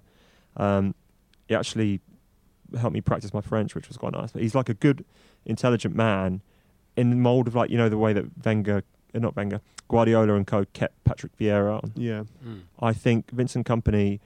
Um, 0.57 0.95
he 1.47 1.55
actually 1.55 2.01
helped 2.79 2.93
me 2.93 3.01
practice 3.01 3.33
my 3.33 3.41
French, 3.41 3.75
which 3.75 3.87
was 3.87 3.97
quite 3.97 4.13
nice. 4.13 4.31
But 4.31 4.41
he's 4.41 4.55
like 4.55 4.69
a 4.69 4.73
good, 4.73 5.03
intelligent 5.45 5.95
man 5.95 6.41
in 6.95 7.09
the 7.09 7.15
mold 7.15 7.47
of 7.47 7.55
like 7.55 7.69
you 7.69 7.77
know 7.77 7.89
the 7.89 7.97
way 7.97 8.13
that 8.13 8.25
Wenger, 8.45 8.83
uh, 9.13 9.19
not 9.19 9.35
Wenger, 9.35 9.59
Guardiola 9.89 10.35
and 10.35 10.45
co 10.47 10.65
kept 10.73 11.03
Patrick 11.03 11.35
Vieira 11.37 11.83
on. 11.83 11.91
Yeah, 11.95 12.23
Mm. 12.47 12.61
I 12.79 12.93
think 12.93 13.31
Vincent 13.31 13.65
Kompany, 13.67 14.19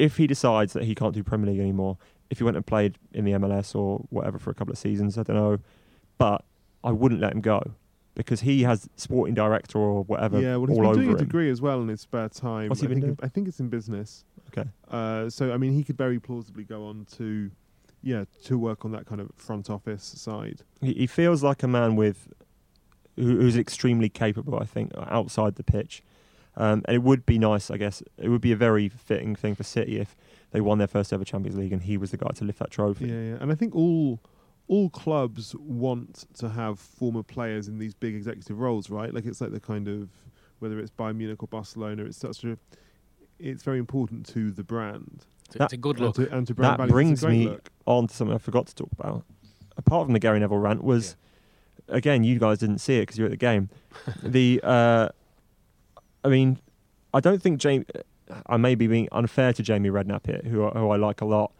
if 0.00 0.16
he 0.16 0.26
decides 0.26 0.72
that 0.72 0.84
he 0.84 0.94
can't 0.94 1.14
do 1.14 1.22
Premier 1.22 1.50
League 1.50 1.60
anymore, 1.60 1.98
if 2.30 2.38
he 2.38 2.44
went 2.44 2.56
and 2.56 2.66
played 2.66 2.96
in 3.12 3.24
the 3.24 3.32
MLS 3.32 3.74
or 3.74 4.06
whatever 4.08 4.38
for 4.38 4.50
a 4.50 4.54
couple 4.54 4.72
of 4.72 4.78
seasons, 4.78 5.18
I 5.18 5.24
don't 5.24 5.36
know, 5.36 5.58
but 6.16 6.44
I 6.82 6.90
wouldn't 6.90 7.20
let 7.20 7.32
him 7.32 7.42
go 7.42 7.62
because 8.14 8.40
he 8.40 8.62
has 8.62 8.88
sporting 8.96 9.34
director 9.34 9.78
or 9.78 10.02
whatever 10.04 10.40
yeah. 10.40 10.56
Well, 10.56 10.66
he's 10.66 10.78
been 10.78 10.92
doing 10.94 11.08
a 11.08 11.12
him. 11.12 11.18
degree 11.18 11.50
as 11.50 11.60
well 11.60 11.82
in 11.82 11.88
his 11.88 12.00
spare 12.00 12.28
time. 12.28 12.70
What's 12.70 12.80
he 12.80 12.86
I 12.86 12.88
been 12.88 13.00
think 13.02 13.18
doing? 13.18 13.18
I 13.22 13.28
think 13.28 13.48
it's 13.48 13.60
in 13.60 13.68
business. 13.68 14.24
Okay. 14.48 14.68
Uh, 14.90 15.28
so 15.28 15.52
I 15.52 15.58
mean, 15.58 15.72
he 15.72 15.84
could 15.84 15.98
very 15.98 16.18
plausibly 16.18 16.64
go 16.64 16.86
on 16.86 17.06
to, 17.16 17.50
yeah, 18.02 18.24
to 18.44 18.58
work 18.58 18.84
on 18.86 18.92
that 18.92 19.06
kind 19.06 19.20
of 19.20 19.30
front 19.36 19.68
office 19.68 20.02
side. 20.02 20.62
He, 20.80 20.94
he 20.94 21.06
feels 21.06 21.42
like 21.42 21.62
a 21.62 21.68
man 21.68 21.94
with 21.94 22.32
who, 23.16 23.36
who's 23.36 23.56
extremely 23.56 24.08
capable. 24.08 24.58
I 24.58 24.64
think 24.64 24.92
outside 24.96 25.56
the 25.56 25.62
pitch, 25.62 26.02
um, 26.60 26.82
and 26.86 26.94
it 26.94 27.02
would 27.02 27.24
be 27.26 27.38
nice. 27.38 27.70
I 27.70 27.76
guess 27.76 28.02
it 28.18 28.28
would 28.28 28.40
be 28.40 28.52
a 28.52 28.56
very 28.56 28.88
fitting 28.88 29.34
thing 29.34 29.54
for 29.54 29.62
City 29.64 29.98
if 29.98 30.16
they 30.50 30.60
won 30.60 30.78
their 30.78 30.86
first 30.88 31.12
ever 31.12 31.24
Champions 31.24 31.56
League 31.58 31.72
and 31.72 31.82
he 31.82 31.96
was 31.96 32.10
the 32.10 32.16
guy 32.16 32.30
to 32.34 32.44
lift 32.44 32.58
that 32.58 32.70
trophy. 32.70 33.06
Yeah, 33.06 33.20
yeah, 33.20 33.36
and 33.40 33.50
I 33.50 33.54
think 33.54 33.74
all 33.74 34.20
all 34.68 34.88
clubs 34.90 35.54
want 35.56 36.26
to 36.34 36.48
have 36.50 36.78
former 36.78 37.22
players 37.22 37.66
in 37.66 37.78
these 37.78 37.94
big 37.94 38.14
executive 38.14 38.60
roles, 38.60 38.88
right? 38.90 39.12
Like 39.12 39.26
it's 39.26 39.40
like 39.40 39.50
the 39.52 39.60
kind 39.60 39.88
of 39.88 40.08
whether 40.60 40.78
it's 40.78 40.90
Bayern 40.90 41.16
Munich 41.16 41.42
or 41.42 41.48
Barcelona, 41.48 42.04
it's 42.04 42.18
such 42.18 42.44
a 42.44 42.58
it's 43.38 43.62
very 43.62 43.78
important 43.78 44.26
to 44.26 44.50
the 44.50 44.62
brand 44.62 45.24
It's, 45.46 45.56
a- 45.56 45.64
it's 45.64 45.72
a 45.72 45.76
good 45.78 45.96
and 45.96 46.06
look. 46.06 46.16
to, 46.16 46.30
and 46.36 46.46
to 46.46 46.54
brand 46.54 46.72
that 46.72 46.76
value. 46.78 46.92
Brings 46.92 47.24
me 47.24 47.48
look. 47.48 47.70
on 47.86 48.06
to 48.06 48.14
something 48.14 48.34
I 48.34 48.38
forgot 48.38 48.66
to 48.66 48.74
talk 48.74 48.90
about. 48.98 49.24
Apart 49.76 50.06
from 50.06 50.12
the 50.12 50.18
Gary 50.18 50.38
Neville 50.40 50.58
rant, 50.58 50.84
was 50.84 51.16
again 51.88 52.22
you 52.22 52.38
guys 52.38 52.58
didn't 52.58 52.78
see 52.78 52.98
it 52.98 53.02
because 53.02 53.16
you 53.18 53.24
were 53.24 53.28
at 53.28 53.30
the 53.30 53.36
game. 53.38 53.70
the 54.22 54.60
uh, 54.62 55.08
I 56.24 56.28
mean, 56.28 56.58
I 57.12 57.20
don't 57.20 57.42
think 57.42 57.60
Jamie. 57.60 57.86
I 58.46 58.56
may 58.56 58.76
be 58.76 58.86
being 58.86 59.08
unfair 59.10 59.52
to 59.52 59.62
Jamie 59.62 59.88
Redknapp 59.88 60.26
here, 60.26 60.42
who 60.44 60.68
who 60.68 60.90
I 60.90 60.96
like 60.96 61.20
a 61.20 61.24
lot. 61.24 61.52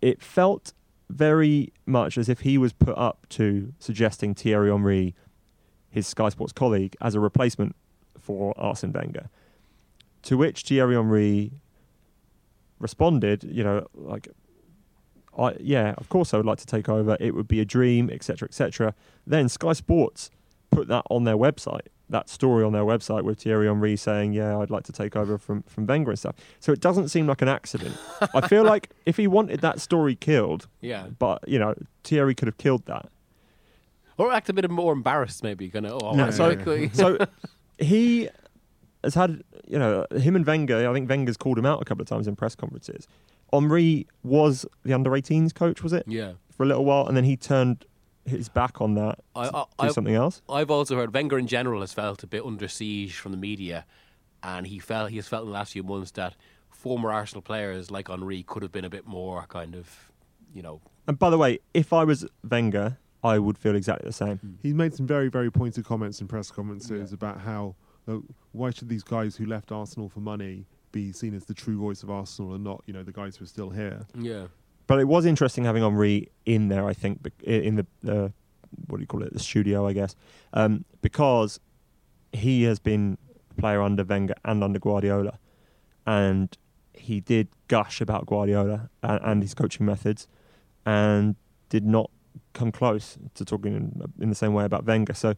It 0.00 0.22
felt 0.22 0.72
very 1.10 1.72
much 1.86 2.18
as 2.18 2.28
if 2.28 2.40
he 2.40 2.58
was 2.58 2.72
put 2.72 2.96
up 2.96 3.26
to 3.30 3.72
suggesting 3.78 4.34
Thierry 4.34 4.70
Henry, 4.70 5.14
his 5.90 6.06
Sky 6.06 6.28
Sports 6.28 6.52
colleague, 6.52 6.96
as 7.00 7.14
a 7.14 7.20
replacement 7.20 7.74
for 8.18 8.54
Arsene 8.58 8.92
Wenger. 8.92 9.28
To 10.22 10.36
which 10.36 10.62
Thierry 10.62 10.94
Henry 10.94 11.62
responded, 12.78 13.44
you 13.44 13.64
know, 13.64 13.86
like, 13.94 14.28
I, 15.36 15.56
yeah, 15.60 15.94
of 15.96 16.08
course 16.08 16.34
I 16.34 16.36
would 16.36 16.46
like 16.46 16.58
to 16.58 16.66
take 16.66 16.88
over. 16.88 17.16
It 17.20 17.34
would 17.34 17.48
be 17.48 17.60
a 17.60 17.64
dream, 17.64 18.10
etc., 18.10 18.48
etc. 18.48 18.94
Then 19.26 19.48
Sky 19.48 19.72
Sports 19.72 20.30
put 20.70 20.88
that 20.88 21.04
on 21.10 21.24
their 21.24 21.36
website, 21.36 21.88
that 22.10 22.28
story 22.28 22.64
on 22.64 22.72
their 22.72 22.84
website 22.84 23.22
with 23.24 23.40
Thierry 23.40 23.66
Henry 23.66 23.96
saying, 23.96 24.32
"Yeah, 24.32 24.58
I'd 24.58 24.70
like 24.70 24.84
to 24.84 24.92
take 24.92 25.14
over 25.16 25.36
from 25.38 25.62
from 25.64 25.86
Wenger 25.86 26.10
and 26.10 26.18
stuff." 26.18 26.36
So 26.60 26.72
it 26.72 26.80
doesn't 26.80 27.08
seem 27.08 27.26
like 27.26 27.42
an 27.42 27.48
accident. 27.48 27.96
I 28.34 28.46
feel 28.48 28.64
like 28.64 28.90
if 29.06 29.16
he 29.16 29.26
wanted 29.26 29.60
that 29.60 29.80
story 29.80 30.14
killed, 30.14 30.68
Yeah. 30.80 31.06
but 31.18 31.46
you 31.48 31.58
know, 31.58 31.74
Thierry 32.04 32.34
could 32.34 32.48
have 32.48 32.58
killed 32.58 32.86
that. 32.86 33.08
Or 34.16 34.32
act 34.32 34.48
a 34.48 34.52
bit 34.52 34.68
more 34.70 34.92
embarrassed, 34.92 35.42
maybe. 35.44 35.68
Kind 35.68 35.86
of, 35.86 36.02
oh, 36.02 36.12
No, 36.14 36.24
I'm 36.24 36.32
so- 36.32 36.58
sorry. 36.64 36.88
So 36.92 37.18
he 37.78 38.28
has 39.04 39.14
had, 39.14 39.44
you 39.66 39.78
know, 39.78 40.06
him 40.10 40.34
and 40.34 40.44
Wenger. 40.44 40.88
I 40.88 40.92
think 40.92 41.08
Wenger's 41.08 41.36
called 41.36 41.56
him 41.58 41.66
out 41.66 41.80
a 41.80 41.84
couple 41.84 42.02
of 42.02 42.08
times 42.08 42.26
in 42.26 42.34
press 42.34 42.56
conferences. 42.56 43.06
Henry 43.52 44.06
was 44.24 44.66
the 44.82 44.92
under 44.92 45.10
18s 45.10 45.54
coach, 45.54 45.82
was 45.82 45.92
it, 45.92 46.04
yeah. 46.08 46.32
for 46.50 46.64
a 46.64 46.66
little 46.66 46.84
while, 46.84 47.06
and 47.06 47.16
then 47.16 47.24
he 47.24 47.36
turned 47.36 47.84
his 48.28 48.48
back 48.48 48.80
on 48.80 48.94
that 48.94 49.18
I- 49.34 49.48
I- 49.48 49.50
do 49.50 49.64
I- 49.78 49.88
something 49.88 50.14
else. 50.14 50.42
I've 50.48 50.70
also 50.70 50.96
heard 50.96 51.12
Wenger 51.14 51.38
in 51.38 51.46
general 51.46 51.80
has 51.80 51.92
felt 51.92 52.22
a 52.22 52.26
bit 52.26 52.44
under 52.44 52.68
siege 52.68 53.16
from 53.16 53.32
the 53.32 53.38
media, 53.38 53.84
and 54.42 54.66
he 54.66 54.78
felt 54.78 55.10
he 55.10 55.16
has 55.16 55.28
felt 55.28 55.42
in 55.44 55.48
the 55.48 55.54
last 55.54 55.72
few 55.72 55.82
months 55.82 56.10
that 56.12 56.34
former 56.70 57.10
Arsenal 57.12 57.42
players 57.42 57.90
like 57.90 58.08
Henry 58.08 58.42
could 58.44 58.62
have 58.62 58.70
been 58.72 58.84
a 58.84 58.90
bit 58.90 59.06
more 59.06 59.44
kind 59.48 59.74
of, 59.74 60.12
you 60.54 60.62
know, 60.62 60.80
And 61.08 61.18
by 61.18 61.30
the 61.30 61.38
way, 61.38 61.58
if 61.74 61.92
I 61.92 62.04
was 62.04 62.26
Wenger, 62.48 62.98
I 63.24 63.38
would 63.38 63.58
feel 63.58 63.74
exactly 63.74 64.06
the 64.08 64.12
same. 64.12 64.58
He's 64.62 64.74
made 64.74 64.94
some 64.94 65.06
very, 65.06 65.28
very 65.28 65.50
pointed 65.50 65.84
comments 65.84 66.20
in 66.20 66.28
press 66.28 66.50
conferences 66.50 67.12
about 67.12 67.40
how 67.40 67.74
uh, 68.06 68.18
why 68.52 68.70
should 68.70 68.88
these 68.88 69.02
guys 69.02 69.34
who 69.36 69.44
left 69.46 69.72
Arsenal 69.72 70.08
for 70.08 70.20
money 70.20 70.66
be 70.92 71.12
seen 71.12 71.34
as 71.34 71.44
the 71.46 71.52
true 71.54 71.76
voice 71.78 72.02
of 72.02 72.10
Arsenal 72.10 72.54
and 72.54 72.62
not, 72.64 72.82
you 72.86 72.92
know, 72.94 73.02
the 73.02 73.12
guys 73.12 73.36
who 73.36 73.44
are 73.44 73.48
still 73.48 73.70
here. 73.70 74.06
yeah. 74.18 74.46
But 74.88 74.98
it 74.98 75.06
was 75.06 75.24
interesting 75.26 75.64
having 75.64 75.82
Henry 75.84 76.30
in 76.44 76.68
there. 76.68 76.84
I 76.86 76.94
think 76.94 77.20
in 77.44 77.76
the, 77.76 77.86
the 78.02 78.32
what 78.88 78.96
do 78.96 79.02
you 79.02 79.06
call 79.06 79.22
it, 79.22 79.32
the 79.32 79.38
studio, 79.38 79.86
I 79.86 79.92
guess, 79.92 80.16
um, 80.54 80.84
because 81.02 81.60
he 82.32 82.64
has 82.64 82.78
been 82.80 83.16
a 83.50 83.54
player 83.60 83.80
under 83.80 84.02
Wenger 84.02 84.34
and 84.44 84.64
under 84.64 84.78
Guardiola, 84.80 85.38
and 86.06 86.56
he 86.94 87.20
did 87.20 87.48
gush 87.68 88.00
about 88.00 88.26
Guardiola 88.26 88.90
and, 89.02 89.20
and 89.22 89.42
his 89.42 89.54
coaching 89.54 89.86
methods, 89.86 90.26
and 90.84 91.36
did 91.68 91.84
not 91.84 92.10
come 92.54 92.72
close 92.72 93.18
to 93.34 93.44
talking 93.44 93.74
in, 93.74 94.02
in 94.20 94.28
the 94.30 94.34
same 94.34 94.54
way 94.54 94.64
about 94.64 94.84
Wenger. 94.84 95.14
So 95.14 95.34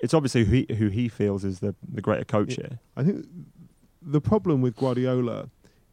it's 0.00 0.12
obviously 0.12 0.44
who 0.44 0.52
he, 0.56 0.74
who 0.74 0.88
he 0.88 1.08
feels 1.08 1.44
is 1.44 1.60
the 1.60 1.74
the 1.90 2.00
greater 2.00 2.24
coach 2.24 2.58
Yeah. 2.58 2.66
here. 2.68 2.78
I 2.96 3.04
think 3.04 3.26
the 4.02 4.20
problem 4.20 4.60
with 4.60 4.76
Guardiola 4.76 5.50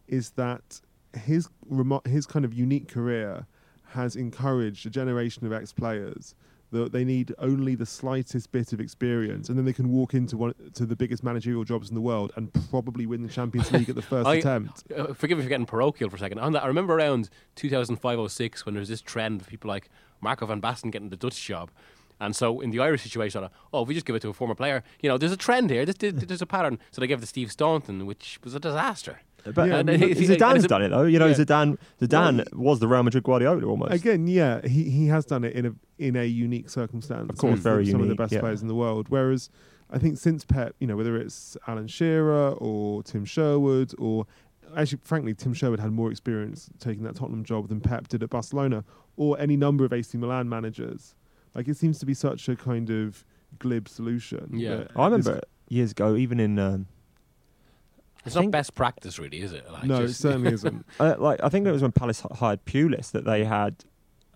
is 0.08 0.32
that 0.32 0.82
his 1.16 1.50
remo- 1.68 2.02
his 2.06 2.26
kind 2.26 2.46
of 2.46 2.54
unique 2.54 2.88
career 2.88 3.46
has 3.90 4.16
encouraged 4.16 4.86
a 4.86 4.90
generation 4.90 5.46
of 5.46 5.54
ex-players 5.54 6.34
that 6.72 6.92
they 6.92 7.06
need 7.06 7.32
only 7.38 7.76
the 7.76 7.86
slightest 7.86 8.52
bit 8.52 8.74
of 8.74 8.80
experience, 8.80 9.48
and 9.48 9.56
then 9.56 9.64
they 9.64 9.74
can 9.74 9.92
walk 9.92 10.16
into 10.16 10.36
one 10.36 10.56
to 10.74 10.88
the 10.88 10.96
biggest 10.96 11.24
managerial 11.24 11.64
jobs 11.64 11.90
in 11.90 11.94
the 11.94 12.02
world 12.02 12.32
and 12.36 12.52
probably 12.72 13.06
win 13.06 13.22
the 13.22 13.30
Champions 13.30 13.72
League 13.72 13.90
at 13.90 13.96
the 13.96 14.02
first 14.02 14.28
I- 14.28 14.36
attempt. 14.38 14.84
Uh, 14.92 15.14
forgive 15.14 15.38
me 15.38 15.44
for 15.44 15.50
getting 15.50 15.68
parochial 15.68 16.10
for 16.10 16.16
a 16.16 16.20
second. 16.20 16.40
On 16.40 16.52
that, 16.54 16.64
I 16.64 16.68
remember 16.68 16.96
around 16.96 17.30
2005-06 17.58 18.66
when 18.66 18.74
there 18.74 18.80
was 18.80 18.90
this 18.90 19.02
trend 19.02 19.42
of 19.42 19.48
people 19.48 19.68
like 19.68 19.90
Marco 20.22 20.46
van 20.46 20.62
Basten 20.62 20.92
getting 20.92 21.10
the 21.10 21.18
Dutch 21.18 21.44
job. 21.46 21.70
And 22.20 22.36
so 22.36 22.62
in 22.62 22.72
the 22.72 22.80
Irish 22.80 23.04
situation, 23.04 23.48
oh, 23.74 23.82
if 23.82 23.88
we 23.88 23.94
just 23.94 24.06
give 24.06 24.16
it 24.16 24.22
to 24.22 24.30
a 24.30 24.34
former 24.34 24.56
player, 24.56 24.84
you 25.02 25.10
know, 25.10 25.18
there's 25.18 25.32
a 25.32 25.38
trend 25.38 25.70
here. 25.70 25.86
There's, 25.86 25.98
there's, 25.98 26.14
there's 26.26 26.42
a 26.42 26.46
pattern. 26.46 26.80
So 26.92 27.02
they 27.02 27.08
gave 27.08 27.18
it 27.18 27.22
to 27.22 27.28
Steve 27.28 27.52
Staunton, 27.52 28.06
which 28.06 28.40
was 28.44 28.56
a 28.56 28.60
disaster. 28.60 29.22
But 29.44 29.68
Yeah, 29.68 29.76
uh, 29.76 29.80
I 29.80 29.84
mean, 29.84 30.02
it's- 30.04 30.20
it's- 30.20 30.38
Zidane's 30.40 30.68
done 30.68 30.82
it 30.84 30.90
though. 30.90 31.04
You 31.04 31.20
know, 31.20 31.28
yeah. 31.28 31.34
Zidane 31.36 31.78
Zidane 32.02 32.38
Well, 32.54 32.64
was 32.72 32.80
the 32.80 32.88
Real 32.88 33.04
Madrid 33.04 33.24
Guardiola 33.24 33.64
almost. 33.66 33.94
Again, 33.94 34.28
yeah, 34.28 34.66
he, 34.66 34.90
he 34.90 35.08
has 35.08 35.26
done 35.26 35.44
it 35.44 35.54
in 35.54 35.66
a 35.66 35.74
in 36.00 36.16
a 36.16 36.26
unique 36.26 36.70
circumstance. 36.70 37.30
Of 37.30 37.38
course, 37.38 37.60
very 37.60 37.86
some 37.86 38.02
of 38.02 38.08
the 38.08 38.16
best 38.16 38.34
yeah. 38.34 38.40
players 38.40 38.62
in 38.62 38.68
the 38.68 38.76
world. 38.76 39.08
Whereas, 39.10 39.50
I 39.92 39.98
think 39.98 40.18
since 40.18 40.46
Pep, 40.46 40.76
you 40.80 40.88
know, 40.88 40.96
whether 40.96 41.18
it's 41.18 41.58
Alan 41.68 41.88
Shearer 41.88 42.52
or 42.54 43.04
Tim 43.04 43.26
Sherwood 43.26 43.94
or 43.98 44.26
actually, 44.76 45.00
frankly, 45.04 45.34
Tim 45.34 45.54
Sherwood 45.54 45.80
had 45.80 45.92
more 45.92 46.10
experience 46.10 46.70
taking 46.80 47.04
that 47.04 47.16
Tottenham 47.16 47.44
job 47.44 47.70
than 47.70 47.80
Pep 47.82 48.08
did 48.08 48.24
at 48.24 48.30
Barcelona 48.30 48.84
or 49.18 49.40
any 49.40 49.56
number 49.56 49.86
of 49.86 49.94
AC 49.94 50.18
Milan 50.18 50.50
managers. 50.50 51.16
Like 51.54 51.68
it 51.68 51.78
seems 51.78 52.00
to 52.00 52.06
be 52.06 52.14
such 52.14 52.50
a 52.50 52.56
kind 52.56 52.90
of 52.90 53.24
glib 53.60 53.88
solution. 53.88 54.50
Yeah. 54.54 54.86
I 54.96 55.06
remember 55.06 55.42
years 55.70 55.92
ago, 55.92 56.16
even 56.16 56.40
in 56.40 56.58
um, 56.58 56.88
It's 58.26 58.36
I 58.36 58.42
not 58.42 58.52
best 58.52 58.76
practice, 58.76 59.20
really, 59.20 59.42
is 59.42 59.54
it? 59.54 59.70
Like, 59.72 59.84
no, 59.86 60.04
it 60.04 60.14
certainly 60.14 60.54
isn't. 60.54 60.86
uh, 61.00 61.16
like 61.20 61.40
I 61.44 61.50
think 61.50 61.68
it 61.68 61.72
was 61.72 61.82
when 61.82 61.92
Palace 61.92 62.24
hired 62.36 62.64
Pulis 62.66 63.12
that 63.12 63.26
they 63.26 63.44
had 63.44 63.84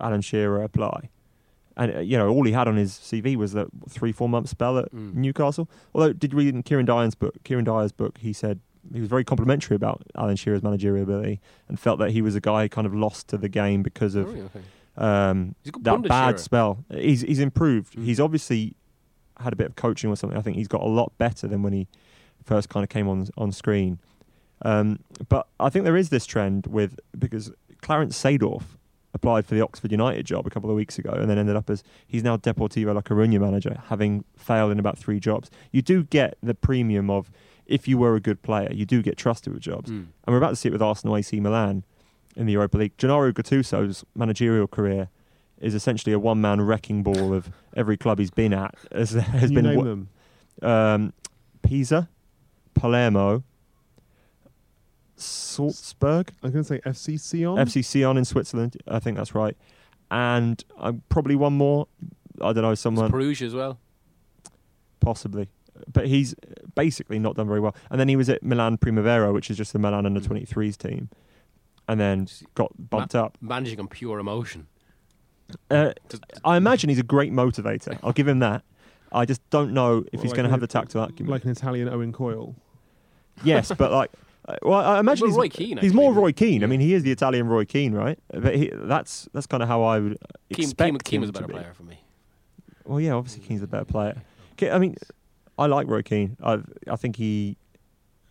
Alan 0.00 0.20
Shearer 0.20 0.62
apply, 0.62 1.08
and 1.76 1.96
uh, 1.96 2.00
you 2.00 2.18
know 2.18 2.28
all 2.28 2.44
he 2.44 2.52
had 2.52 2.68
on 2.68 2.76
his 2.76 2.92
CV 2.92 3.36
was 3.36 3.52
that 3.52 3.68
three 3.88 4.12
four 4.12 4.28
month 4.28 4.48
spell 4.48 4.78
at 4.78 4.92
Mm. 4.92 5.14
Newcastle. 5.14 5.68
Although 5.94 6.12
did 6.12 6.32
you 6.32 6.38
read 6.38 6.54
in 6.54 6.62
Kieran 6.62 6.84
Dyer's 6.86 7.14
book, 7.14 7.34
Kieran 7.44 7.64
Dyer's 7.64 7.92
book, 7.92 8.18
he 8.18 8.32
said 8.32 8.60
he 8.92 9.00
was 9.00 9.08
very 9.08 9.24
complimentary 9.24 9.74
about 9.76 10.02
Alan 10.16 10.36
Shearer's 10.36 10.62
managerial 10.62 11.02
ability 11.02 11.40
and 11.68 11.78
felt 11.78 11.98
that 11.98 12.10
he 12.10 12.22
was 12.22 12.34
a 12.34 12.40
guy 12.40 12.68
kind 12.68 12.86
of 12.86 12.94
lost 12.94 13.28
to 13.28 13.36
the 13.38 13.48
game 13.48 13.82
because 13.82 14.14
of 14.14 14.26
really? 14.32 14.40
Okay. 14.42 14.60
um, 14.96 15.54
He's 15.62 15.68
a 15.70 15.72
good 15.72 15.84
that 15.84 16.02
bad 16.02 16.28
Shearer. 16.32 16.38
spell. 16.38 16.84
He's 16.92 17.22
he's 17.22 17.38
improved. 17.40 17.94
Mm. 17.96 18.04
He's 18.04 18.20
obviously 18.20 18.74
had 19.40 19.52
a 19.52 19.56
bit 19.56 19.66
of 19.68 19.76
coaching 19.76 20.10
or 20.10 20.16
something. 20.16 20.38
I 20.38 20.42
think 20.42 20.56
he's 20.56 20.68
got 20.68 20.82
a 20.82 20.88
lot 20.88 21.12
better 21.18 21.46
than 21.46 21.62
when 21.62 21.72
he 21.72 21.86
first 22.48 22.68
kind 22.68 22.82
of 22.82 22.90
came 22.90 23.08
on 23.08 23.28
on 23.36 23.52
screen. 23.52 24.00
Um, 24.62 25.00
but 25.28 25.46
I 25.60 25.68
think 25.68 25.84
there 25.84 25.96
is 25.96 26.08
this 26.08 26.26
trend 26.26 26.66
with 26.66 26.98
because 27.16 27.52
Clarence 27.80 28.20
Seedorf 28.20 28.64
applied 29.14 29.46
for 29.46 29.54
the 29.54 29.60
Oxford 29.60 29.90
United 29.90 30.26
job 30.26 30.46
a 30.46 30.50
couple 30.50 30.68
of 30.68 30.76
weeks 30.76 30.98
ago 30.98 31.10
and 31.10 31.30
then 31.30 31.38
ended 31.38 31.56
up 31.56 31.70
as 31.70 31.82
he's 32.06 32.22
now 32.22 32.36
Deportivo 32.36 32.94
La 32.94 33.00
Coruña 33.00 33.40
manager, 33.40 33.80
having 33.88 34.24
failed 34.36 34.72
in 34.72 34.78
about 34.78 34.98
three 34.98 35.20
jobs. 35.20 35.50
You 35.72 35.82
do 35.82 36.04
get 36.04 36.36
the 36.42 36.54
premium 36.54 37.08
of 37.10 37.30
if 37.66 37.86
you 37.86 37.98
were 37.98 38.16
a 38.16 38.20
good 38.20 38.42
player, 38.42 38.70
you 38.72 38.86
do 38.86 39.02
get 39.02 39.16
trusted 39.16 39.52
with 39.52 39.62
jobs. 39.62 39.90
Mm. 39.90 39.94
And 39.94 40.26
we're 40.26 40.38
about 40.38 40.50
to 40.50 40.56
see 40.56 40.68
it 40.68 40.72
with 40.72 40.82
Arsenal 40.82 41.16
AC 41.16 41.38
Milan 41.40 41.84
in 42.36 42.46
the 42.46 42.52
Europa 42.52 42.78
League. 42.78 42.96
Gennaro 42.96 43.32
Gattuso's 43.32 44.04
managerial 44.14 44.66
career 44.66 45.08
is 45.60 45.74
essentially 45.74 46.12
a 46.12 46.18
one 46.18 46.40
man 46.40 46.60
wrecking 46.60 47.02
ball 47.02 47.34
of 47.34 47.50
every 47.76 47.96
club 47.96 48.18
he's 48.18 48.30
been 48.30 48.54
at. 48.54 48.74
Has, 48.92 49.10
has 49.12 49.50
been 49.52 49.64
name 49.64 50.08
um, 50.62 51.12
Pisa, 51.62 52.08
Palermo, 52.78 53.42
Salzburg, 55.16 56.32
I'm 56.42 56.52
going 56.52 56.64
to 56.64 56.68
say 56.68 56.80
FC 56.80 57.18
Sion. 57.20 57.56
FC 57.56 57.84
Sion 57.84 58.16
in 58.16 58.24
Switzerland. 58.24 58.76
I 58.86 58.98
think 59.00 59.16
that's 59.16 59.34
right. 59.34 59.56
And 60.10 60.62
uh, 60.78 60.92
probably 61.08 61.34
one 61.36 61.54
more. 61.54 61.88
I 62.40 62.52
don't 62.52 62.62
know, 62.62 62.70
It's 62.70 62.80
someone 62.80 63.10
Perugia 63.10 63.46
as 63.46 63.54
well. 63.54 63.78
possibly. 65.00 65.48
But 65.92 66.06
he's 66.06 66.34
basically 66.74 67.18
not 67.18 67.36
done 67.36 67.46
very 67.48 67.60
well. 67.60 67.74
And 67.90 68.00
then 68.00 68.08
he 68.08 68.16
was 68.16 68.28
at 68.28 68.42
Milan 68.42 68.78
Primavera, 68.78 69.32
which 69.32 69.50
is 69.50 69.56
just 69.56 69.72
the 69.72 69.78
Milan 69.78 70.06
under 70.06 70.20
Mm. 70.20 70.28
23s 70.46 70.76
team. 70.76 71.08
And 71.88 71.98
then 72.00 72.28
got 72.54 72.72
bumped 72.90 73.14
up. 73.14 73.38
Managing 73.40 73.80
on 73.80 73.88
pure 73.88 74.18
emotion. 74.18 74.66
Uh, 75.70 75.92
I 76.44 76.56
imagine 76.58 76.90
he's 76.90 76.98
a 76.98 77.02
great 77.04 77.32
motivator. 77.32 77.98
I'll 78.02 78.12
give 78.12 78.28
him 78.28 78.40
that. 78.40 78.62
I 79.10 79.24
just 79.24 79.40
don't 79.50 79.72
know 79.72 79.98
if 79.98 80.14
Well, 80.14 80.22
he's 80.22 80.24
like 80.32 80.36
going 80.36 80.44
to 80.44 80.50
have 80.50 80.60
the 80.60 80.66
tactile 80.66 81.04
acumen. 81.04 81.30
like 81.30 81.44
an 81.44 81.50
Italian 81.50 81.88
Owen 81.88 82.12
Coyle. 82.12 82.54
Yes, 83.44 83.72
but 83.76 83.92
like, 83.92 84.10
uh, 84.46 84.56
well, 84.62 84.78
I 84.80 85.00
imagine 85.00 85.24
Well, 85.30 85.30
he's, 85.30 85.38
Roy 85.38 85.48
Keane, 85.48 85.76
he's 85.78 85.92
more. 85.94 86.12
Roy 86.12 86.32
Keane. 86.32 86.62
I 86.64 86.66
mean, 86.66 86.80
he 86.80 86.94
is 86.94 87.02
the 87.02 87.10
Italian 87.12 87.48
Roy 87.48 87.64
Keane, 87.64 87.92
right? 87.92 88.18
But 88.32 88.54
he, 88.56 88.70
that's 88.74 89.28
that's 89.32 89.46
kind 89.46 89.62
of 89.62 89.68
how 89.68 89.82
I 89.82 89.98
would 89.98 90.18
Keane, 90.52 90.64
expect 90.64 90.88
Keane, 90.90 90.98
Keane 90.98 91.20
was 91.20 91.30
a 91.30 91.32
better 91.32 91.46
be. 91.46 91.52
player 91.54 91.72
for 91.74 91.82
me. 91.82 92.02
Well, 92.84 93.00
yeah, 93.00 93.12
obviously 93.12 93.42
Keane's 93.42 93.62
a 93.62 93.66
better 93.66 93.84
player. 93.84 94.22
I 94.62 94.78
mean, 94.78 94.96
I 95.58 95.66
like 95.66 95.86
Roy 95.86 96.02
Keane. 96.02 96.36
I 96.42 96.60
I 96.90 96.96
think 96.96 97.16
he, 97.16 97.56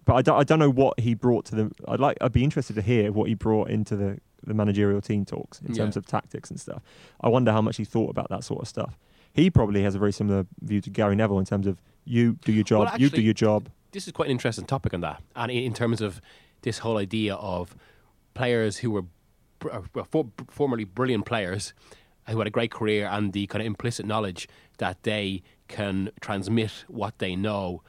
but 0.06 0.16
I 0.16 0.22
don't, 0.22 0.40
I 0.40 0.44
don't 0.44 0.60
know 0.60 0.70
what 0.72 1.00
he 1.00 1.14
brought 1.14 1.46
to 1.46 1.56
the. 1.56 1.72
I'd 1.88 2.00
like 2.00 2.18
I'd 2.22 2.34
be 2.34 2.44
interested 2.44 2.76
to 2.76 2.82
hear 2.82 3.12
what 3.12 3.30
he 3.30 3.36
brought 3.36 3.70
into 3.70 3.96
the 3.96 4.20
the 4.46 4.54
managerial 4.54 5.02
team 5.02 5.26
talks 5.26 5.60
in 5.62 5.74
Yeah. 5.74 5.84
terms 5.84 5.98
of 5.98 6.06
tactics 6.06 6.50
and 6.50 6.60
stuff. 6.60 6.82
I 7.22 7.30
wonder 7.30 7.52
how 7.52 7.62
much 7.62 7.78
he 7.78 7.84
thought 7.86 8.10
about 8.10 8.30
that 8.30 8.44
sort 8.44 8.62
of 8.62 8.68
stuff. 8.68 8.98
He 9.34 9.50
probably 9.50 9.84
has 9.84 9.94
a 9.94 10.00
very 10.00 10.12
similar 10.14 10.46
view 10.62 10.80
to 10.82 10.90
Gary 10.90 11.16
Neville 11.16 11.40
in 11.40 11.46
terms 11.46 11.68
of 11.68 11.82
you 12.06 12.38
do 12.46 12.52
your 12.52 12.64
job, 12.64 12.88
Well, 12.92 13.00
you 13.02 13.10
do 13.10 13.22
your 13.22 13.34
job. 13.34 13.70
This 13.92 14.06
is 14.08 14.14
quite 14.14 14.28
an 14.28 14.32
interesting 14.32 14.66
topic 14.66 14.94
on 14.94 15.02
that, 15.02 15.22
and 15.36 15.52
in 15.52 15.74
terms 15.74 16.02
of 16.02 16.22
this 16.62 16.80
whole 16.80 16.98
idea 16.98 17.36
of 17.36 17.76
players 18.34 18.78
who 18.78 18.92
were 18.92 19.06
br- 19.60 19.72
uh, 19.72 20.04
for, 20.04 20.28
formerly 20.50 20.84
brilliant 20.84 21.26
players 21.26 21.74
who 22.30 22.38
had 22.38 22.48
a 22.48 22.52
great 22.52 22.72
career 22.72 23.08
and 23.10 23.34
the 23.34 23.48
kind 23.48 23.62
of 23.62 23.66
implicit 23.66 24.06
knowledge 24.06 24.48
that 24.80 25.02
they 25.04 25.42
can 25.68 26.10
transmit 26.20 26.84
what 26.88 27.18
they 27.20 27.36
know. 27.36 27.82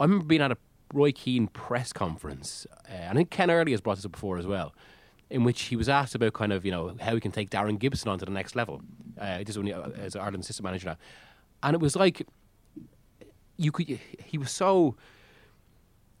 I 0.00 0.04
remember 0.04 0.24
being 0.24 0.40
at 0.40 0.50
a 0.50 0.56
Roy 0.92 1.12
Keane 1.12 1.48
press 1.48 1.92
conference, 1.92 2.66
uh, 2.88 2.92
and 2.92 3.10
I 3.10 3.14
think 3.20 3.30
Ken 3.30 3.50
Early 3.50 3.72
has 3.72 3.80
brought 3.80 3.96
this 3.96 4.04
up 4.04 4.12
before 4.12 4.38
as 4.38 4.46
well, 4.46 4.74
in 5.30 5.44
which 5.44 5.62
he 5.62 5.76
was 5.76 5.88
asked 5.88 6.14
about 6.14 6.32
kind 6.32 6.52
of 6.52 6.64
you 6.64 6.70
know 6.70 6.96
how 7.00 7.14
he 7.14 7.20
can 7.20 7.32
take 7.32 7.50
Darren 7.50 7.78
Gibson 7.78 8.08
on 8.08 8.18
to 8.18 8.24
the 8.24 8.30
next 8.30 8.56
level. 8.56 8.80
Uh, 9.20 9.38
this 9.38 9.50
is 9.50 9.58
when 9.58 9.66
he, 9.66 9.72
uh, 9.72 9.90
as 9.90 10.16
Ireland's 10.16 10.46
assistant 10.46 10.64
manager 10.64 10.88
now, 10.88 10.96
and 11.62 11.74
it 11.74 11.80
was 11.80 11.96
like 11.96 12.26
you 13.56 13.72
could. 13.72 13.98
He 14.24 14.38
was 14.38 14.50
so 14.50 14.96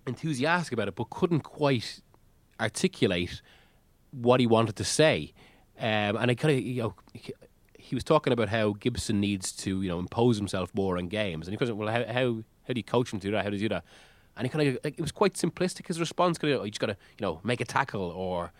enthusiastic 0.06 0.72
about 0.72 0.88
it, 0.88 0.94
but 0.94 1.10
couldn't 1.10 1.40
quite 1.40 2.00
articulate 2.60 3.42
what 4.10 4.40
he 4.40 4.46
wanted 4.46 4.76
to 4.76 4.84
say. 4.84 5.32
Um, 5.78 6.16
and 6.16 6.30
I 6.30 6.34
kind 6.34 6.56
of, 6.56 6.64
you 6.64 6.82
know, 6.82 6.94
he, 7.78 7.94
was 7.94 8.04
talking 8.04 8.32
about 8.32 8.48
how 8.48 8.72
Gibson 8.72 9.20
needs 9.20 9.52
to, 9.52 9.82
you 9.82 9.88
know, 9.88 9.98
impose 9.98 10.36
himself 10.38 10.74
more 10.74 10.98
in 10.98 11.08
games. 11.08 11.46
And 11.46 11.52
he 11.52 11.58
goes, 11.58 11.70
"Well, 11.70 11.88
how 11.88 12.04
how, 12.06 12.42
how 12.66 12.74
do 12.74 12.78
you 12.78 12.82
coach 12.82 13.12
him 13.12 13.20
to 13.20 13.26
do 13.26 13.32
that? 13.32 13.44
How 13.44 13.50
do 13.50 13.56
you 13.56 13.68
do 13.68 13.74
that?" 13.74 13.84
And 14.36 14.46
he 14.46 14.50
kind 14.50 14.68
of, 14.68 14.78
like, 14.84 14.98
it 14.98 15.00
was 15.00 15.12
quite 15.12 15.34
simplistic. 15.34 15.86
His 15.86 15.98
response, 15.98 16.36
kind 16.38 16.52
of, 16.52 16.64
you 16.64 16.70
just 16.70 16.80
got 16.80 16.88
to, 16.88 16.96
you 17.18 17.26
know, 17.26 17.40
make 17.42 17.60
a 17.60 17.64
tackle, 17.64 18.10
or, 18.10 18.52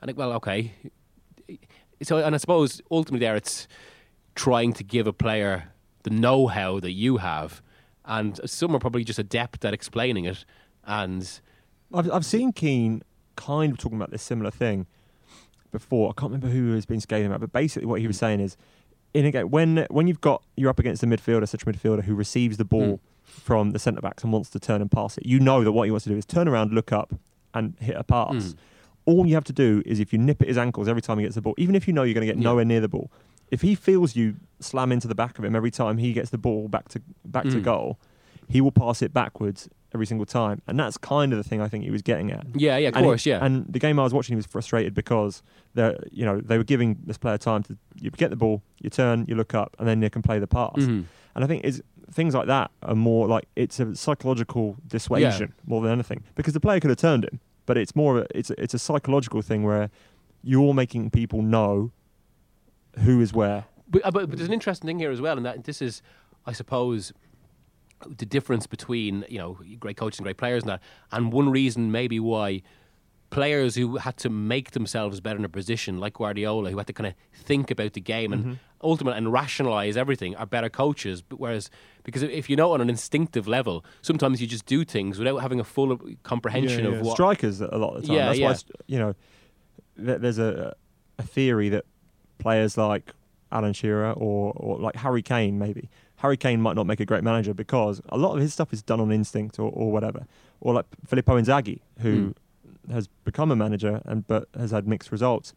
and 0.00 0.08
think, 0.08 0.18
well, 0.18 0.32
okay. 0.32 0.72
So, 2.02 2.18
and 2.18 2.34
I 2.34 2.38
suppose 2.38 2.80
ultimately 2.90 3.24
there, 3.24 3.36
it's 3.36 3.68
trying 4.34 4.72
to 4.72 4.82
give 4.84 5.06
a 5.06 5.12
player 5.12 5.72
the 6.02 6.10
know-how 6.10 6.80
that 6.80 6.92
you 6.92 7.18
have, 7.18 7.62
and 8.04 8.40
some 8.44 8.74
are 8.74 8.80
probably 8.80 9.04
just 9.04 9.18
adept 9.18 9.64
at 9.64 9.74
explaining 9.74 10.24
it, 10.24 10.44
and 10.86 11.40
I've 11.92 12.10
I've 12.12 12.24
seen 12.26 12.52
Keane 12.52 13.02
kind 13.36 13.72
of 13.72 13.78
talking 13.78 13.96
about 13.96 14.10
this 14.10 14.22
similar 14.22 14.50
thing 14.50 14.86
before. 15.72 16.10
I 16.10 16.12
can't 16.20 16.32
remember 16.32 16.48
who 16.48 16.74
has 16.74 16.86
been 16.86 17.00
scathing 17.00 17.26
about, 17.26 17.40
but 17.40 17.52
basically 17.52 17.86
what 17.86 18.00
he 18.00 18.06
was 18.06 18.18
saying 18.18 18.40
is, 18.40 18.56
in 19.14 19.24
a 19.24 19.30
game 19.30 19.50
when 19.50 19.86
when 19.90 20.06
you've 20.06 20.20
got 20.20 20.42
you're 20.56 20.70
up 20.70 20.78
against 20.78 21.02
a 21.02 21.06
midfielder, 21.06 21.48
such 21.48 21.62
a 21.62 21.66
midfielder 21.66 22.04
who 22.04 22.14
receives 22.14 22.56
the 22.56 22.64
ball 22.64 22.80
Mm. 22.80 23.00
from 23.24 23.70
the 23.70 23.78
centre 23.78 24.00
backs 24.00 24.24
and 24.24 24.32
wants 24.32 24.50
to 24.50 24.58
turn 24.58 24.80
and 24.80 24.90
pass 24.90 25.16
it, 25.18 25.26
you 25.26 25.38
know 25.40 25.62
that 25.64 25.72
what 25.72 25.84
he 25.84 25.90
wants 25.90 26.04
to 26.04 26.10
do 26.10 26.16
is 26.16 26.26
turn 26.26 26.48
around, 26.48 26.72
look 26.72 26.92
up, 26.92 27.14
and 27.54 27.74
hit 27.80 27.94
a 27.96 28.02
pass. 28.04 28.34
Mm. 28.34 28.54
All 29.06 29.26
you 29.26 29.34
have 29.34 29.44
to 29.44 29.52
do 29.52 29.82
is 29.86 29.98
if 30.00 30.12
you 30.12 30.18
nip 30.18 30.42
at 30.42 30.48
his 30.48 30.58
ankles 30.58 30.88
every 30.88 31.02
time 31.02 31.18
he 31.18 31.24
gets 31.24 31.34
the 31.36 31.40
ball, 31.40 31.54
even 31.56 31.74
if 31.74 31.86
you 31.86 31.94
know 31.94 32.02
you're 32.02 32.14
going 32.14 32.26
to 32.26 32.32
get 32.32 32.38
Yeah. 32.40 32.44
nowhere 32.50 32.64
near 32.64 32.80
the 32.80 32.88
ball, 32.88 33.10
if 33.50 33.62
he 33.62 33.74
feels 33.74 34.14
you 34.16 34.36
slam 34.60 34.92
into 34.92 35.08
the 35.08 35.14
back 35.14 35.38
of 35.38 35.44
him 35.44 35.54
every 35.56 35.70
time 35.70 35.98
he 35.98 36.12
gets 36.12 36.30
the 36.30 36.38
ball 36.38 36.68
back 36.68 36.88
to 36.90 37.00
back 37.24 37.44
to 37.44 37.56
Mm. 37.60 37.62
goal, 37.62 37.98
he 38.48 38.60
will 38.60 38.72
pass 38.72 39.00
it 39.02 39.12
backwards 39.14 39.68
every 39.94 40.06
single 40.06 40.26
time, 40.26 40.62
and 40.66 40.78
that's 40.78 40.96
kind 40.96 41.32
of 41.32 41.36
the 41.36 41.42
thing 41.44 41.60
I 41.60 41.68
think 41.68 41.84
he 41.84 41.90
was 41.90 42.02
getting 42.02 42.30
at. 42.30 42.46
yeah, 42.54 42.76
yeah, 42.76 42.88
of 42.88 42.96
And 42.96 43.04
he- 43.04 43.08
course, 43.10 43.26
yeah. 43.26 43.44
And 43.44 43.66
the 43.72 43.78
game 43.78 43.98
I 43.98 44.02
was 44.04 44.14
watching, 44.14 44.34
he 44.34 44.36
was 44.36 44.46
frustrated 44.46 44.94
because 44.94 45.42
the 45.74 45.98
you 46.12 46.24
know 46.24 46.40
they 46.40 46.58
were 46.58 46.64
giving 46.64 46.98
this 47.04 47.18
player 47.18 47.38
time 47.38 47.62
to 47.64 47.76
you 48.00 48.10
get 48.10 48.30
the 48.30 48.36
ball, 48.36 48.62
you 48.80 48.90
turn, 48.90 49.24
you 49.28 49.34
look 49.34 49.54
up, 49.54 49.74
and 49.78 49.86
then 49.88 50.00
you 50.02 50.10
can 50.10 50.22
play 50.22 50.38
the 50.38 50.46
pass. 50.46 50.76
Mhm. 50.76 51.04
And 51.34 51.44
I 51.44 51.46
think 51.46 51.64
is 51.64 51.82
things 52.12 52.34
like 52.34 52.46
that 52.48 52.70
are 52.82 52.94
more 52.96 53.28
like 53.28 53.46
it's 53.54 53.78
a 53.78 53.94
psychological 53.94 54.76
dissuasion 54.86 55.52
more 55.66 55.80
than 55.80 55.92
anything 55.92 56.24
because 56.34 56.54
the 56.54 56.60
player 56.60 56.80
could 56.80 56.90
have 56.90 56.98
turned 56.98 57.24
him, 57.24 57.38
but 57.66 57.76
it's 57.78 57.94
more 57.94 58.18
of 58.18 58.24
a, 58.24 58.38
it's 58.38 58.50
a, 58.50 58.60
it's 58.60 58.74
a 58.74 58.78
psychological 58.80 59.40
thing 59.42 59.62
where 59.62 59.90
you're 60.42 60.74
making 60.74 61.10
people 61.10 61.40
know 61.42 61.92
who 63.04 63.20
is 63.20 63.32
where. 63.32 63.64
But, 63.88 64.04
uh, 64.04 64.10
but, 64.10 64.28
but 64.28 64.38
there's 64.38 64.48
an 64.48 64.54
interesting 64.54 64.86
thing 64.86 64.98
here 64.98 65.10
as 65.12 65.20
well, 65.20 65.36
and 65.36 65.46
that 65.46 65.64
this 65.64 65.80
is, 65.80 66.02
I 66.46 66.52
suppose, 66.52 67.12
the 68.06 68.26
difference 68.26 68.66
between 68.66 69.24
you 69.28 69.38
know 69.38 69.58
great 69.78 69.96
coaches 69.96 70.18
and 70.18 70.24
great 70.24 70.36
players 70.36 70.62
and 70.62 70.70
that, 70.70 70.82
and 71.12 71.32
one 71.32 71.50
reason 71.50 71.90
maybe 71.90 72.20
why 72.20 72.62
players 73.30 73.76
who 73.76 73.96
had 73.96 74.16
to 74.18 74.28
make 74.28 74.72
themselves 74.72 75.20
better 75.20 75.38
in 75.38 75.44
a 75.44 75.48
position, 75.48 75.98
like 75.98 76.14
Guardiola, 76.14 76.70
who 76.70 76.78
had 76.78 76.88
to 76.88 76.92
kind 76.92 77.06
of 77.06 77.14
think 77.32 77.70
about 77.70 77.92
the 77.92 78.00
game 78.00 78.32
and 78.32 78.44
mm-hmm. 78.44 78.54
ultimately 78.82 79.18
and 79.18 79.32
rationalize 79.32 79.96
everything, 79.96 80.34
are 80.36 80.46
better 80.46 80.68
coaches. 80.68 81.22
But 81.22 81.38
whereas, 81.38 81.70
because 82.02 82.22
if 82.24 82.50
you 82.50 82.56
know 82.56 82.72
on 82.72 82.80
an 82.80 82.90
instinctive 82.90 83.46
level, 83.46 83.84
sometimes 84.02 84.40
you 84.40 84.46
just 84.46 84.66
do 84.66 84.84
things 84.84 85.18
without 85.18 85.38
having 85.38 85.60
a 85.60 85.64
full 85.64 85.96
comprehension 86.24 86.84
Yeah, 86.84 86.90
of 86.90 86.96
yeah. 86.96 87.02
what. 87.02 87.14
Strikers 87.14 87.60
a 87.60 87.66
lot 87.78 87.96
of 87.96 88.02
the 88.02 88.08
time. 88.08 88.16
Yeah, 88.16 88.26
That's 88.26 88.38
yeah. 88.38 88.48
why 88.48 88.56
you 88.86 88.98
know 88.98 89.14
there's 89.96 90.38
a 90.38 90.74
a 91.18 91.22
theory 91.22 91.68
that 91.68 91.84
players 92.38 92.76
like 92.76 93.12
Alan 93.52 93.72
Shearer 93.72 94.12
or 94.12 94.52
or 94.56 94.78
like 94.78 94.96
Harry 94.96 95.22
Kane 95.22 95.58
maybe 95.58 95.88
Harry 96.20 96.36
Kane 96.36 96.60
might 96.60 96.76
not 96.76 96.86
make 96.86 97.00
a 97.00 97.06
great 97.06 97.24
manager 97.24 97.54
because 97.54 98.00
a 98.10 98.18
lot 98.18 98.34
of 98.34 98.40
his 98.40 98.52
stuff 98.52 98.72
is 98.72 98.82
done 98.82 99.00
on 99.00 99.10
instinct 99.10 99.58
or, 99.58 99.70
or 99.70 99.90
whatever. 99.90 100.26
Or 100.60 100.74
like 100.74 100.86
Filippo 101.06 101.40
Inzaghi 101.40 101.80
who 102.00 102.34
hmm. 102.86 102.92
has 102.92 103.08
become 103.24 103.50
a 103.50 103.56
manager 103.56 104.02
and 104.04 104.26
but 104.26 104.48
has 104.56 104.70
had 104.70 104.86
mixed 104.86 105.10
results 105.10 105.54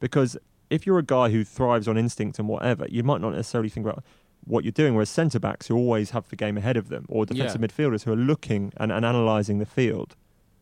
because 0.00 0.36
if 0.70 0.86
you're 0.86 0.98
a 0.98 1.04
guy 1.04 1.28
who 1.28 1.44
thrives 1.44 1.86
on 1.86 1.98
instinct 1.98 2.38
and 2.38 2.48
whatever, 2.48 2.86
you 2.88 3.02
might 3.02 3.20
not 3.20 3.34
necessarily 3.34 3.68
think 3.68 3.86
about 3.86 4.02
what 4.44 4.64
you're 4.64 4.72
doing. 4.72 4.94
Whereas 4.94 5.10
centre 5.10 5.38
backs 5.38 5.68
who 5.68 5.76
always 5.76 6.10
have 6.10 6.28
the 6.30 6.36
game 6.36 6.56
ahead 6.56 6.76
of 6.76 6.88
them, 6.88 7.04
or 7.08 7.26
defensive 7.26 7.60
Yeah. 7.60 7.66
midfielders 7.66 8.04
who 8.04 8.12
are 8.12 8.16
looking 8.16 8.72
and, 8.78 8.90
and 8.90 9.04
analysing 9.04 9.58
the 9.58 9.66
field, 9.66 10.16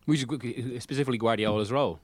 Which 0.06 0.24
is 0.24 0.82
specifically 0.82 1.18
Guardiola's 1.18 1.70
role. 1.70 2.00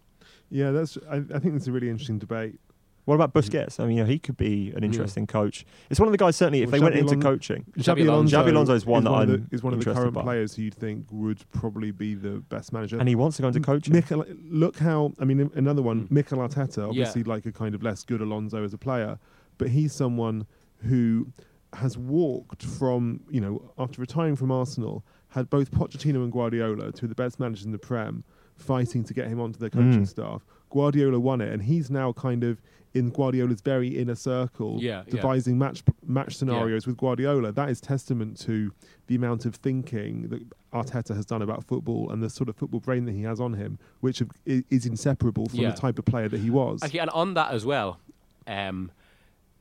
Yeah, 0.49 0.71
that's. 0.71 0.97
I, 1.11 1.17
I 1.17 1.39
think 1.41 1.57
it's 1.57 1.67
a 1.67 1.73
really 1.73 1.91
interesting 1.91 2.19
debate. 2.19 2.61
What 3.07 3.15
about 3.15 3.33
Busquets? 3.33 3.81
I 3.81 3.87
mean, 3.87 3.97
you 3.97 4.03
know, 4.03 4.09
he 4.11 4.19
could 4.19 4.37
be 4.37 4.73
an 4.77 4.83
interesting 4.85 5.27
coach. 5.29 5.65
It's 5.91 5.99
one 6.01 6.09
of 6.09 6.13
the 6.13 6.19
guys 6.19 6.37
certainly. 6.37 6.63
If 6.63 6.71
Well, 6.71 6.81
they 6.81 6.85
went 6.85 6.97
Xabi 6.97 6.99
into 6.99 7.15
Alon- 7.15 7.23
coaching, 7.23 7.65
Xabi 7.79 7.83
Xabi 8.03 8.09
Alonso- 8.09 8.37
Xabi 8.43 8.49
Alonso 8.51 8.75
is 8.75 8.85
one 8.85 9.05
that 9.05 9.11
of 9.11 9.17
I'm 9.17 9.29
the, 9.29 9.47
is 9.53 9.63
one 9.63 9.73
of 9.73 9.79
the 9.83 9.95
current 9.95 10.13
by. 10.13 10.23
players 10.23 10.55
who 10.57 10.63
you'd 10.63 10.75
think 10.75 11.07
would 11.11 11.41
probably 11.53 11.93
be 11.93 12.15
the 12.15 12.41
best 12.49 12.73
manager. 12.73 12.99
and 12.99 13.09
he 13.09 13.15
wants 13.15 13.37
to 13.37 13.43
go 13.43 13.49
into 13.49 13.61
coaching. 13.61 13.95
Mikel, 13.95 14.25
look 14.51 14.77
how 14.79 15.13
I 15.21 15.25
mean 15.25 15.51
another 15.55 15.83
one. 15.83 16.03
Mm. 16.09 16.11
Mikel 16.11 16.39
Arteta, 16.39 16.89
obviously 16.89 17.23
like 17.23 17.47
a 17.47 17.53
kind 17.53 17.75
of 17.75 17.83
less 17.83 18.03
good 18.03 18.21
Alonso 18.21 18.63
as 18.65 18.75
a 18.75 18.79
player, 18.79 19.19
but 19.57 19.69
he's 19.69 19.93
someone 19.93 20.45
who 20.79 21.29
has 21.75 21.97
walked 21.97 22.65
from 22.65 23.21
you 23.31 23.41
know 23.41 23.71
after 23.79 24.01
retiring 24.01 24.35
from 24.35 24.51
Arsenal, 24.51 25.05
had 25.29 25.49
both 25.49 25.71
Pochettino 25.71 26.25
and 26.25 26.33
Guardiola, 26.33 26.91
two 26.91 27.07
of 27.07 27.11
the 27.11 27.15
best 27.15 27.39
managers 27.39 27.65
in 27.67 27.71
the 27.71 27.79
Prem, 27.79 28.25
fighting 28.57 29.05
to 29.05 29.15
get 29.15 29.29
him 29.29 29.41
onto 29.41 29.61
their 29.61 29.71
coaching 29.71 30.03
Mm. 30.03 30.09
staff. 30.09 30.45
Guardiola 30.71 31.21
won 31.21 31.41
it, 31.41 31.53
and 31.53 31.63
he's 31.63 31.89
now 31.91 32.13
kind 32.13 32.43
of 32.43 32.61
in 32.97 33.11
Guardiola's 33.11 33.61
very 33.61 33.89
inner 33.89 34.15
circle, 34.15 34.79
Yeah, 34.81 35.03
yeah. 35.07 35.13
devising 35.17 35.59
match 35.59 35.83
match 36.07 36.37
scenarios 36.37 36.87
with 36.87 36.97
Guardiola. 36.97 37.53
That 37.53 37.69
is 37.69 37.81
testament 37.81 38.39
to 38.41 38.73
the 39.07 39.15
amount 39.15 39.45
of 39.45 39.55
thinking 39.57 40.29
that 40.29 40.43
Arteta 40.73 41.15
has 41.15 41.27
done 41.27 41.43
about 41.43 41.65
football 41.65 42.11
and 42.11 42.23
the 42.23 42.31
sort 42.31 42.49
of 42.49 42.57
football 42.57 42.81
brain 42.81 43.05
that 43.05 43.13
he 43.13 43.23
has 43.23 43.41
on 43.41 43.55
him, 43.55 43.79
which 44.01 44.23
is 44.47 44.87
inseparable 44.87 45.47
from 45.47 45.61
Yeah. 45.61 45.71
the 45.71 45.77
type 45.77 45.99
of 45.99 46.05
player 46.05 46.29
that 46.29 46.41
he 46.41 46.51
was. 46.51 46.83
Actually, 46.83 47.01
and 47.01 47.11
on 47.11 47.35
that 47.35 47.53
as 47.53 47.65
well, 47.67 48.01
um, 48.47 48.91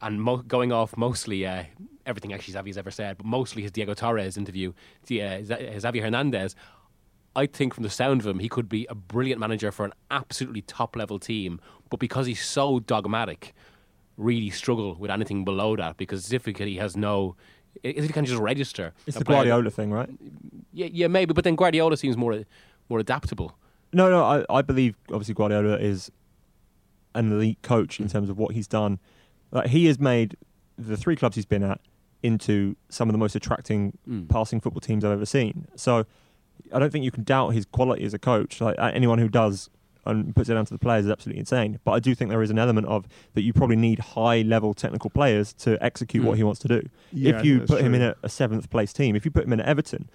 and 0.02 0.22
mo- 0.22 0.38
going 0.56 0.72
off 0.72 0.96
mostly 0.98 1.46
uh, 1.46 1.64
everything 2.06 2.34
actually 2.34 2.54
Xavi's 2.54 2.78
ever 2.78 2.92
said, 2.92 3.18
but 3.18 3.26
mostly 3.26 3.62
his 3.64 3.72
Diego 3.72 3.94
Torres 3.94 4.38
interview, 4.38 4.74
the, 5.08 5.22
uh, 5.22 5.28
Xavi 5.42 6.02
Hernandez. 6.02 6.56
I 7.38 7.48
think 7.48 7.74
from 7.74 7.84
the 7.84 7.90
sound 7.90 8.22
of 8.22 8.28
him, 8.28 8.40
he 8.40 8.48
could 8.48 8.70
be 8.70 8.86
a 8.90 8.96
brilliant 8.96 9.42
manager 9.42 9.70
for 9.70 9.84
an 9.84 9.92
absolutely 10.10 10.62
top 10.62 10.96
level 10.96 11.20
team, 11.20 11.60
but 11.96 12.00
because 12.02 12.26
he's 12.28 12.44
so 12.44 12.80
dogmatic, 12.80 13.54
really 14.18 14.50
struggle 14.50 14.96
with 14.96 15.10
anything 15.12 15.46
below 15.46 15.76
that 15.76 15.98
because 15.98 16.32
if 16.34 16.46
he 16.46 16.76
has 16.78 16.96
no. 16.98 17.36
If 17.84 18.06
he 18.06 18.10
can 18.14 18.24
just 18.26 18.42
register, 18.42 18.94
it's 19.06 19.18
a 19.18 19.20
the 19.20 19.26
player 19.26 19.38
Guardiola 19.44 19.70
thing, 19.70 19.92
right? 19.92 20.10
yeah, 20.74 20.88
yeah, 20.92 21.08
maybe. 21.08 21.34
But 21.34 21.44
then 21.44 21.56
Guardiola 21.56 21.98
seems 21.98 22.16
more 22.18 22.44
more 22.90 23.00
adaptable. 23.00 23.58
No, 23.92 24.10
no. 24.10 24.24
I, 24.24 24.46
I 24.60 24.62
believe 24.62 24.96
obviously 25.10 25.34
Guardiola 25.34 25.78
is 25.78 26.10
an 27.14 27.32
elite 27.32 27.62
coach 27.62 28.00
in 28.00 28.08
terms 28.08 28.30
of 28.30 28.38
what 28.38 28.54
he's 28.54 28.68
done. 28.68 29.00
Like 29.52 29.68
he 29.68 29.86
has 29.88 30.00
made 30.00 30.36
the 30.78 30.98
three 30.98 31.16
clubs 31.16 31.36
he's 31.36 31.46
been 31.46 31.64
at 31.64 31.80
into 32.24 32.76
some 32.90 33.08
of 33.10 33.14
the 33.14 33.20
most 33.20 33.36
attracting 33.36 33.98
Mm. 34.10 34.28
passing 34.30 34.60
football 34.62 34.82
teams 34.82 35.04
I've 35.06 35.12
ever 35.12 35.26
seen. 35.26 35.68
So 35.76 36.06
I 36.74 36.80
don't 36.80 36.92
think 36.92 37.04
you 37.06 37.12
can 37.12 37.24
doubt 37.24 37.50
his 37.50 37.66
quality 37.66 38.04
as 38.06 38.14
a 38.14 38.20
coach. 38.20 38.62
Like 38.62 38.76
anyone 38.80 39.20
who 39.20 39.28
does 39.28 39.70
and 40.06 40.36
puts 40.36 40.50
it 40.50 40.54
down 40.54 40.66
to 40.66 40.74
the 40.74 40.80
players 40.80 41.06
is 41.06 41.12
absolutely 41.12 41.40
insane. 41.40 41.80
But 41.84 41.92
I 41.94 42.00
do 42.00 42.14
think 42.16 42.30
there 42.30 42.42
is 42.44 42.50
an 42.52 42.60
element 42.60 42.88
of 42.88 43.08
that 43.34 43.42
you 43.44 43.54
probably 43.54 43.76
need 43.76 44.00
high 44.00 44.42
level 44.42 44.74
technical 44.74 45.10
players 45.10 45.54
to 45.54 45.78
execute 45.84 46.24
Mm. 46.24 46.28
what 46.28 46.38
he 46.38 46.44
wants 46.44 46.60
to 46.62 46.68
do. 46.68 46.88
Yeah, 47.12 47.38
if 47.38 47.46
you 47.46 47.60
that's 47.60 47.72
put 47.72 47.82
him 47.82 47.94
in 47.96 48.02
a, 48.02 48.16
a 48.24 48.30
seventh 48.30 48.70
place 48.70 48.94
team, 48.94 49.16
if 49.16 49.26
you 49.26 49.32
put 49.32 49.46
him 49.46 49.54
in 49.54 49.62
Everton, 49.62 50.10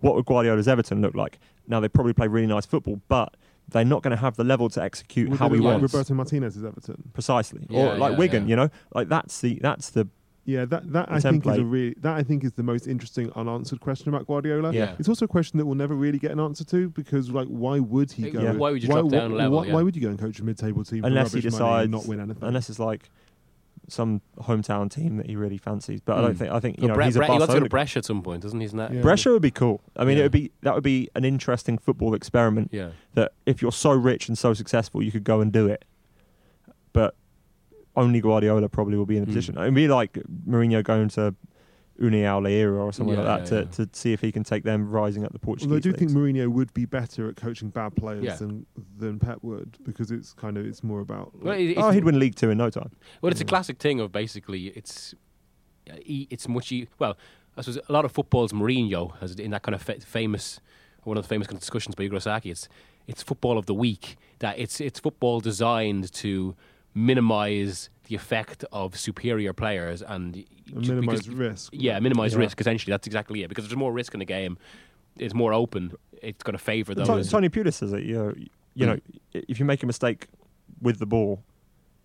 what 0.00 0.14
would 0.16 0.26
Guardiola's 0.26 0.66
Everton 0.68 1.00
look 1.00 1.14
like? 1.14 1.38
Now 1.68 1.80
they 1.80 1.88
probably 1.88 2.12
play 2.12 2.26
really 2.26 2.46
nice 2.46 2.66
football, 2.66 3.00
but 3.08 3.36
they're 3.68 3.84
not 3.84 4.02
going 4.02 4.10
to 4.16 4.20
have 4.20 4.34
the 4.36 4.42
level 4.42 4.68
to 4.70 4.82
execute 4.82 5.28
Would 5.28 5.38
how 5.38 5.48
they 5.48 5.56
he 5.56 5.60
look 5.60 5.72
like 5.74 5.80
wants. 5.82 5.94
Roberto 5.94 6.14
Martinez's 6.14 6.64
Everton. 6.64 7.10
Precisely, 7.12 7.66
Yeah, 7.70 7.92
or 7.94 7.98
like 7.98 8.12
yeah, 8.12 8.18
Wigan, 8.18 8.42
yeah. 8.44 8.50
you 8.50 8.56
know, 8.56 8.68
like 8.94 9.08
that's 9.08 9.40
the 9.40 9.58
that's 9.62 9.90
the 9.90 10.08
Yeah, 10.50 10.64
that 10.66 10.92
that 10.92 11.06
The 11.08 11.14
I 11.14 11.20
think 11.20 11.46
is 11.46 11.58
a 11.58 11.64
really 11.64 11.94
that 12.00 12.14
I 12.16 12.22
think 12.22 12.42
is 12.44 12.52
the 12.52 12.62
most 12.62 12.86
interesting 12.88 13.30
unanswered 13.36 13.80
question 13.80 14.08
about 14.12 14.26
Guardiola. 14.26 14.72
Yeah. 14.72 14.96
It's 14.98 15.08
also 15.08 15.24
a 15.26 15.28
question 15.28 15.58
that 15.58 15.66
we'll 15.66 15.76
never 15.76 15.94
really 15.94 16.18
get 16.18 16.32
an 16.32 16.40
answer 16.40 16.64
to 16.64 16.88
because 16.90 17.30
like 17.30 17.46
why 17.48 17.78
would 17.78 18.10
he 18.12 18.24
Yeah. 18.24 18.30
go? 18.30 18.52
Why 18.54 18.70
would 18.72 18.82
you 18.82 18.88
drop 18.88 19.08
down 19.10 19.30
a 19.30 19.34
level, 19.34 19.58
Why, 19.58 19.66
yeah. 19.66 19.74
why 19.74 19.82
would 19.82 19.94
you 19.94 20.02
go 20.02 20.08
and 20.08 20.18
coach 20.18 20.40
a 20.40 20.44
mid-table 20.44 20.84
team 20.84 21.04
unless 21.04 21.30
for 21.30 21.38
he 21.38 21.42
rubbish 21.46 21.58
money 21.60 21.70
decides 21.70 21.84
and 21.84 21.92
not 21.92 22.06
win 22.06 22.20
anything? 22.20 22.42
unless 22.48 22.68
it's 22.68 22.78
like 22.80 23.08
some 23.88 24.20
hometown 24.38 24.90
team 24.90 25.16
that 25.16 25.26
he 25.26 25.34
really 25.36 25.58
fancies. 25.58 26.00
But 26.00 26.18
I 26.18 26.20
don't 26.22 26.34
Mm. 26.34 26.38
think 26.38 26.50
I 26.52 26.60
think 26.60 26.76
you 26.78 26.82
But 26.82 26.88
know 26.88 26.94
Bre- 26.94 27.02
he's 27.02 27.16
a 27.16 27.18
Bre- 27.18 27.24
he 27.24 27.30
wants 27.30 27.46
to 27.46 27.52
go 27.54 27.60
to 27.64 27.68
Brescia 27.68 27.98
at 27.98 28.04
some 28.04 28.22
point, 28.22 28.42
doesn't 28.42 28.58
he? 28.60 28.66
Isn't 28.66 28.78
that? 28.78 28.92
Yeah. 28.92 29.00
Brescia 29.02 29.30
would 29.32 29.42
be 29.42 29.50
cool. 29.50 29.80
I 29.96 30.04
mean, 30.04 30.16
Yeah. 30.16 30.20
it 30.20 30.26
would 30.26 30.32
be 30.32 30.50
that 30.62 30.74
would 30.74 30.84
be 30.84 31.08
an 31.14 31.24
interesting 31.24 31.78
football 31.78 32.14
experiment. 32.14 32.70
Yeah. 32.72 32.90
That 33.14 33.32
if 33.46 33.62
you're 33.62 33.72
so 33.72 33.92
rich 33.92 34.28
and 34.28 34.36
so 34.38 34.54
successful, 34.54 35.02
you 35.02 35.10
could 35.12 35.24
go 35.24 35.40
and 35.40 35.52
do 35.52 35.66
it. 35.66 35.84
But 36.92 37.14
only 37.96 38.20
Guardiola 38.20 38.68
probably 38.68 38.96
will 38.96 39.06
be 39.06 39.16
in 39.16 39.22
a 39.22 39.26
Mm. 39.26 39.30
position. 39.30 39.58
It'd 39.58 39.74
be 39.74 39.88
like 39.88 40.12
Mourinho 40.48 40.82
going 40.84 41.08
to 41.10 41.34
União 42.00 42.40
Leiria 42.40 42.80
or 42.82 42.92
something 42.94 43.14
Yeah, 43.14 43.22
like 43.22 43.44
that 43.46 43.54
yeah, 43.54 43.64
to, 43.70 43.86
to 43.86 43.88
see 43.98 44.12
if 44.14 44.22
he 44.22 44.32
can 44.32 44.42
take 44.42 44.62
them 44.64 44.88
rising 44.88 45.22
up 45.24 45.32
the 45.32 45.38
Portuguese. 45.38 45.66
Although 45.66 45.76
I 45.76 45.80
do 45.80 45.90
think 45.92 46.10
leagues. 46.12 46.14
Mourinho 46.14 46.48
would 46.48 46.72
be 46.72 46.86
better 46.86 47.28
at 47.28 47.36
coaching 47.36 47.68
bad 47.68 47.94
players 47.94 48.24
Yeah. 48.24 48.36
than 48.36 48.64
than 48.98 49.18
Pep 49.18 49.38
would 49.42 49.76
because 49.84 50.10
it's 50.10 50.32
kind 50.32 50.56
of 50.56 50.64
it's 50.64 50.82
more 50.82 51.00
about 51.00 51.34
Well, 51.34 51.54
like, 51.54 51.60
it- 51.60 51.78
oh, 51.78 51.90
he'd 51.90 52.04
win 52.04 52.18
League 52.18 52.36
Two 52.36 52.48
in 52.50 52.56
no 52.58 52.70
time. 52.70 52.90
well, 53.20 53.30
it's 53.30 53.40
a 53.42 53.44
classic 53.44 53.78
thing 53.78 54.00
of 54.00 54.12
basically 54.12 54.68
it's 54.68 55.14
it's 55.86 56.48
much 56.48 56.72
e- 56.72 56.88
well. 56.98 57.16
I 57.56 57.62
suppose 57.62 57.82
a 57.88 57.92
lot 57.92 58.04
of 58.04 58.12
football's 58.12 58.52
Mourinho 58.52 59.18
has 59.18 59.34
in 59.34 59.50
that 59.50 59.62
kind 59.62 59.74
of 59.74 59.82
fa- 59.82 60.00
famous 60.00 60.60
one 61.02 61.16
of 61.18 61.24
the 61.24 61.28
famous 61.28 61.46
kind 61.48 61.56
of 61.56 61.60
discussions 61.60 61.94
by 61.94 62.04
Arrigo 62.08 62.22
Sacchi. 62.22 62.50
It's 62.50 62.68
it's 63.06 63.22
football 63.22 63.58
of 63.58 63.66
the 63.66 63.74
week 63.74 64.16
that 64.38 64.58
it's 64.58 64.80
it's 64.80 65.00
football 65.00 65.40
designed 65.40 66.12
to 66.14 66.54
minimise 66.94 67.90
the 68.04 68.14
effect 68.14 68.64
of 68.72 68.96
superior 68.96 69.52
players 69.52 70.02
and 70.02 70.44
and 70.72 70.86
minimise 70.88 71.22
because- 71.22 71.28
risk. 71.34 71.72
Yeah, 71.72 71.98
minimise 72.00 72.32
Yeah. 72.32 72.40
risk. 72.40 72.60
Essentially, 72.60 72.92
that's 72.92 73.06
exactly 73.06 73.42
it. 73.42 73.48
Because 73.48 73.64
there's 73.64 73.76
more 73.76 73.92
risk 73.92 74.14
in 74.14 74.20
the 74.20 74.24
game, 74.26 74.56
it's 75.16 75.34
more 75.34 75.52
open. 75.52 75.92
It's 76.22 76.42
going 76.42 76.52
to 76.52 76.62
favour 76.62 76.94
Tony, 76.94 77.06
those. 77.06 77.30
Tony 77.30 77.48
Pulis 77.48 77.74
says 77.74 77.92
it. 77.92 78.04
You 78.04 78.14
know, 78.18 78.34
you 78.74 78.86
know, 78.86 78.98
if 79.32 79.58
you 79.58 79.64
make 79.64 79.82
a 79.82 79.86
mistake 79.86 80.26
with 80.80 80.98
the 80.98 81.06
ball, 81.06 81.42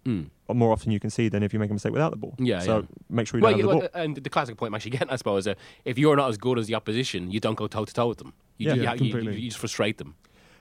Mm. 0.06 0.30
more 0.54 0.72
often 0.72 0.92
you 0.92 1.00
can 1.00 1.10
see 1.10 1.30
than 1.30 1.42
if 1.42 1.52
you 1.54 1.60
make 1.60 1.70
a 1.72 1.74
mistake 1.74 1.92
without 1.92 2.12
the 2.12 2.18
ball. 2.18 2.36
Yeah, 2.38 2.60
So 2.60 2.80
yeah. 2.80 2.86
make 3.10 3.28
sure 3.28 3.40
you 3.40 3.44
Well, 3.44 3.52
don't 3.54 3.60
yeah, 3.60 3.64
have 3.66 3.72
the 3.72 3.78
well, 3.80 3.90
ball. 3.94 4.02
and 4.04 4.16
the 4.18 4.30
classic 4.30 4.56
point 4.58 4.70
I'm 4.72 4.76
actually 4.76 4.92
getting, 4.92 5.10
I 5.10 5.16
suppose, 5.16 5.48
uh, 5.48 5.56
if 5.84 5.98
you're 5.98 6.16
not 6.16 6.30
as 6.30 6.38
good 6.38 6.60
as 6.60 6.68
the 6.68 6.76
opposition, 6.76 7.32
you 7.32 7.40
don't 7.40 7.56
go 7.56 7.66
toe 7.68 7.86
to 7.86 7.94
toe 7.94 8.08
with 8.10 8.20
them. 8.20 8.34
You, 8.58 8.68
Yeah. 8.68 8.74
you, 8.76 8.82
Yeah, 8.84 8.94
you- 8.94 9.06
you- 9.06 9.12
completely. 9.14 9.42
you 9.42 9.50
just 9.50 9.58
frustrate 9.60 9.98
them. 9.98 10.14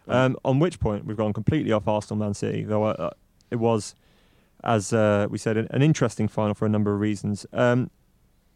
Um, 0.08 0.36
on 0.44 0.58
which 0.60 0.80
point 0.80 1.04
we've 1.06 1.16
gone 1.16 1.32
completely 1.34 1.72
off 1.72 1.86
Arsenal 1.88 2.18
Man 2.24 2.32
City, 2.34 2.64
though 2.64 2.84
uh, 2.84 3.10
it 3.50 3.56
was, 3.56 3.94
as 4.64 4.92
uh, 4.92 5.26
we 5.30 5.38
said, 5.38 5.56
an, 5.56 5.82
interesting 5.82 6.26
final 6.26 6.54
for 6.54 6.66
a 6.66 6.68
number 6.68 6.92
of 6.92 7.00
reasons. 7.00 7.46
Um, 7.52 7.90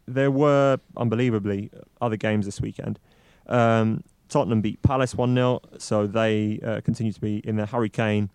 there 0.07 0.31
were, 0.31 0.79
unbelievably, 0.97 1.69
other 2.01 2.17
games 2.17 2.45
this 2.45 2.59
weekend. 2.59 2.99
Um, 3.47 4.03
Tottenham 4.27 4.61
beat 4.61 4.81
Palace 4.81 5.15
1 5.15 5.33
0, 5.33 5.61
so 5.77 6.07
they 6.07 6.59
uh, 6.65 6.81
continue 6.81 7.13
to 7.13 7.21
be 7.21 7.37
in 7.39 7.55
there. 7.55 7.67
Harry 7.67 7.89
Kane, 7.89 8.29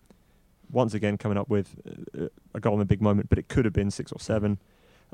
once 0.71 0.93
again, 0.93 1.17
coming 1.17 1.37
up 1.37 1.49
with 1.49 1.75
uh, 2.17 2.27
a 2.53 2.59
goal 2.59 2.75
in 2.75 2.81
a 2.81 2.85
big 2.85 3.01
moment, 3.01 3.29
but 3.29 3.37
it 3.37 3.49
could 3.49 3.65
have 3.65 3.73
been 3.73 3.91
six 3.91 4.11
or 4.11 4.19
seven. 4.19 4.57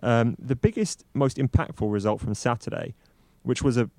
Um, 0.04 0.36
the 0.40 0.56
biggest, 0.56 1.04
most 1.14 1.38
impactful 1.38 1.92
result 1.92 2.22
from 2.22 2.34
Saturday, 2.36 2.94
which 3.44 3.62
was 3.62 3.78
a 3.78 3.90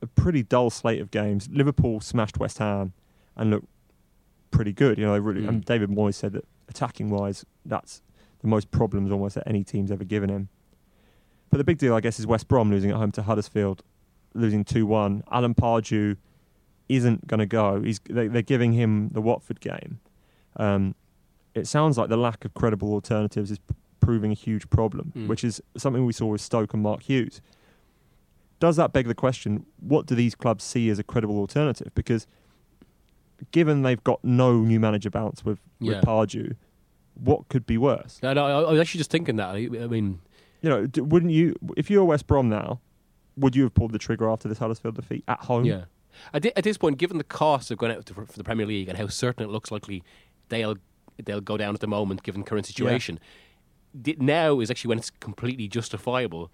a 0.00 0.06
pretty 0.06 0.44
dull 0.44 0.70
slate 0.70 1.00
of 1.00 1.10
games. 1.10 1.48
Liverpool 1.52 2.00
smashed 2.00 2.38
West 2.38 2.58
Ham 2.58 2.92
and 3.36 3.50
looked 3.50 3.66
pretty 4.52 4.72
good. 4.72 4.98
You 4.98 5.06
know, 5.06 5.12
they 5.12 5.20
really. 5.20 5.42
Mm. 5.42 5.48
And 5.48 5.64
David 5.64 5.90
Moyes 5.90 6.14
said 6.14 6.32
that 6.32 6.44
attacking 6.68 7.10
wise, 7.10 7.44
that's 7.64 8.02
the 8.40 8.46
most 8.48 8.70
problems 8.70 9.10
almost 9.10 9.34
that 9.34 9.44
any 9.46 9.64
team's 9.64 9.90
ever 9.90 10.04
given 10.04 10.28
him. 10.30 10.48
But 11.50 11.58
the 11.58 11.64
big 11.64 11.78
deal, 11.78 11.94
I 11.94 12.00
guess, 12.00 12.18
is 12.18 12.26
West 12.26 12.46
Brom 12.48 12.70
losing 12.70 12.90
at 12.90 12.96
home 12.96 13.10
to 13.12 13.22
Huddersfield, 13.22 13.82
losing 14.34 14.64
2 14.64 14.86
1. 14.86 15.24
Alan 15.30 15.54
Pardew 15.54 16.16
isn't 16.88 17.26
going 17.26 17.40
to 17.40 17.46
go. 17.46 17.82
He's, 17.82 18.00
they, 18.08 18.28
they're 18.28 18.42
giving 18.42 18.72
him 18.72 19.08
the 19.12 19.20
Watford 19.22 19.60
game. 19.60 20.00
Um, 20.56 20.94
it 21.54 21.66
sounds 21.66 21.96
like 21.98 22.08
the 22.08 22.16
lack 22.16 22.44
of 22.44 22.54
credible 22.54 22.92
alternatives 22.92 23.50
is 23.50 23.58
p- 23.58 23.74
proving 24.00 24.30
a 24.30 24.34
huge 24.34 24.68
problem, 24.70 25.12
Mm. 25.16 25.26
which 25.28 25.42
is 25.44 25.60
something 25.76 26.04
we 26.04 26.12
saw 26.12 26.26
with 26.26 26.40
Stoke 26.40 26.74
and 26.74 26.82
Mark 26.82 27.02
Hughes. 27.02 27.40
Does 28.60 28.76
that 28.76 28.92
beg 28.92 29.06
the 29.06 29.14
question, 29.14 29.66
what 29.80 30.06
do 30.06 30.14
these 30.14 30.34
clubs 30.34 30.64
see 30.64 30.88
as 30.90 30.98
a 30.98 31.04
credible 31.04 31.38
alternative? 31.38 31.92
Because 31.94 32.26
given 33.52 33.82
they've 33.82 34.02
got 34.04 34.22
no 34.24 34.60
new 34.60 34.80
manager 34.80 35.10
bounce 35.10 35.44
with, 35.44 35.58
Yeah. 35.80 35.96
with 35.96 36.04
Pardew, 36.04 36.56
what 37.14 37.48
could 37.48 37.66
be 37.66 37.78
worse? 37.78 38.18
No, 38.22 38.32
no, 38.32 38.44
I, 38.44 38.62
I 38.68 38.70
was 38.72 38.80
actually 38.80 38.98
just 38.98 39.10
thinking 39.10 39.36
that. 39.36 39.48
I, 39.50 39.58
I 39.82 39.86
mean, 39.86 40.20
You 40.62 40.70
know, 40.70 40.86
d- 40.86 41.00
wouldn't 41.00 41.32
you, 41.32 41.54
if 41.76 41.90
you 41.90 41.98
were 41.98 42.04
West 42.04 42.26
Brom 42.26 42.48
now, 42.48 42.80
would 43.36 43.54
you 43.54 43.62
have 43.64 43.74
pulled 43.74 43.92
the 43.92 43.98
trigger 43.98 44.28
after 44.28 44.48
this 44.48 44.58
Huddersfield 44.58 44.96
defeat 44.96 45.24
at 45.28 45.40
home? 45.40 45.64
yeah. 45.64 45.84
At, 46.34 46.44
at 46.46 46.64
this 46.64 46.76
point, 46.76 46.98
given 46.98 47.18
the 47.18 47.24
cost 47.24 47.70
of 47.70 47.78
going 47.78 47.92
out 47.92 48.06
to, 48.06 48.14
for 48.14 48.26
the 48.36 48.42
Premier 48.42 48.66
League 48.66 48.88
and 48.88 48.98
how 48.98 49.06
certain 49.06 49.44
it 49.44 49.50
looks 49.50 49.70
likely 49.70 50.02
they'll 50.48 50.76
they'll 51.24 51.40
go 51.40 51.56
down 51.56 51.74
at 51.74 51.80
the 51.80 51.86
moment, 51.86 52.22
given 52.24 52.42
current 52.42 52.66
situation, 52.66 53.20
di- 54.00 54.16
now 54.18 54.58
is 54.58 54.68
actually 54.70 54.88
when 54.88 54.98
it's 54.98 55.10
completely 55.10 55.68
justifiable 55.68 56.50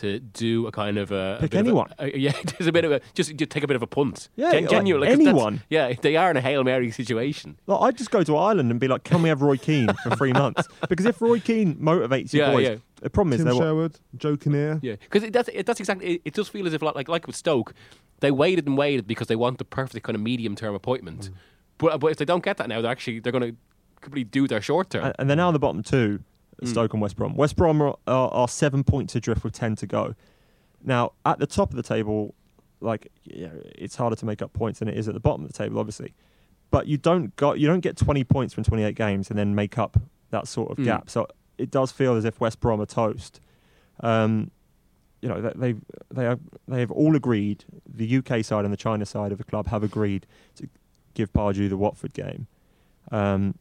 to 0.00 0.18
do 0.20 0.66
a 0.66 0.72
kind 0.72 0.96
of 0.98 1.12
a, 1.12 1.36
a 1.38 1.42
Pick 1.42 1.54
a- 1.54 1.58
anyone. 1.58 1.92
a- 1.98 2.18
yeah, 2.18 2.32
there's 2.58 2.66
a 2.66 2.72
bit 2.72 2.84
of 2.84 2.92
a 2.92 3.00
just, 3.14 3.34
just 3.36 3.50
take 3.50 3.62
a 3.62 3.66
bit 3.66 3.76
of 3.76 3.82
a 3.82 3.86
punt. 3.86 4.28
Yeah, 4.36 4.52
Gen- 4.52 4.62
like 4.62 4.70
genuine, 4.70 5.02
'cause 5.08 5.12
anyone. 5.20 5.62
Yeah, 5.68 5.92
they 6.00 6.16
are 6.16 6.30
in 6.30 6.36
a 6.36 6.40
hail 6.40 6.64
mary 6.64 6.90
situation. 6.90 7.58
Like, 7.66 7.80
I'd 7.82 7.98
just 7.98 8.10
go 8.10 8.22
to 8.24 8.36
Ireland 8.36 8.70
and 8.70 8.80
be 8.80 8.88
like, 8.88 9.04
can 9.04 9.22
we 9.22 9.28
have 9.28 9.42
Roy 9.42 9.56
Keane 9.58 9.88
for 10.02 10.16
three 10.16 10.32
months? 10.42 10.66
Because 10.88 11.06
if 11.06 11.20
Roy 11.20 11.40
Keane 11.40 11.74
motivates 11.76 12.32
your 12.32 12.46
Yeah, 12.46 12.52
boys, 12.52 12.68
yeah. 12.68 12.76
the 13.02 13.10
problem 13.10 13.32
is 13.34 13.38
Tim 13.40 13.44
they're 13.46 13.54
what, 13.54 13.62
Sherwood, 13.62 13.98
Joe 14.16 14.36
Kinnear. 14.36 14.78
Yeah, 14.82 14.96
because 14.96 15.30
that's 15.30 15.48
it, 15.48 15.66
that's 15.66 15.80
exactly. 15.80 16.06
It, 16.14 16.22
it 16.24 16.34
does 16.34 16.48
feel 16.48 16.66
as 16.66 16.72
if 16.74 16.80
like, 16.82 16.94
like 16.94 17.08
like 17.08 17.26
with 17.26 17.36
Stoke, 17.36 17.74
they 18.20 18.30
waited 18.30 18.66
and 18.66 18.78
waited 18.78 19.06
because 19.06 19.26
they 19.26 19.36
want 19.36 19.58
the 19.58 19.64
perfect 19.64 20.04
kind 20.06 20.16
of 20.16 20.22
medium 20.22 20.56
term 20.56 20.74
appointment. 20.74 21.28
Mm. 21.30 21.34
But 21.78 22.00
but 22.00 22.12
if 22.12 22.16
they 22.16 22.24
don't 22.24 22.42
get 22.44 22.56
that 22.58 22.68
now, 22.68 22.80
they're 22.80 22.90
actually 22.90 23.20
they're 23.20 23.32
going 23.32 23.50
to 23.52 23.56
completely 24.00 24.24
do 24.24 24.48
their 24.48 24.60
short 24.60 24.90
term. 24.90 25.04
and, 25.04 25.14
and 25.18 25.28
they're 25.30 25.36
now 25.36 25.48
in 25.48 25.52
the 25.52 25.58
bottom 25.60 25.82
two, 25.82 26.20
Mm. 26.66 26.70
Stoke 26.70 26.92
and 26.92 27.02
West 27.02 27.16
Brom. 27.16 27.34
West 27.36 27.56
Brom 27.56 27.80
are, 27.82 27.96
are, 28.06 28.28
are 28.30 28.48
seven 28.48 28.84
points 28.84 29.14
adrift 29.14 29.44
with 29.44 29.52
ten 29.52 29.76
to 29.76 29.86
go. 29.86 30.14
Now 30.84 31.12
at 31.24 31.38
the 31.38 31.46
top 31.46 31.70
of 31.70 31.76
the 31.76 31.82
table, 31.82 32.34
like 32.80 33.10
yeah, 33.24 33.48
it's 33.76 33.96
harder 33.96 34.16
to 34.16 34.26
make 34.26 34.42
up 34.42 34.52
points 34.52 34.78
than 34.80 34.88
it 34.88 34.96
is 34.96 35.08
at 35.08 35.14
the 35.14 35.20
bottom 35.20 35.44
of 35.44 35.52
the 35.52 35.56
table, 35.58 35.78
obviously. 35.78 36.14
But 36.70 36.86
you 36.86 36.96
don't 36.96 37.34
got 37.36 37.58
you 37.60 37.66
don't 37.68 37.80
get 37.80 37.96
twenty 37.96 38.24
points 38.24 38.54
from 38.54 38.64
twenty 38.64 38.82
eight 38.82 38.96
games 38.96 39.30
and 39.30 39.38
then 39.38 39.54
make 39.54 39.78
up 39.78 39.96
that 40.30 40.48
sort 40.48 40.70
of 40.70 40.78
Mm. 40.78 40.84
gap. 40.84 41.10
So 41.10 41.26
it 41.58 41.70
does 41.70 41.92
feel 41.92 42.14
as 42.16 42.24
if 42.24 42.40
West 42.40 42.60
Brom 42.60 42.80
are 42.80 42.86
toast. 42.86 43.40
Um, 44.00 44.50
you 45.20 45.28
know 45.28 45.40
they 45.40 45.74
they 46.10 46.24
have 46.24 46.40
they 46.66 46.80
have 46.80 46.90
all 46.90 47.14
agreed. 47.14 47.64
The 47.86 48.16
UK 48.18 48.44
side 48.44 48.64
and 48.64 48.72
the 48.72 48.76
China 48.78 49.04
side 49.06 49.30
of 49.32 49.38
the 49.38 49.44
club 49.44 49.66
have 49.68 49.82
agreed 49.84 50.26
to 50.56 50.68
give 51.14 51.32
Pardew 51.32 51.68
the 51.68 51.76
Watford 51.76 52.14
game. 52.14 52.46
Um, 53.12 53.54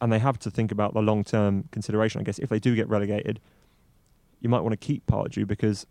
and 0.00 0.12
they 0.12 0.18
have 0.18 0.38
to 0.40 0.50
think 0.50 0.70
about 0.70 0.94
the 0.94 1.02
long 1.02 1.24
term 1.24 1.68
consideration. 1.70 2.20
I 2.20 2.24
guess 2.24 2.38
if 2.38 2.48
they 2.48 2.58
do 2.58 2.74
get 2.74 2.88
relegated, 2.88 3.40
you 4.40 4.48
might 4.48 4.60
want 4.60 4.72
to 4.72 4.76
keep 4.76 5.06
Pardew 5.06 5.46
because 5.46 5.86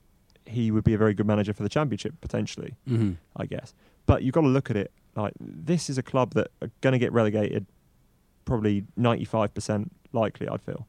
he 0.46 0.72
would 0.72 0.84
be 0.84 0.94
a 0.94 0.98
very 0.98 1.14
good 1.14 1.28
manager 1.28 1.54
for 1.54 1.64
the 1.64 1.70
championship 1.70 2.14
potentially. 2.22 2.76
mm-hmm. 2.88 3.14
I 3.36 3.46
guess, 3.46 3.74
but 4.06 4.24
you've 4.24 4.34
got 4.34 4.42
to 4.42 4.48
look 4.48 4.70
at 4.70 4.78
it 4.78 4.92
like 5.16 5.34
this 5.40 5.90
is 5.90 5.98
a 5.98 6.04
club 6.04 6.34
that 6.36 6.52
are 6.62 6.70
going 6.82 6.94
to 6.94 7.00
get 7.00 7.12
relegated, 7.12 7.66
probably 8.46 8.86
ninety 8.96 9.26
five 9.26 9.54
percent 9.54 9.92
likely. 10.14 10.48
I'd 10.48 10.62
feel. 10.62 10.88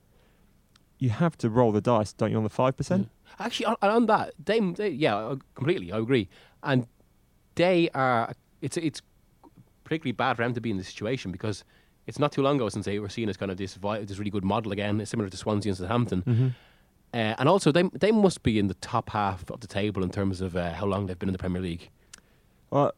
You 1.00 1.10
have 1.10 1.38
to 1.38 1.48
roll 1.48 1.70
the 1.70 1.80
dice, 1.80 2.12
don't 2.12 2.32
you, 2.32 2.36
on 2.36 2.42
the 2.42 2.50
five 2.50 2.76
percent? 2.76 3.08
Actually, 3.38 3.66
on, 3.66 3.76
on 3.82 4.06
that, 4.06 4.34
they, 4.44 4.58
they 4.58 4.88
yeah, 4.88 5.34
completely, 5.54 5.92
I 5.92 5.98
agree. 5.98 6.28
And 6.62 6.86
they 7.54 7.88
are 7.94 8.32
it's 8.60 8.76
it's 8.76 9.02
particularly 9.84 10.12
bad 10.12 10.36
for 10.36 10.42
them 10.42 10.54
to 10.54 10.60
be 10.60 10.70
in 10.70 10.76
this 10.76 10.88
situation 10.88 11.32
because 11.32 11.64
it's 12.08 12.18
not 12.18 12.32
too 12.32 12.42
long 12.42 12.56
ago 12.56 12.68
since 12.68 12.84
they 12.86 12.98
were 12.98 13.08
seen 13.08 13.28
as 13.28 13.36
kind 13.36 13.50
of 13.52 13.56
this 13.56 13.74
vi- 13.74 14.04
this 14.04 14.18
really 14.18 14.30
good 14.30 14.44
model 14.44 14.72
again, 14.72 15.04
similar 15.06 15.28
to 15.30 15.36
Swansea 15.36 15.70
and 15.70 15.76
Southampton. 15.78 16.22
Mm-hmm. 16.22 16.48
Uh, 17.14 17.34
and 17.38 17.48
also, 17.48 17.70
they 17.72 17.84
they 18.04 18.10
must 18.12 18.42
be 18.42 18.58
in 18.58 18.66
the 18.66 18.74
top 18.74 19.10
half 19.10 19.48
of 19.50 19.60
the 19.60 19.66
table 19.66 20.02
in 20.02 20.10
terms 20.10 20.40
of 20.40 20.56
uh, 20.56 20.72
how 20.72 20.86
long 20.86 21.06
they've 21.06 21.18
been 21.18 21.28
in 21.28 21.32
the 21.32 21.38
Premier 21.46 21.62
League. 21.62 21.88
Well, 22.70 22.92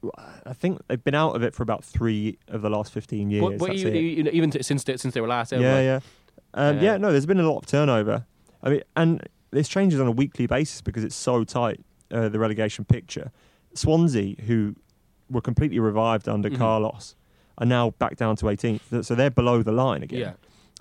I 0.46 0.52
think 0.52 0.80
they've 0.88 1.04
been 1.04 1.14
out 1.14 1.36
of 1.36 1.42
it 1.44 1.54
for 1.54 1.62
about 1.62 1.84
three 1.84 2.38
of 2.48 2.62
the 2.62 2.70
last 2.70 2.92
fifteen 2.92 3.30
years. 3.30 3.44
But, 3.44 3.58
but 3.58 3.76
you, 3.76 3.88
you 3.90 4.22
know, 4.24 4.30
even 4.32 4.50
t- 4.50 4.62
since 4.62 4.82
they, 4.84 4.96
since 4.96 5.14
they 5.14 5.20
were 5.20 5.28
last 5.28 5.52
out, 5.52 5.60
yeah, 5.60 5.74
like, 5.74 5.84
yeah, 5.84 6.00
um, 6.54 6.78
Uh, 6.78 6.80
yeah. 6.80 6.96
No, 6.96 7.12
there's 7.12 7.26
been 7.26 7.38
a 7.38 7.48
lot 7.50 7.58
of 7.58 7.66
turnover. 7.66 8.24
I 8.64 8.70
mean, 8.70 8.82
and 8.96 9.22
this 9.52 9.68
changes 9.68 10.00
on 10.00 10.06
a 10.08 10.10
weekly 10.22 10.46
basis 10.46 10.80
because 10.82 11.04
it's 11.04 11.14
so 11.16 11.44
tight. 11.44 11.80
Uh, 12.10 12.28
the 12.28 12.40
relegation 12.40 12.84
picture. 12.84 13.30
Swansea, 13.74 14.34
who 14.48 14.74
were 15.30 15.40
completely 15.40 15.78
revived 15.78 16.28
under 16.28 16.50
Mhm. 16.50 16.58
Carlos, 16.58 17.14
are 17.60 17.66
now 17.66 17.90
back 17.90 18.16
down 18.16 18.36
to 18.36 18.46
18th. 18.46 19.04
So 19.04 19.14
they're 19.14 19.30
below 19.30 19.62
the 19.62 19.72
line 19.72 20.02
again. 20.02 20.20
yeah. 20.20 20.32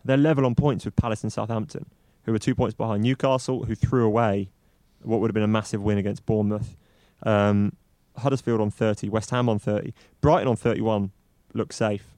They're 0.05 0.17
level 0.17 0.45
on 0.45 0.55
points 0.55 0.85
with 0.85 0.95
Palace 0.95 1.23
and 1.23 1.31
Southampton, 1.31 1.85
who 2.23 2.33
are 2.33 2.39
two 2.39 2.55
points 2.55 2.73
behind 2.73 3.03
Newcastle, 3.03 3.65
who 3.65 3.75
threw 3.75 4.05
away 4.05 4.49
what 5.01 5.19
would 5.19 5.29
have 5.29 5.33
been 5.33 5.43
a 5.43 5.47
massive 5.47 5.83
win 5.83 5.97
against 5.97 6.25
Bournemouth. 6.25 6.77
Um, 7.23 7.73
Huddersfield 8.17 8.61
on 8.61 8.71
30, 8.71 9.09
West 9.09 9.29
Ham 9.31 9.49
on 9.49 9.59
30, 9.59 9.93
Brighton 10.21 10.47
on 10.47 10.55
31 10.55 11.11
look 11.53 11.73
safe 11.73 12.15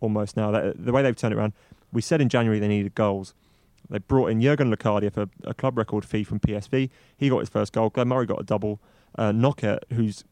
almost 0.00 0.36
now. 0.36 0.50
The 0.50 0.92
way 0.92 1.02
they've 1.02 1.16
turned 1.16 1.32
it 1.34 1.38
around, 1.38 1.54
we 1.92 2.02
said 2.02 2.20
in 2.20 2.28
January 2.28 2.60
they 2.60 2.68
needed 2.68 2.94
goals. 2.94 3.34
They 3.90 3.98
brought 3.98 4.28
in 4.30 4.40
Jurgen 4.40 4.74
Locadia 4.74 5.12
for 5.12 5.26
a 5.44 5.54
club 5.54 5.76
record 5.76 6.04
fee 6.04 6.24
from 6.24 6.40
PSV. 6.40 6.88
He 7.16 7.28
got 7.28 7.40
his 7.40 7.48
first 7.48 7.72
goal. 7.72 7.90
Glenn 7.90 8.08
Murray 8.08 8.26
got 8.26 8.40
a 8.40 8.44
double. 8.44 8.80
Uh, 9.16 9.32
Knockaert, 9.32 9.84
who's 9.92 10.24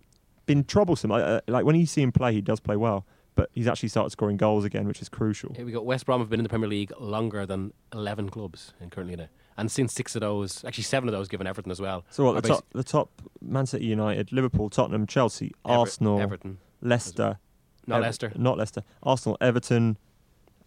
been 0.46 0.64
troublesome. 0.64 1.10
Uh, 1.12 1.40
like 1.46 1.64
when 1.64 1.76
you 1.76 1.86
see 1.86 2.02
him 2.02 2.12
play, 2.12 2.32
he 2.32 2.40
does 2.40 2.60
play 2.60 2.76
well, 2.76 3.04
but 3.34 3.48
he's 3.52 3.66
actually 3.66 3.88
started 3.88 4.10
scoring 4.10 4.36
goals 4.36 4.64
again, 4.64 4.86
which 4.86 5.00
is 5.02 5.08
crucial. 5.08 5.52
Here 5.54 5.64
we 5.64 5.72
got 5.72 5.84
West 5.86 6.06
Brom 6.06 6.20
have 6.20 6.28
been 6.30 6.40
in 6.40 6.44
the 6.44 6.48
Premier 6.50 6.68
League 6.68 6.92
longer 7.00 7.46
than 7.46 7.72
11 7.92 8.28
clubs 8.28 8.74
in 8.80 8.90
currently 8.90 9.16
now. 9.16 9.28
And 9.56 9.70
since 9.70 9.92
six 9.92 10.14
of 10.14 10.20
those, 10.20 10.64
actually 10.64 10.84
seven 10.84 11.08
of 11.08 11.12
those, 11.12 11.28
given 11.28 11.46
Everton 11.46 11.70
as 11.70 11.80
well. 11.80 12.04
So 12.10 12.24
what, 12.24 12.42
the 12.42 12.48
top, 12.48 12.64
the 12.72 12.82
top, 12.84 13.10
Man 13.40 13.66
City, 13.66 13.84
United, 13.86 14.32
Liverpool, 14.32 14.70
Tottenham, 14.70 15.06
Chelsea, 15.06 15.52
Ever- 15.66 15.78
Arsenal, 15.80 16.20
Everton, 16.20 16.58
Leicester, 16.80 17.38
not 17.86 17.96
Ever- 17.96 18.04
Leicester, 18.06 18.32
not 18.36 18.56
Leicester, 18.58 18.82
Arsenal, 19.02 19.36
Everton, 19.40 19.98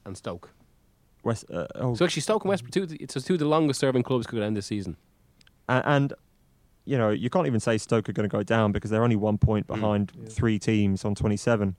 and 0.06 0.16
Stoke. 0.18 0.52
West, 1.24 1.46
uh, 1.52 1.66
oh, 1.76 1.96
So 1.96 2.06
actually, 2.06 2.22
Stoke 2.22 2.44
and 2.44 2.50
West 2.50 2.62
Brom, 2.64 2.72
two, 2.72 2.86
the- 2.86 2.98
it's 2.98 3.16
two 3.24 3.34
of 3.34 3.40
the 3.40 3.46
longest 3.48 3.80
serving 3.80 4.04
clubs 4.04 4.28
could 4.28 4.42
end 4.44 4.56
this 4.56 4.68
season. 4.68 4.98
and, 5.68 5.84
and 5.86 6.14
you 6.88 6.96
know 7.00 7.10
you 7.10 7.32
can't 7.32 7.48
even 7.48 7.60
say 7.60 7.80
Stoke 7.80 8.08
are 8.08 8.14
going 8.14 8.30
to 8.30 8.32
go 8.38 8.44
down 8.44 8.72
because 8.72 8.92
they're 8.92 9.04
only 9.04 9.16
one 9.16 9.40
point 9.40 9.66
Mm. 9.66 9.76
behind 9.76 10.12
Yeah. 10.16 10.30
three 10.30 10.60
teams 10.60 11.04
on 11.04 11.16
27. 11.16 11.76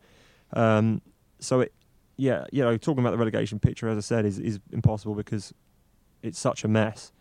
Um, 0.53 1.03
so 1.39 1.61
it, 1.61 1.73
yeah, 2.17 2.47
you 2.53 2.63
know, 2.63 2.77
talking 2.77 3.01
about 3.01 3.11
the 3.11 3.19
relegation 3.19 3.59
picture, 3.59 3.89
as 3.89 3.99
I 3.99 4.01
said, 4.01 4.25
is 4.25 4.39
is 4.39 4.59
impossible 4.73 5.15
because 5.15 5.53
it's 6.23 6.39
such 6.39 6.65
a 6.65 6.69
mess. 6.69 7.13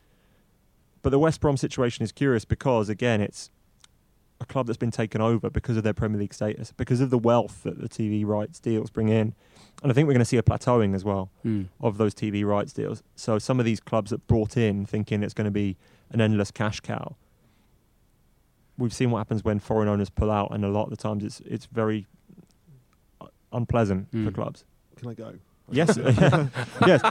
But 1.02 1.10
the 1.10 1.20
West 1.20 1.40
Brom 1.42 1.58
situation 1.58 2.04
is 2.04 2.12
curious 2.12 2.46
because 2.46 2.90
again, 2.90 3.22
it's 3.22 3.52
a 4.42 4.46
club 4.46 4.68
that's 4.68 4.78
been 4.78 4.92
taken 4.92 5.22
over 5.22 5.50
because 5.50 5.78
of 5.78 5.84
their 5.84 5.94
Premier 5.94 6.20
League 6.20 6.34
status, 6.34 6.74
because 6.76 7.00
of 7.02 7.10
the 7.10 7.18
wealth 7.18 7.64
that 7.64 7.80
the 7.80 7.88
TV 7.88 8.26
rights 8.26 8.60
deals 8.60 8.90
bring 8.90 9.10
in, 9.10 9.34
and 9.82 9.92
I 9.92 9.94
think 9.94 10.08
we're 10.08 10.14
going 10.14 10.20
to 10.20 10.26
see 10.26 10.38
a 10.38 10.44
plateauing 10.44 10.96
as 10.96 11.06
well 11.06 11.30
of 11.82 11.98
those 11.98 12.14
TV 12.14 12.46
rights 12.46 12.74
deals. 12.74 13.04
So 13.16 13.40
some 13.40 13.60
of 13.60 13.66
these 13.66 13.80
clubs 13.80 14.12
that 14.12 14.26
brought 14.28 14.58
in 14.58 14.86
thinking 14.86 15.24
it's 15.24 15.34
going 15.34 15.46
to 15.46 15.52
be 15.52 15.78
an 16.12 16.22
endless 16.22 16.52
cash 16.52 16.80
cow. 16.80 17.16
We've 18.78 18.94
seen 18.94 19.12
what 19.12 19.20
happens 19.20 19.44
when 19.44 19.60
foreign 19.60 19.88
owners 19.88 20.10
pull 20.10 20.32
out, 20.32 20.52
and 20.52 20.66
a 20.66 20.70
lot 20.70 20.86
of 20.86 20.90
the 20.90 20.98
times 20.98 21.24
it's 21.24 21.40
it's 21.42 21.66
very 21.68 22.08
unpleasant 23.56 24.10
for 24.12 24.18
Mm. 24.18 24.36
clubs. 24.36 24.64
Can 24.98 25.10
I 25.10 25.14
go? 25.14 25.34
Yes, 25.72 25.98
yes. 26.88 27.02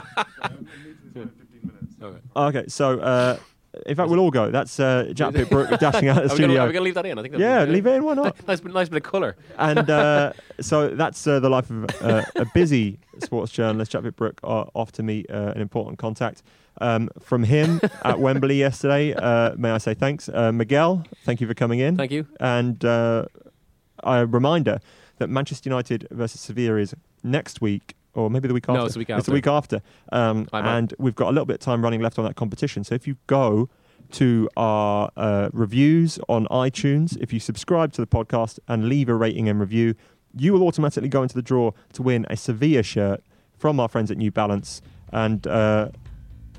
Okay. 2.01 2.17
Okay, 2.35 2.63
so 2.67 2.99
uh, 2.99 3.37
in 3.85 3.95
fact 3.95 4.09
we'll 4.09 4.19
all 4.19 4.31
go. 4.31 4.51
That's 4.51 4.79
uh, 4.79 5.11
Jack 5.13 5.33
Pitt-Brooke 5.33 5.79
dashing 5.79 6.07
out 6.09 6.23
of 6.23 6.29
the 6.29 6.33
Are 6.33 6.35
we, 6.35 6.41
gonna, 6.41 6.53
studio. 6.53 6.61
are 6.63 6.67
we 6.67 6.73
gonna 6.73 6.83
leave 6.85 6.93
that 6.95 7.05
in? 7.05 7.17
I 7.17 7.21
think. 7.21 7.33
that's- 7.33 7.67
yeah, 7.67 7.71
leave 7.71 7.85
it 7.87 7.95
in. 7.95 8.03
Why 8.03 8.13
not? 8.13 8.47
Nice, 8.47 8.59
bit- 8.61 8.73
nice 8.73 8.89
bit 8.89 8.97
of 8.97 9.03
colour. 9.11 9.35
and 9.57 9.89
uh, 9.89 10.33
so 10.61 10.89
that's 10.89 11.25
uh, 11.27 11.39
the 11.39 11.49
life 11.49 11.69
of 11.69 11.85
uh, 12.01 12.23
a 12.35 12.45
busy 12.53 12.99
sports 13.19 13.51
journalist, 13.51 13.91
Jack 13.91 14.03
Pitt-Brooke, 14.03 14.39
uh, 14.43 14.65
off 14.73 14.91
to 14.93 15.03
meet 15.03 15.29
uh, 15.29 15.53
an 15.55 15.61
important 15.61 15.97
contact. 15.99 16.43
Um, 16.81 17.09
from 17.21 17.43
him 17.43 17.79
at 18.03 18.19
Wembley 18.19 18.55
yesterday, 18.57 19.13
uh, 19.13 19.55
may 19.57 19.71
I 19.71 19.77
say 19.77 19.93
thanks. 19.93 20.27
Uh, 20.27 20.51
Miguel, 20.51 21.05
thank 21.23 21.39
you 21.39 21.47
for 21.47 21.53
coming 21.53 21.79
in. 21.79 21.95
Thank 21.95 22.11
you. 22.11 22.27
And 22.41 22.83
uh, 22.83 23.25
a 24.03 24.25
reminder 24.27 24.79
that 25.17 25.29
Manchester 25.29 25.69
United 25.69 26.07
versus 26.11 26.41
Sevilla 26.41 26.77
is 26.77 26.93
next 27.23 27.61
week, 27.61 27.95
or 28.13 28.29
maybe 28.29 28.47
the 28.47 28.53
week 28.53 28.65
after. 28.69 28.79
No, 28.79 28.85
it's 28.85 28.93
the 28.95 28.99
week 28.99 29.07
the 29.09 29.13
after. 29.15 29.31
week 29.31 29.47
after. 29.47 29.81
Um, 30.11 30.47
and 30.53 30.93
we've 30.99 31.15
got 31.15 31.27
a 31.27 31.31
little 31.31 31.45
bit 31.45 31.55
of 31.55 31.59
time 31.61 31.83
running 31.83 32.01
left 32.01 32.17
on 32.19 32.25
that 32.25 32.35
competition. 32.35 32.83
So 32.83 32.95
if 32.95 33.07
you 33.07 33.17
go 33.27 33.69
to 34.11 34.49
our 34.55 35.09
uh, 35.17 35.49
reviews 35.53 36.19
on 36.29 36.45
iTunes, 36.47 37.17
if 37.19 37.33
you 37.33 37.39
subscribe 37.39 37.91
to 37.93 38.01
the 38.01 38.07
podcast 38.07 38.59
and 38.67 38.87
leave 38.87 39.09
a 39.09 39.15
rating 39.15 39.49
and 39.49 39.59
review, 39.59 39.95
you 40.37 40.53
will 40.53 40.63
automatically 40.67 41.09
go 41.09 41.23
into 41.23 41.33
the 41.35 41.41
draw 41.41 41.71
to 41.93 42.01
win 42.03 42.25
a 42.29 42.37
Sevilla 42.37 42.83
shirt 42.83 43.23
from 43.57 43.79
our 43.79 43.87
friends 43.87 44.11
at 44.11 44.17
New 44.17 44.31
Balance. 44.31 44.81
And 45.11 45.45
uh, 45.47 45.89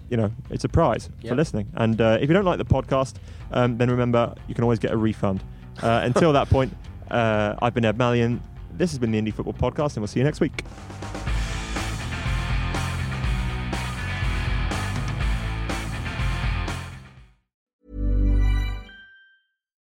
you 0.09 0.17
know, 0.17 0.31
it's 0.51 0.65
a 0.65 0.69
prize 0.69 1.11
Yeah. 1.21 1.31
for 1.31 1.37
listening. 1.37 1.69
And 1.75 2.01
uh, 2.01 2.19
if 2.21 2.29
you 2.29 2.35
don't 2.35 2.45
like 2.45 2.59
the 2.59 2.65
podcast, 2.65 3.15
um, 3.51 3.77
then 3.77 3.91
remember 3.91 4.35
you 4.49 4.55
can 4.55 4.65
always 4.65 4.79
get 4.79 4.93
a 4.93 4.97
refund. 4.97 5.43
Uh, 5.83 6.01
until 6.05 6.33
that 6.39 6.49
point, 6.49 6.73
uh, 7.11 7.57
I've 7.61 7.75
been 7.75 7.85
Ed 7.85 7.99
Malyon. 7.99 8.41
This 8.73 8.91
has 8.91 8.99
been 8.99 9.11
the 9.11 9.21
Indie 9.21 9.33
Football 9.33 9.55
Podcast, 9.55 9.95
and 9.95 9.99
we'll 9.99 10.09
see 10.09 10.21
you 10.21 10.25
next 10.25 10.41
week. 10.41 10.63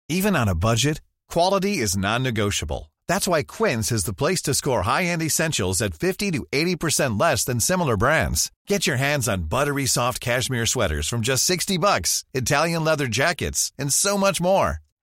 Even 0.09 0.35
on 0.35 0.49
a 0.49 0.55
budget, 0.55 0.99
quality 1.29 1.77
is 1.77 1.95
non-negotiable. 1.95 2.91
That's 3.07 3.29
why 3.29 3.43
Quince 3.43 3.93
is 3.93 4.03
the 4.03 4.13
place 4.13 4.41
to 4.41 4.53
score 4.53 4.81
high-end 4.81 5.21
essentials 5.21 5.81
at 5.81 5.93
50 5.93 6.31
to 6.31 6.45
80% 6.51 7.17
less 7.19 7.45
than 7.45 7.61
similar 7.61 7.95
brands. 7.95 8.51
Get 8.67 8.85
your 8.85 8.97
hands 8.97 9.29
on 9.29 9.43
buttery 9.43 9.85
soft 9.85 10.19
cashmere 10.19 10.65
sweaters 10.65 11.07
from 11.07 11.21
just 11.21 11.45
60 11.45 11.77
bucks, 11.77 12.25
Italian 12.33 12.83
leather 12.83 13.07
jackets, 13.07 13.71
and 13.77 13.93
so 13.93 14.17
much 14.17 14.41
more. 14.41 14.79